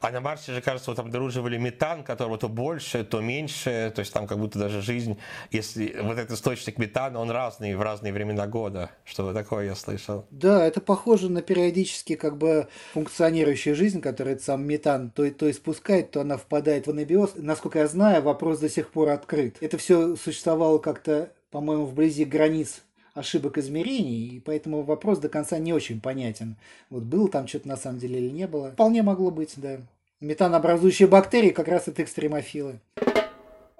А 0.00 0.10
на 0.10 0.20
Марсе 0.20 0.52
же, 0.52 0.60
кажется, 0.60 0.90
вот 0.90 0.98
обнаруживали 0.98 1.56
метан, 1.56 2.02
которого 2.02 2.38
то 2.38 2.48
больше, 2.48 3.04
то 3.04 3.20
меньше. 3.20 3.92
То 3.94 4.00
есть 4.00 4.12
там 4.12 4.26
как 4.26 4.38
будто 4.38 4.58
даже 4.58 4.82
жизнь, 4.82 5.18
если 5.50 5.96
вот 6.00 6.18
этот 6.18 6.32
источник 6.32 6.78
метана, 6.78 7.20
он 7.20 7.30
разный 7.30 7.74
в 7.74 7.82
разные 7.82 8.12
времена 8.12 8.46
года. 8.46 8.90
Что 9.04 9.32
такое 9.32 9.66
я 9.66 9.74
слышал. 9.74 10.26
Да, 10.30 10.66
это 10.66 10.80
похоже 10.80 11.30
на 11.30 11.42
периодически 11.42 12.16
как 12.16 12.36
бы 12.36 12.68
функционирующую 12.92 13.74
жизнь, 13.74 14.00
которая 14.00 14.38
сам 14.38 14.64
метан 14.64 15.10
то, 15.10 15.28
то 15.30 15.50
испускает, 15.50 16.10
то 16.10 16.20
она 16.20 16.36
впадает 16.36 16.86
в 16.86 16.90
анабиоз. 16.90 17.32
Насколько 17.36 17.80
я 17.80 17.88
знаю, 17.88 18.22
вопрос 18.22 18.58
до 18.58 18.68
сих 18.68 18.90
пор 18.90 19.10
открыт. 19.10 19.56
Это 19.60 19.78
все 19.78 20.16
существовало 20.16 20.78
как-то 20.78 21.30
по-моему, 21.50 21.86
вблизи 21.86 22.24
границ 22.24 22.82
ошибок 23.18 23.58
измерений, 23.58 24.36
и 24.36 24.40
поэтому 24.40 24.82
вопрос 24.82 25.18
до 25.18 25.28
конца 25.28 25.58
не 25.58 25.72
очень 25.72 26.00
понятен. 26.00 26.56
Вот 26.90 27.02
было 27.02 27.28
там 27.28 27.46
что-то 27.46 27.68
на 27.68 27.76
самом 27.76 27.98
деле 27.98 28.18
или 28.18 28.30
не 28.30 28.46
было. 28.46 28.70
Вполне 28.70 29.02
могло 29.02 29.30
быть, 29.30 29.54
да. 29.56 29.78
Метанообразующие 30.20 31.08
бактерии 31.08 31.50
как 31.50 31.68
раз 31.68 31.88
это 31.88 32.02
экстремофилы. 32.02 32.80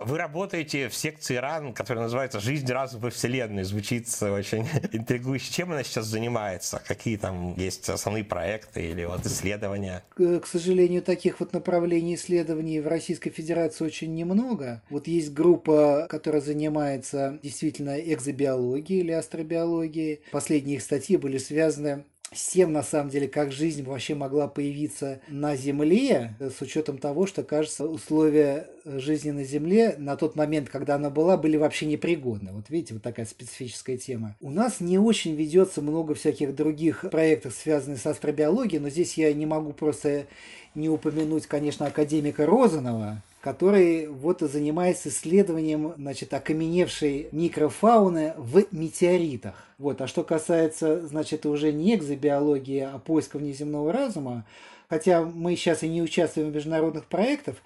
Вы 0.01 0.17
работаете 0.17 0.89
в 0.89 0.95
секции 0.95 1.35
РАН, 1.35 1.75
которая 1.75 2.05
называется 2.05 2.39
«Жизнь 2.39 2.71
разум 2.71 3.01
во 3.01 3.11
Вселенной». 3.11 3.65
Звучит 3.65 4.07
очень 4.23 4.65
интригующе. 4.93 5.53
Чем 5.53 5.73
она 5.73 5.83
сейчас 5.83 6.07
занимается? 6.07 6.81
Какие 6.87 7.17
там 7.17 7.55
есть 7.57 7.89
основные 7.89 8.23
проекты 8.23 8.91
или 8.91 9.05
вот 9.05 9.27
исследования? 9.27 10.05
К 10.15 10.47
сожалению, 10.47 11.03
таких 11.03 11.41
вот 11.41 11.53
направлений 11.53 12.15
исследований 12.15 12.79
в 12.79 12.87
Российской 12.87 13.31
Федерации 13.31 13.85
очень 13.85 14.15
немного. 14.15 14.83
Вот 14.89 15.09
есть 15.09 15.33
группа, 15.33 16.07
которая 16.09 16.43
занимается 16.43 17.41
действительно 17.43 17.99
экзобиологией 17.99 19.01
или 19.01 19.11
астробиологией. 19.11 20.21
Последние 20.31 20.77
их 20.77 20.83
статьи 20.83 21.17
были 21.17 21.39
связаны 21.39 22.05
с 22.33 22.51
тем, 22.51 22.73
на 22.73 22.83
самом 22.83 23.09
деле, 23.09 23.27
как 23.27 23.53
жизнь 23.53 23.83
вообще 23.83 24.15
могла 24.15 24.49
появиться 24.49 25.21
на 25.29 25.57
Земле, 25.57 26.37
с 26.39 26.61
учетом 26.61 26.99
того, 26.99 27.27
что, 27.27 27.43
кажется, 27.43 27.87
условия 27.87 28.69
жизни 28.85 29.31
на 29.31 29.45
Земле 29.45 29.95
на 29.99 30.17
тот 30.17 30.37
момент, 30.37 30.69
когда 30.69 30.97
она 30.97 31.09
была, 31.09 31.37
были 31.39 31.57
вообще 31.57 31.87
непригодны. 31.87 32.53
Вот 32.53 32.69
видите, 32.69 32.95
вот 32.95 33.03
такая 33.03 33.25
специфическая 33.25 33.97
тема. 33.97 34.37
У 34.41 34.51
нас 34.51 34.81
не 34.81 34.99
очень 34.99 35.35
ведется 35.35 35.81
много 35.81 36.15
всяких 36.15 36.55
других 36.55 37.07
проектов, 37.11 37.55
связанных 37.55 37.99
с 37.99 38.07
астробиологией, 38.07 38.81
но 38.81 38.91
здесь 38.91 39.17
я 39.17 39.33
не 39.33 39.47
могу 39.47 39.73
просто 39.73 40.27
не 40.75 40.89
упомянуть, 40.89 41.47
конечно, 41.47 41.87
академика 41.87 42.45
Розанова, 42.45 43.23
который 43.41 44.09
вот 44.09 44.43
и 44.43 44.49
занимается 44.49 45.11
исследованием 45.11 45.95
значит, 45.97 46.35
окаменевшей 46.35 47.29
микрофауны 47.33 48.35
в 48.37 48.65
метеоритах. 48.73 49.55
Вот. 49.79 50.01
А 50.01 50.07
что 50.07 50.25
касается 50.25 51.07
значит, 51.07 51.47
уже 51.47 51.73
не 51.73 51.95
экзобиологии, 51.95 52.81
а 52.81 52.99
поиска 52.99 53.39
внеземного 53.39 53.93
разума, 53.93 54.45
хотя 54.89 55.23
мы 55.23 55.55
сейчас 55.55 55.83
и 55.83 55.89
не 55.89 56.03
участвуем 56.03 56.51
в 56.51 56.55
международных 56.55 57.07
проектах, 57.07 57.57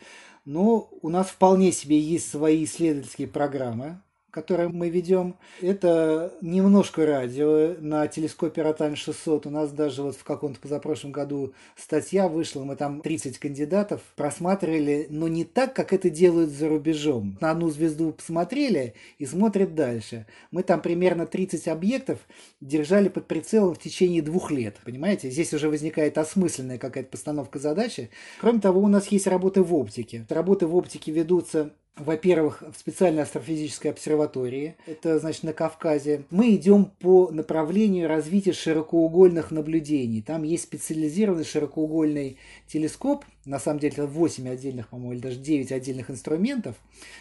но 0.45 0.89
у 1.01 1.09
нас 1.09 1.29
вполне 1.29 1.73
себе 1.73 1.99
есть 1.99 2.31
свои 2.31 2.65
исследовательские 2.65 3.29
программы, 3.29 4.01
который 4.33 4.69
мы 4.69 4.89
ведем. 4.89 5.37
Это 5.61 6.33
немножко 6.41 7.05
радио 7.05 7.77
на 7.79 8.09
телескопе 8.09 8.63
Ротань 8.63 8.97
600. 8.97 9.47
У 9.47 9.51
нас 9.51 9.71
даже 9.71 10.03
вот 10.03 10.17
в 10.17 10.25
каком-то 10.25 10.59
позапрошлом 10.59 11.13
году 11.13 11.53
статья 11.77 12.29
вышла, 12.29 12.65
мы 12.65 12.75
там 12.75 13.03
30 13.03 13.39
кандидатов 13.39 14.01
просматривали, 14.17 15.07
но 15.11 15.29
не 15.29 15.45
так, 15.45 15.75
как 15.77 15.93
это 15.93 16.09
делают 16.09 16.51
за 16.51 16.71
рубежом. 16.71 17.37
На 17.43 17.51
одну 17.51 17.69
звезду 17.69 18.13
посмотрели 18.13 18.95
и 19.19 19.27
смотрят 19.27 19.75
дальше. 19.75 20.27
Мы 20.51 20.63
там 20.63 20.81
примерно 20.81 21.27
30 21.27 21.69
объектов 21.69 22.19
держали 22.63 23.11
под 23.11 23.27
прицелом 23.27 23.75
в 23.75 23.79
течение 23.79 24.23
двух 24.23 24.51
лет. 24.51 24.79
Понимаете, 24.83 25.31
здесь 25.31 25.53
уже 25.53 25.69
возникает 25.69 26.17
осмысленная 26.17 26.79
какая-то 26.79 27.11
постановка 27.11 27.59
задачи. 27.59 28.09
Кроме 28.41 28.61
того, 28.61 28.81
у 28.81 28.89
нас 28.89 29.09
есть 29.09 29.27
работы 29.27 29.63
в 29.63 29.75
оптике. 29.75 30.25
Работы 30.31 30.67
в 30.67 30.75
оптике 30.75 31.13
ведутся 31.13 31.75
во-первых, 31.97 32.63
в 32.63 32.79
специальной 32.79 33.23
астрофизической 33.23 33.91
обсерватории, 33.91 34.77
это 34.87 35.19
значит 35.19 35.43
на 35.43 35.53
Кавказе. 35.53 36.25
Мы 36.31 36.55
идем 36.55 36.87
по 36.87 37.31
направлению 37.31 38.09
развития 38.09 38.53
широкоугольных 38.53 39.51
наблюдений. 39.51 40.23
Там 40.23 40.43
есть 40.43 40.65
специализированный 40.65 41.45
широкоугольный 41.45 42.39
телескоп, 42.67 43.25
на 43.45 43.59
самом 43.59 43.81
деле 43.81 43.93
это 43.95 44.07
8 44.07 44.49
отдельных, 44.49 44.89
по-моему, 44.89 45.13
или 45.13 45.21
даже 45.21 45.37
9 45.37 45.73
отдельных 45.73 46.11
инструментов, 46.11 46.77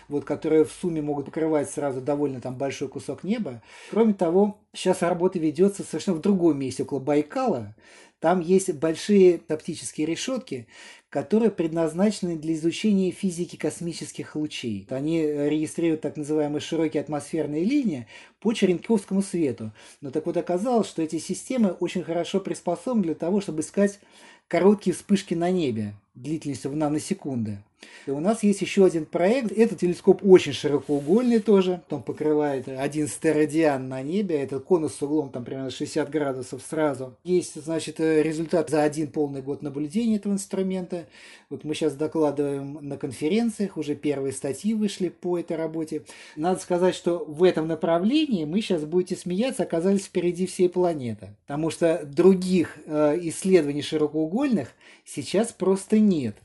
вот, 0.07 0.23
которые 0.23 0.63
в 0.63 0.71
сумме 0.71 1.01
могут 1.01 1.25
покрывать 1.25 1.69
сразу 1.69 1.99
довольно 1.99 2.39
там 2.39 2.55
большой 2.55 2.87
кусок 2.87 3.23
неба. 3.23 3.61
Кроме 3.89 4.13
того, 4.13 4.59
сейчас 4.73 5.01
работа 5.01 5.39
ведется 5.39 5.83
совершенно 5.83 6.17
в 6.17 6.21
другом 6.21 6.59
месте, 6.59 6.83
около 6.83 6.99
Байкала. 6.99 7.75
Там 8.21 8.39
есть 8.39 8.71
большие 8.75 9.41
оптические 9.47 10.05
решетки, 10.05 10.67
которые 11.09 11.49
предназначены 11.49 12.37
для 12.37 12.53
изучения 12.53 13.09
физики 13.09 13.55
космических 13.55 14.35
лучей. 14.35 14.85
Они 14.91 15.23
регистрируют 15.23 16.01
так 16.01 16.17
называемые 16.17 16.61
широкие 16.61 17.01
атмосферные 17.01 17.63
линии 17.63 18.07
по 18.39 18.53
черенковскому 18.53 19.23
свету. 19.23 19.71
Но 20.01 20.11
так 20.11 20.27
вот 20.27 20.37
оказалось, 20.37 20.87
что 20.87 21.01
эти 21.01 21.17
системы 21.17 21.71
очень 21.71 22.03
хорошо 22.03 22.39
приспособлены 22.39 23.07
для 23.07 23.15
того, 23.15 23.41
чтобы 23.41 23.61
искать 23.61 23.99
короткие 24.47 24.95
вспышки 24.95 25.33
на 25.33 25.49
небе 25.49 25.95
длительностью 26.13 26.69
в 26.69 26.75
наносекунды. 26.75 27.57
И 28.05 28.11
у 28.11 28.19
нас 28.19 28.43
есть 28.43 28.61
еще 28.61 28.85
один 28.85 29.05
проект. 29.05 29.51
Этот 29.51 29.79
телескоп 29.79 30.21
очень 30.23 30.53
широкоугольный 30.53 31.39
тоже. 31.39 31.81
Он 31.89 32.01
покрывает 32.01 32.67
один 32.67 33.07
стеродиан 33.07 33.87
на 33.87 34.01
небе. 34.01 34.41
Это 34.41 34.59
конус 34.59 34.95
с 34.95 35.01
углом 35.01 35.29
там 35.29 35.45
примерно 35.45 35.69
60 35.69 36.09
градусов 36.09 36.61
сразу. 36.67 37.15
Есть, 37.23 37.61
значит, 37.61 37.99
результат 37.99 38.69
за 38.69 38.83
один 38.83 39.07
полный 39.07 39.41
год 39.41 39.61
наблюдения 39.61 40.15
этого 40.15 40.33
инструмента. 40.33 41.07
Вот 41.51 41.65
мы 41.65 41.75
сейчас 41.75 41.95
докладываем 41.95 42.79
на 42.81 42.97
конференциях. 42.97 43.75
Уже 43.75 43.93
первые 43.93 44.31
статьи 44.31 44.73
вышли 44.73 45.09
по 45.09 45.37
этой 45.37 45.57
работе. 45.57 46.03
Надо 46.37 46.61
сказать, 46.61 46.95
что 46.95 47.25
в 47.27 47.43
этом 47.43 47.67
направлении 47.67 48.45
мы 48.45 48.61
сейчас 48.61 48.85
будете 48.85 49.17
смеяться, 49.17 49.63
оказались 49.63 50.05
впереди 50.05 50.45
всей 50.47 50.69
планеты. 50.69 51.35
Потому 51.45 51.69
что 51.69 52.05
других 52.05 52.77
э, 52.85 53.19
исследований 53.23 53.81
широкоугольных 53.81 54.69
сейчас 55.03 55.51
просто 55.51 55.99
нет. 55.99 56.37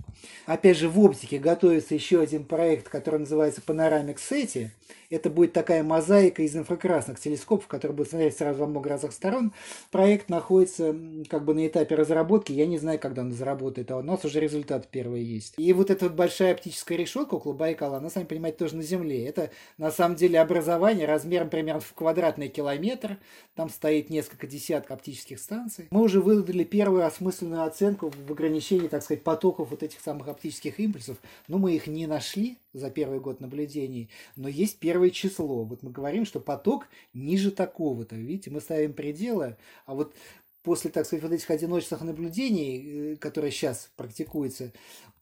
Опять 0.45 0.77
же, 0.77 0.89
в 0.89 0.99
оптике 0.99 1.39
готовится 1.39 1.95
еще 1.95 2.21
один 2.21 2.45
проект, 2.45 2.89
который 2.89 3.21
называется 3.21 3.63
Panoramic 3.65 4.17
SETI– 4.17 4.71
это 5.11 5.31
будет 5.31 5.53
такая 5.53 5.83
мозаика 5.83 6.43
из 6.43 6.57
инфракрасных 6.57 7.21
телескопов, 7.21 7.67
которые 7.67 7.97
будут 7.97 8.11
смотреть 8.11 8.37
сразу 8.37 8.61
во 8.61 8.67
много 8.67 8.91
разных 8.91 9.13
сторон. 9.13 9.53
Проект 9.91 10.29
находится 10.29 10.95
как 11.29 11.45
бы 11.45 11.55
на 11.55 11.67
этапе 11.67 11.95
разработки. 11.95 12.53
Я 12.53 12.67
не 12.67 12.79
знаю, 12.79 12.99
когда 12.99 13.23
он 13.23 13.33
заработает, 13.33 13.91
а 13.91 13.99
у 13.99 14.03
нас 14.03 14.25
уже 14.25 14.41
результат 14.41 14.89
первый 14.89 15.23
есть. 15.23 15.55
И 15.57 15.73
вот 15.73 15.91
эта 15.91 16.07
вот 16.07 16.15
большая 16.15 16.53
оптическая 16.53 16.99
решетка 16.99 17.35
около 17.35 17.53
Байкала, 17.53 17.99
она, 17.99 18.11
сами 18.11 18.25
понимаете, 18.25 18.59
тоже 18.59 18.77
на 18.77 18.83
Земле. 18.83 19.27
Это 19.27 19.51
на 19.79 19.91
самом 19.91 20.17
деле 20.17 20.41
образование 20.41 21.07
размером 21.07 21.51
примерно 21.51 21.81
в 21.81 21.93
квадратный 21.95 22.49
километр. 22.49 23.19
Там 23.55 23.69
стоит 23.71 24.11
несколько 24.11 24.47
десятков 24.47 24.99
оптических 24.99 25.39
станций. 25.39 25.89
Мы 25.91 26.03
уже 26.03 26.21
выдали 26.21 26.65
первую 26.65 27.07
осмысленную 27.07 27.65
оценку 27.65 28.11
в 28.11 28.33
ограничении, 28.33 28.89
так 28.89 29.03
сказать, 29.03 29.23
потоков 29.23 29.71
вот 29.71 29.83
этих 29.83 30.01
самых 30.01 30.29
оптических 30.29 30.79
импульсов. 30.81 31.17
Но 31.49 31.59
мы 31.59 31.75
их 31.75 31.87
не 31.87 32.07
нашли 32.07 32.59
за 32.77 32.91
первый 32.91 33.21
год 33.21 33.41
наблюдений, 33.41 34.11
но 34.37 34.49
есть 34.49 34.79
первое 34.79 35.11
число. 35.11 35.65
Вот 35.65 35.83
мы 35.83 35.91
говорим, 35.91 36.27
что 36.27 36.41
поток 36.41 36.89
ниже 37.15 37.51
такого-то. 37.51 38.17
Видите, 38.17 38.51
мы 38.51 38.61
ставим 38.61 38.93
пределы, 38.93 39.57
а 39.87 39.95
вот 39.95 40.15
после, 40.63 40.91
так 40.91 41.07
сказать, 41.07 41.23
вот 41.23 41.33
этих 41.33 41.51
одиночных 41.51 42.01
наблюдений, 42.03 43.13
э, 43.13 43.17
которые 43.17 43.53
сейчас 43.53 43.91
практикуются, 43.97 44.73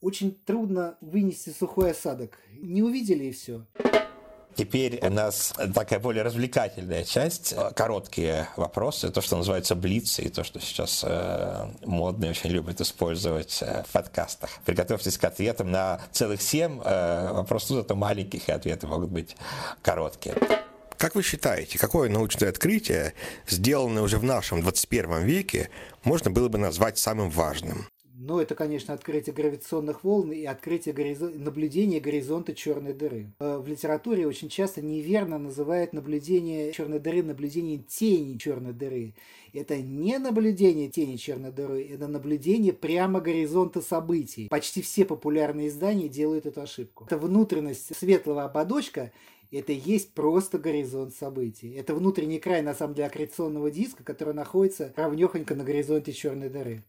очень 0.00 0.34
трудно 0.44 0.96
вынести 1.00 1.50
сухой 1.50 1.92
осадок. 1.92 2.38
Не 2.60 2.82
увидели 2.82 3.24
и 3.24 3.32
все. 3.32 3.66
Теперь 4.56 5.00
у 5.02 5.10
нас 5.10 5.52
такая 5.74 5.98
более 5.98 6.22
развлекательная 6.22 7.04
часть. 7.04 7.54
Короткие 7.74 8.48
вопросы, 8.56 9.10
то, 9.10 9.20
что 9.20 9.36
называется 9.36 9.74
блицы, 9.74 10.22
и 10.22 10.28
то, 10.28 10.44
что 10.44 10.60
сейчас 10.60 11.04
э, 11.06 11.66
и 11.82 12.28
очень 12.28 12.50
любят 12.50 12.80
использовать 12.80 13.58
э, 13.62 13.84
в 13.88 13.92
подкастах. 13.92 14.50
Приготовьтесь 14.64 15.18
к 15.18 15.24
ответам 15.24 15.70
на 15.70 16.00
целых 16.12 16.40
семь 16.40 16.80
э, 16.84 17.32
вопросов, 17.32 17.70
зато 17.70 17.96
маленьких, 17.96 18.48
и 18.48 18.52
ответы 18.52 18.86
могут 18.86 19.10
быть 19.10 19.36
короткие. 19.82 20.36
Как 20.96 21.16
вы 21.16 21.22
считаете, 21.22 21.78
какое 21.78 22.08
научное 22.08 22.48
открытие, 22.48 23.14
сделанное 23.48 24.02
уже 24.02 24.18
в 24.18 24.24
нашем 24.24 24.62
21 24.62 25.24
веке, 25.24 25.70
можно 26.04 26.30
было 26.30 26.48
бы 26.48 26.58
назвать 26.58 26.98
самым 26.98 27.30
важным? 27.30 27.88
Ну, 28.26 28.38
это, 28.38 28.54
конечно, 28.54 28.94
открытие 28.94 29.34
гравитационных 29.34 30.02
волн 30.02 30.32
и 30.32 30.44
открытие 30.44 30.94
горизон... 30.94 31.44
наблюдения 31.44 32.00
горизонта 32.00 32.54
черной 32.54 32.94
дыры. 32.94 33.26
Э, 33.38 33.58
в 33.58 33.68
литературе 33.68 34.26
очень 34.26 34.48
часто 34.48 34.80
неверно 34.80 35.36
называют 35.38 35.92
наблюдение 35.92 36.72
черной 36.72 37.00
дыры 37.00 37.22
наблюдением 37.22 37.84
тени 37.84 38.38
черной 38.38 38.72
дыры. 38.72 39.14
Это 39.52 39.76
не 39.76 40.18
наблюдение 40.18 40.88
тени 40.88 41.16
черной 41.16 41.52
дыры, 41.52 41.86
это 41.86 42.08
наблюдение 42.08 42.72
прямо 42.72 43.20
горизонта 43.20 43.82
событий. 43.82 44.48
Почти 44.48 44.80
все 44.80 45.04
популярные 45.04 45.68
издания 45.68 46.08
делают 46.08 46.46
эту 46.46 46.62
ошибку. 46.62 47.04
Это 47.04 47.18
внутренность 47.18 47.94
светлого 47.94 48.44
ободочка 48.44 49.12
это 49.52 49.72
есть 49.72 50.14
просто 50.14 50.58
горизонт 50.58 51.14
событий. 51.14 51.74
Это 51.74 51.94
внутренний 51.94 52.40
край, 52.40 52.62
на 52.62 52.74
самом 52.74 52.94
деле, 52.94 53.06
аккреционного 53.06 53.70
диска, 53.70 54.02
который 54.02 54.34
находится 54.34 54.92
равнехонько 54.96 55.54
на 55.54 55.62
горизонте 55.62 56.12
черной 56.12 56.48
дыры. 56.48 56.82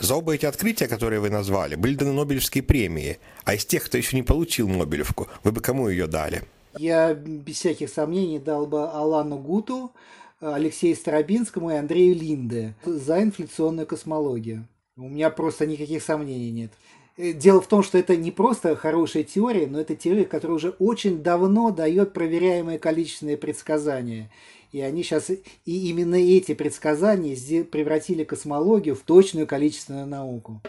За 0.00 0.14
оба 0.14 0.34
эти 0.34 0.46
открытия, 0.46 0.86
которые 0.86 1.20
вы 1.20 1.28
назвали, 1.28 1.74
были 1.74 1.94
даны 1.94 2.12
Нобелевские 2.12 2.62
премии. 2.62 3.18
А 3.44 3.54
из 3.54 3.64
тех, 3.64 3.84
кто 3.84 3.98
еще 3.98 4.16
не 4.16 4.22
получил 4.22 4.68
Нобелевку, 4.68 5.28
вы 5.42 5.50
бы 5.50 5.60
кому 5.60 5.88
ее 5.88 6.06
дали? 6.06 6.42
Я 6.78 7.14
без 7.14 7.56
всяких 7.56 7.90
сомнений 7.90 8.38
дал 8.38 8.66
бы 8.66 8.88
Алану 8.88 9.38
Гуту, 9.38 9.92
Алексею 10.40 10.94
Старобинскому 10.94 11.72
и 11.72 11.74
Андрею 11.74 12.14
Линде 12.14 12.74
за 12.84 13.22
инфляционную 13.22 13.86
космологию. 13.86 14.68
У 14.96 15.08
меня 15.08 15.30
просто 15.30 15.66
никаких 15.66 16.02
сомнений 16.02 16.52
нет. 16.52 16.72
Э, 17.16 17.32
дело 17.32 17.60
в 17.60 17.66
том, 17.66 17.82
что 17.82 17.98
это 17.98 18.16
не 18.16 18.30
просто 18.30 18.76
хорошая 18.76 19.24
теория, 19.24 19.66
но 19.66 19.80
это 19.80 19.96
теория, 19.96 20.24
которая 20.24 20.56
уже 20.56 20.70
очень 20.78 21.22
давно 21.22 21.70
дает 21.70 22.12
проверяемые 22.12 22.78
количественные 22.78 23.36
предсказания. 23.36 24.30
И 24.70 24.80
они 24.80 25.02
сейчас, 25.02 25.30
и 25.30 25.40
именно 25.64 26.16
эти 26.16 26.52
предсказания 26.54 27.64
превратили 27.64 28.24
космологию 28.24 28.94
в 28.94 29.00
точную 29.00 29.46
количественную 29.46 30.06
науку. 30.06 30.60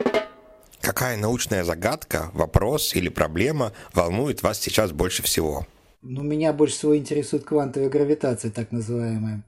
Какая 0.79 1.17
научная 1.17 1.65
загадка, 1.65 2.31
вопрос 2.33 2.95
или 2.95 3.09
проблема 3.09 3.73
волнует 3.93 4.41
вас 4.41 4.59
сейчас 4.59 4.93
больше 4.93 5.23
всего? 5.23 5.67
Ну, 6.01 6.23
меня 6.23 6.53
больше 6.53 6.75
всего 6.75 6.97
интересует 6.97 7.43
квантовая 7.43 7.89
гравитация, 7.89 8.51
так 8.51 8.71
называемая. 8.71 9.43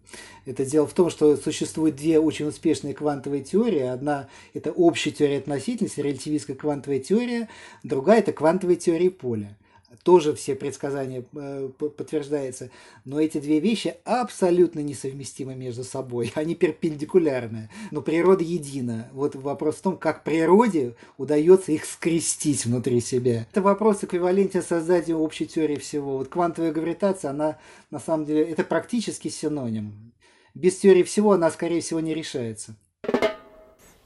Это 0.45 0.66
дело 0.66 0.86
в 0.86 0.93
том, 0.93 1.10
что 1.10 1.38
существует 1.38 1.95
две 1.95 2.20
очень 2.20 2.47
успешные 2.47 2.93
квантовые 2.93 3.41
теории. 3.41 3.80
Одна– 3.80 4.28
это 4.54 4.74
общая 4.74 5.12
теория 5.12 5.38
относительности, 5.38 6.02
релятивистская 6.02 6.58
квантовая 6.58 6.99
теория. 6.99 7.47
Другая– 7.84 8.20
это 8.20 8.34
квантовая 8.34 8.76
теория 8.76 9.10
поля 9.10 9.58
тоже 10.04 10.34
все 10.34 10.56
предсказания 10.56 11.24
э, 11.34 11.70
подтверждаются, 11.78 12.70
но 13.06 13.20
эти 13.20 13.39
две 13.39 13.60
вещи 13.60 13.96
абсолютно 14.04 14.80
несовместимы 14.80 15.56
между 15.56 15.84
собой, 15.84 16.32
они 16.36 16.56
перпендикулярны, 16.56 17.70
но 17.92 18.02
природа 18.02 18.44
едина. 18.44 19.10
Вот 19.14 19.36
вопрос 19.36 19.76
в 19.76 19.82
том, 19.82 19.98
как 19.98 20.24
природе 20.24 20.96
удается 21.18 21.72
их 21.72 21.86
скрестить 21.86 22.66
внутри 22.66 23.02
себя. 23.02 23.48
Это 23.52 23.62
вопрос 23.62 24.04
эквивалентия 24.04 24.62
создания 24.62 25.16
общей 25.16 25.46
теории 25.46 25.78
всего. 25.78 26.18
Вот 26.18 26.28
квантовая 26.28 26.72
гравитация, 26.72 27.32
она 27.32 27.58
на 27.89 28.00
самом 28.00 28.26
деле, 28.26 28.44
это 28.44 28.64
практически 28.64 29.28
синоним. 29.28 30.14
Без 30.54 30.78
теории 30.78 31.04
всего 31.04 31.34
она, 31.34 31.52
скорее 31.52 31.82
всего, 31.82 32.00
не 32.00 32.14
решается. 32.14 32.76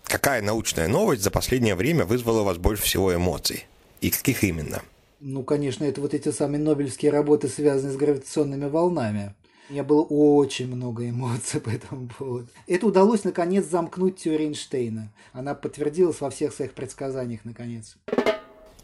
Какая 0.03 0.41
научная 0.41 0.87
новость 0.87 1.23
за 1.23 1.31
последнее 1.31 1.75
время 1.75 2.05
вызвала 2.05 2.41
у 2.41 2.45
вас 2.45 2.57
больше 2.57 2.83
всего 2.83 3.13
эмоций? 3.13 3.65
И 4.01 4.09
каких 4.09 4.43
именно? 4.43 4.81
Ну, 5.19 5.43
конечно, 5.43 5.85
это 5.85 6.01
вот 6.01 6.13
эти 6.13 6.29
самые 6.29 6.61
нобелевские 6.61 7.11
работы, 7.11 7.47
связанные 7.47 7.93
с 7.93 7.97
гравитационными 7.97 8.65
волнами. 8.65 9.33
У 9.69 9.73
меня 9.73 9.83
было 9.83 10.01
очень 10.03 10.67
много 10.67 11.09
эмоций 11.09 11.59
по 11.59 11.69
этому 11.69 12.07
поводу. 12.07 12.47
Это 12.67 12.85
удалось, 12.85 13.23
наконец, 13.23 13.65
замкнуть 13.65 14.17
теорию 14.17 14.49
Эйнштейна. 14.49 15.11
Она 15.33 15.55
подтвердилась 15.55 16.21
во 16.21 16.29
всех 16.29 16.53
своих 16.53 16.73
предсказаниях, 16.73 17.45
наконец. 17.45 17.95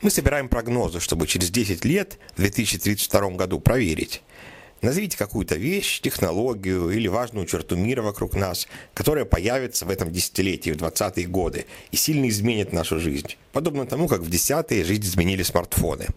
Мы 0.01 0.09
собираем 0.09 0.49
прогнозы, 0.49 0.99
чтобы 0.99 1.27
через 1.27 1.51
10 1.51 1.85
лет, 1.85 2.17
в 2.33 2.37
2032 2.37 3.29
году, 3.31 3.59
проверить, 3.59 4.23
Назовите 4.81 5.15
какую-то 5.15 5.55
вещь, 5.55 6.01
технологию 6.01 6.89
или 6.89 7.07
важную 7.07 7.45
черту 7.45 7.75
мира 7.75 8.01
вокруг 8.01 8.33
нас, 8.33 8.67
которая 8.95 9.25
появится 9.25 9.85
в 9.85 9.91
этом 9.91 10.11
десятилетии, 10.11 10.71
в 10.71 10.77
20-е 10.77 11.27
годы, 11.27 11.67
и 11.91 11.95
сильно 11.95 12.27
изменит 12.27 12.73
нашу 12.73 12.99
жизнь. 12.99 13.35
Подобно 13.53 13.85
тому, 13.85 14.07
как 14.07 14.21
в 14.21 14.29
десятые 14.29 14.83
жизнь 14.83 15.03
изменили 15.03 15.43
смартфоны. 15.43 16.07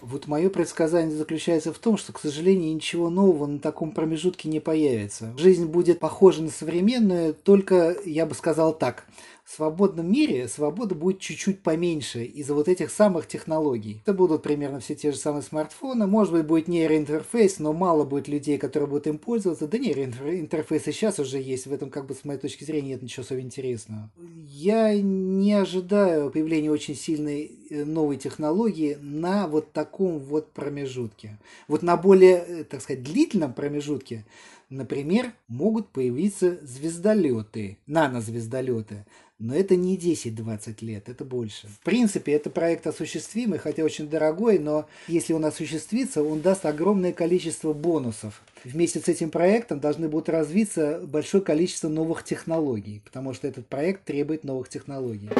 Вот 0.00 0.26
мое 0.26 0.48
предсказание 0.48 1.16
заключается 1.16 1.72
в 1.72 1.78
том, 1.78 1.98
что, 1.98 2.12
к 2.12 2.20
сожалению, 2.20 2.74
ничего 2.74 3.10
нового 3.10 3.46
на 3.46 3.58
таком 3.58 3.90
промежутке 3.90 4.48
не 4.48 4.60
появится. 4.60 5.34
Жизнь 5.38 5.66
будет 5.66 5.98
похожа 5.98 6.42
на 6.42 6.50
современную, 6.50 7.34
только, 7.34 7.96
я 8.06 8.24
бы 8.24 8.34
сказал 8.34 8.72
так– 8.72 9.06
в 9.44 9.54
свободном 9.54 10.10
мире 10.10 10.48
свобода 10.48 10.94
будет 10.94 11.20
чуть-чуть 11.20 11.62
поменьше 11.62 12.24
из-за 12.24 12.54
вот 12.54 12.66
этих 12.66 12.90
самых 12.90 13.28
технологий. 13.28 14.00
Это 14.02 14.14
будут 14.14 14.42
примерно 14.42 14.80
все 14.80 14.94
те 14.94 15.12
же 15.12 15.18
самые 15.18 15.42
смартфоны, 15.42 16.06
может 16.06 16.32
быть 16.32 16.46
будет 16.46 16.68
нейроинтерфейс, 16.68 17.58
но 17.58 17.74
мало 17.74 18.04
будет 18.04 18.26
людей, 18.26 18.56
которые 18.56 18.88
будут 18.88 19.06
им 19.06 19.18
пользоваться. 19.18 19.68
Да 19.68 19.76
нейроинтерфейсы 19.76 20.92
сейчас 20.92 21.18
уже 21.18 21.38
есть, 21.38 21.66
в 21.66 21.72
этом 21.72 21.90
как 21.90 22.06
бы 22.06 22.14
с 22.14 22.24
моей 22.24 22.40
точки 22.40 22.64
зрения 22.64 22.90
нет 22.90 23.02
ничего 23.02 23.22
особо 23.22 23.40
интересного. 23.40 24.10
Я 24.46 24.98
не 24.98 25.52
ожидаю 25.52 26.30
появления 26.30 26.70
очень 26.70 26.94
сильной 26.94 27.50
э, 27.68 27.84
новой 27.84 28.16
технологии 28.16 28.96
на 29.00 29.46
вот 29.46 29.72
таком 29.72 30.20
вот 30.20 30.52
промежутке. 30.52 31.38
Вот 31.68 31.82
на 31.82 31.98
более, 31.98 32.36
э, 32.36 32.64
так 32.64 32.80
сказать, 32.80 33.02
длительном 33.02 33.52
промежутке 33.52 34.24
Например, 34.70 35.32
могут 35.48 35.90
появиться 35.90 36.58
звездолеты, 36.62 37.78
нанозвездолеты, 37.86 39.04
но 39.38 39.54
это 39.54 39.76
не 39.76 39.98
10-20 39.98 40.84
лет, 40.84 41.08
это 41.08 41.24
больше. 41.24 41.66
В 41.68 41.80
принципе, 41.80 42.32
это 42.32 42.50
проект 42.50 42.86
осуществимый, 42.86 43.58
хотя 43.58 43.82
очень 43.82 44.08
дорогой, 44.08 44.58
но 44.58 44.86
если 45.08 45.32
он 45.32 45.44
осуществится, 45.44 46.22
он 46.22 46.40
даст 46.40 46.64
огромное 46.66 47.12
количество 47.12 47.72
бонусов. 47.72 48.42
Вместе 48.64 49.00
с 49.00 49.08
этим 49.08 49.30
проектом 49.30 49.80
должны 49.80 50.08
будут 50.08 50.28
развиться 50.28 51.00
большое 51.04 51.42
количество 51.42 51.88
новых 51.88 52.24
технологий, 52.24 53.02
потому 53.04 53.34
что 53.34 53.46
этот 53.46 53.66
проект 53.66 54.04
требует 54.04 54.44
новых 54.44 54.68
технологий. 54.68 55.30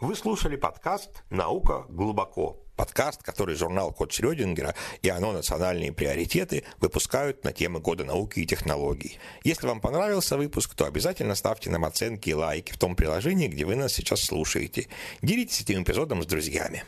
Вы 0.00 0.14
слушали 0.14 0.56
подкаст 0.56 1.22
«Наука 1.30 1.86
глубоко». 1.88 2.65
Подкаст, 2.76 3.22
который 3.22 3.56
журнал 3.56 3.92
Код 3.92 4.12
Шрёдингера 4.12 4.74
и 5.02 5.08
оно 5.08 5.32
«Национальные 5.32 5.92
приоритеты» 5.92 6.64
выпускают 6.78 7.42
на 7.42 7.52
темы 7.52 7.80
года 7.80 8.04
науки 8.04 8.40
и 8.40 8.46
технологий. 8.46 9.18
Если 9.44 9.66
вам 9.66 9.80
понравился 9.80 10.36
выпуск, 10.36 10.74
то 10.74 10.84
обязательно 10.84 11.34
ставьте 11.34 11.70
нам 11.70 11.84
оценки 11.84 12.30
и 12.30 12.34
лайки 12.34 12.72
в 12.72 12.78
том 12.78 12.94
приложении, 12.94 13.48
где 13.48 13.64
вы 13.64 13.76
нас 13.76 13.94
сейчас 13.94 14.20
слушаете. 14.20 14.88
Делитесь 15.22 15.62
этим 15.62 15.82
эпизодом 15.82 16.22
с 16.22 16.26
друзьями. 16.26 16.84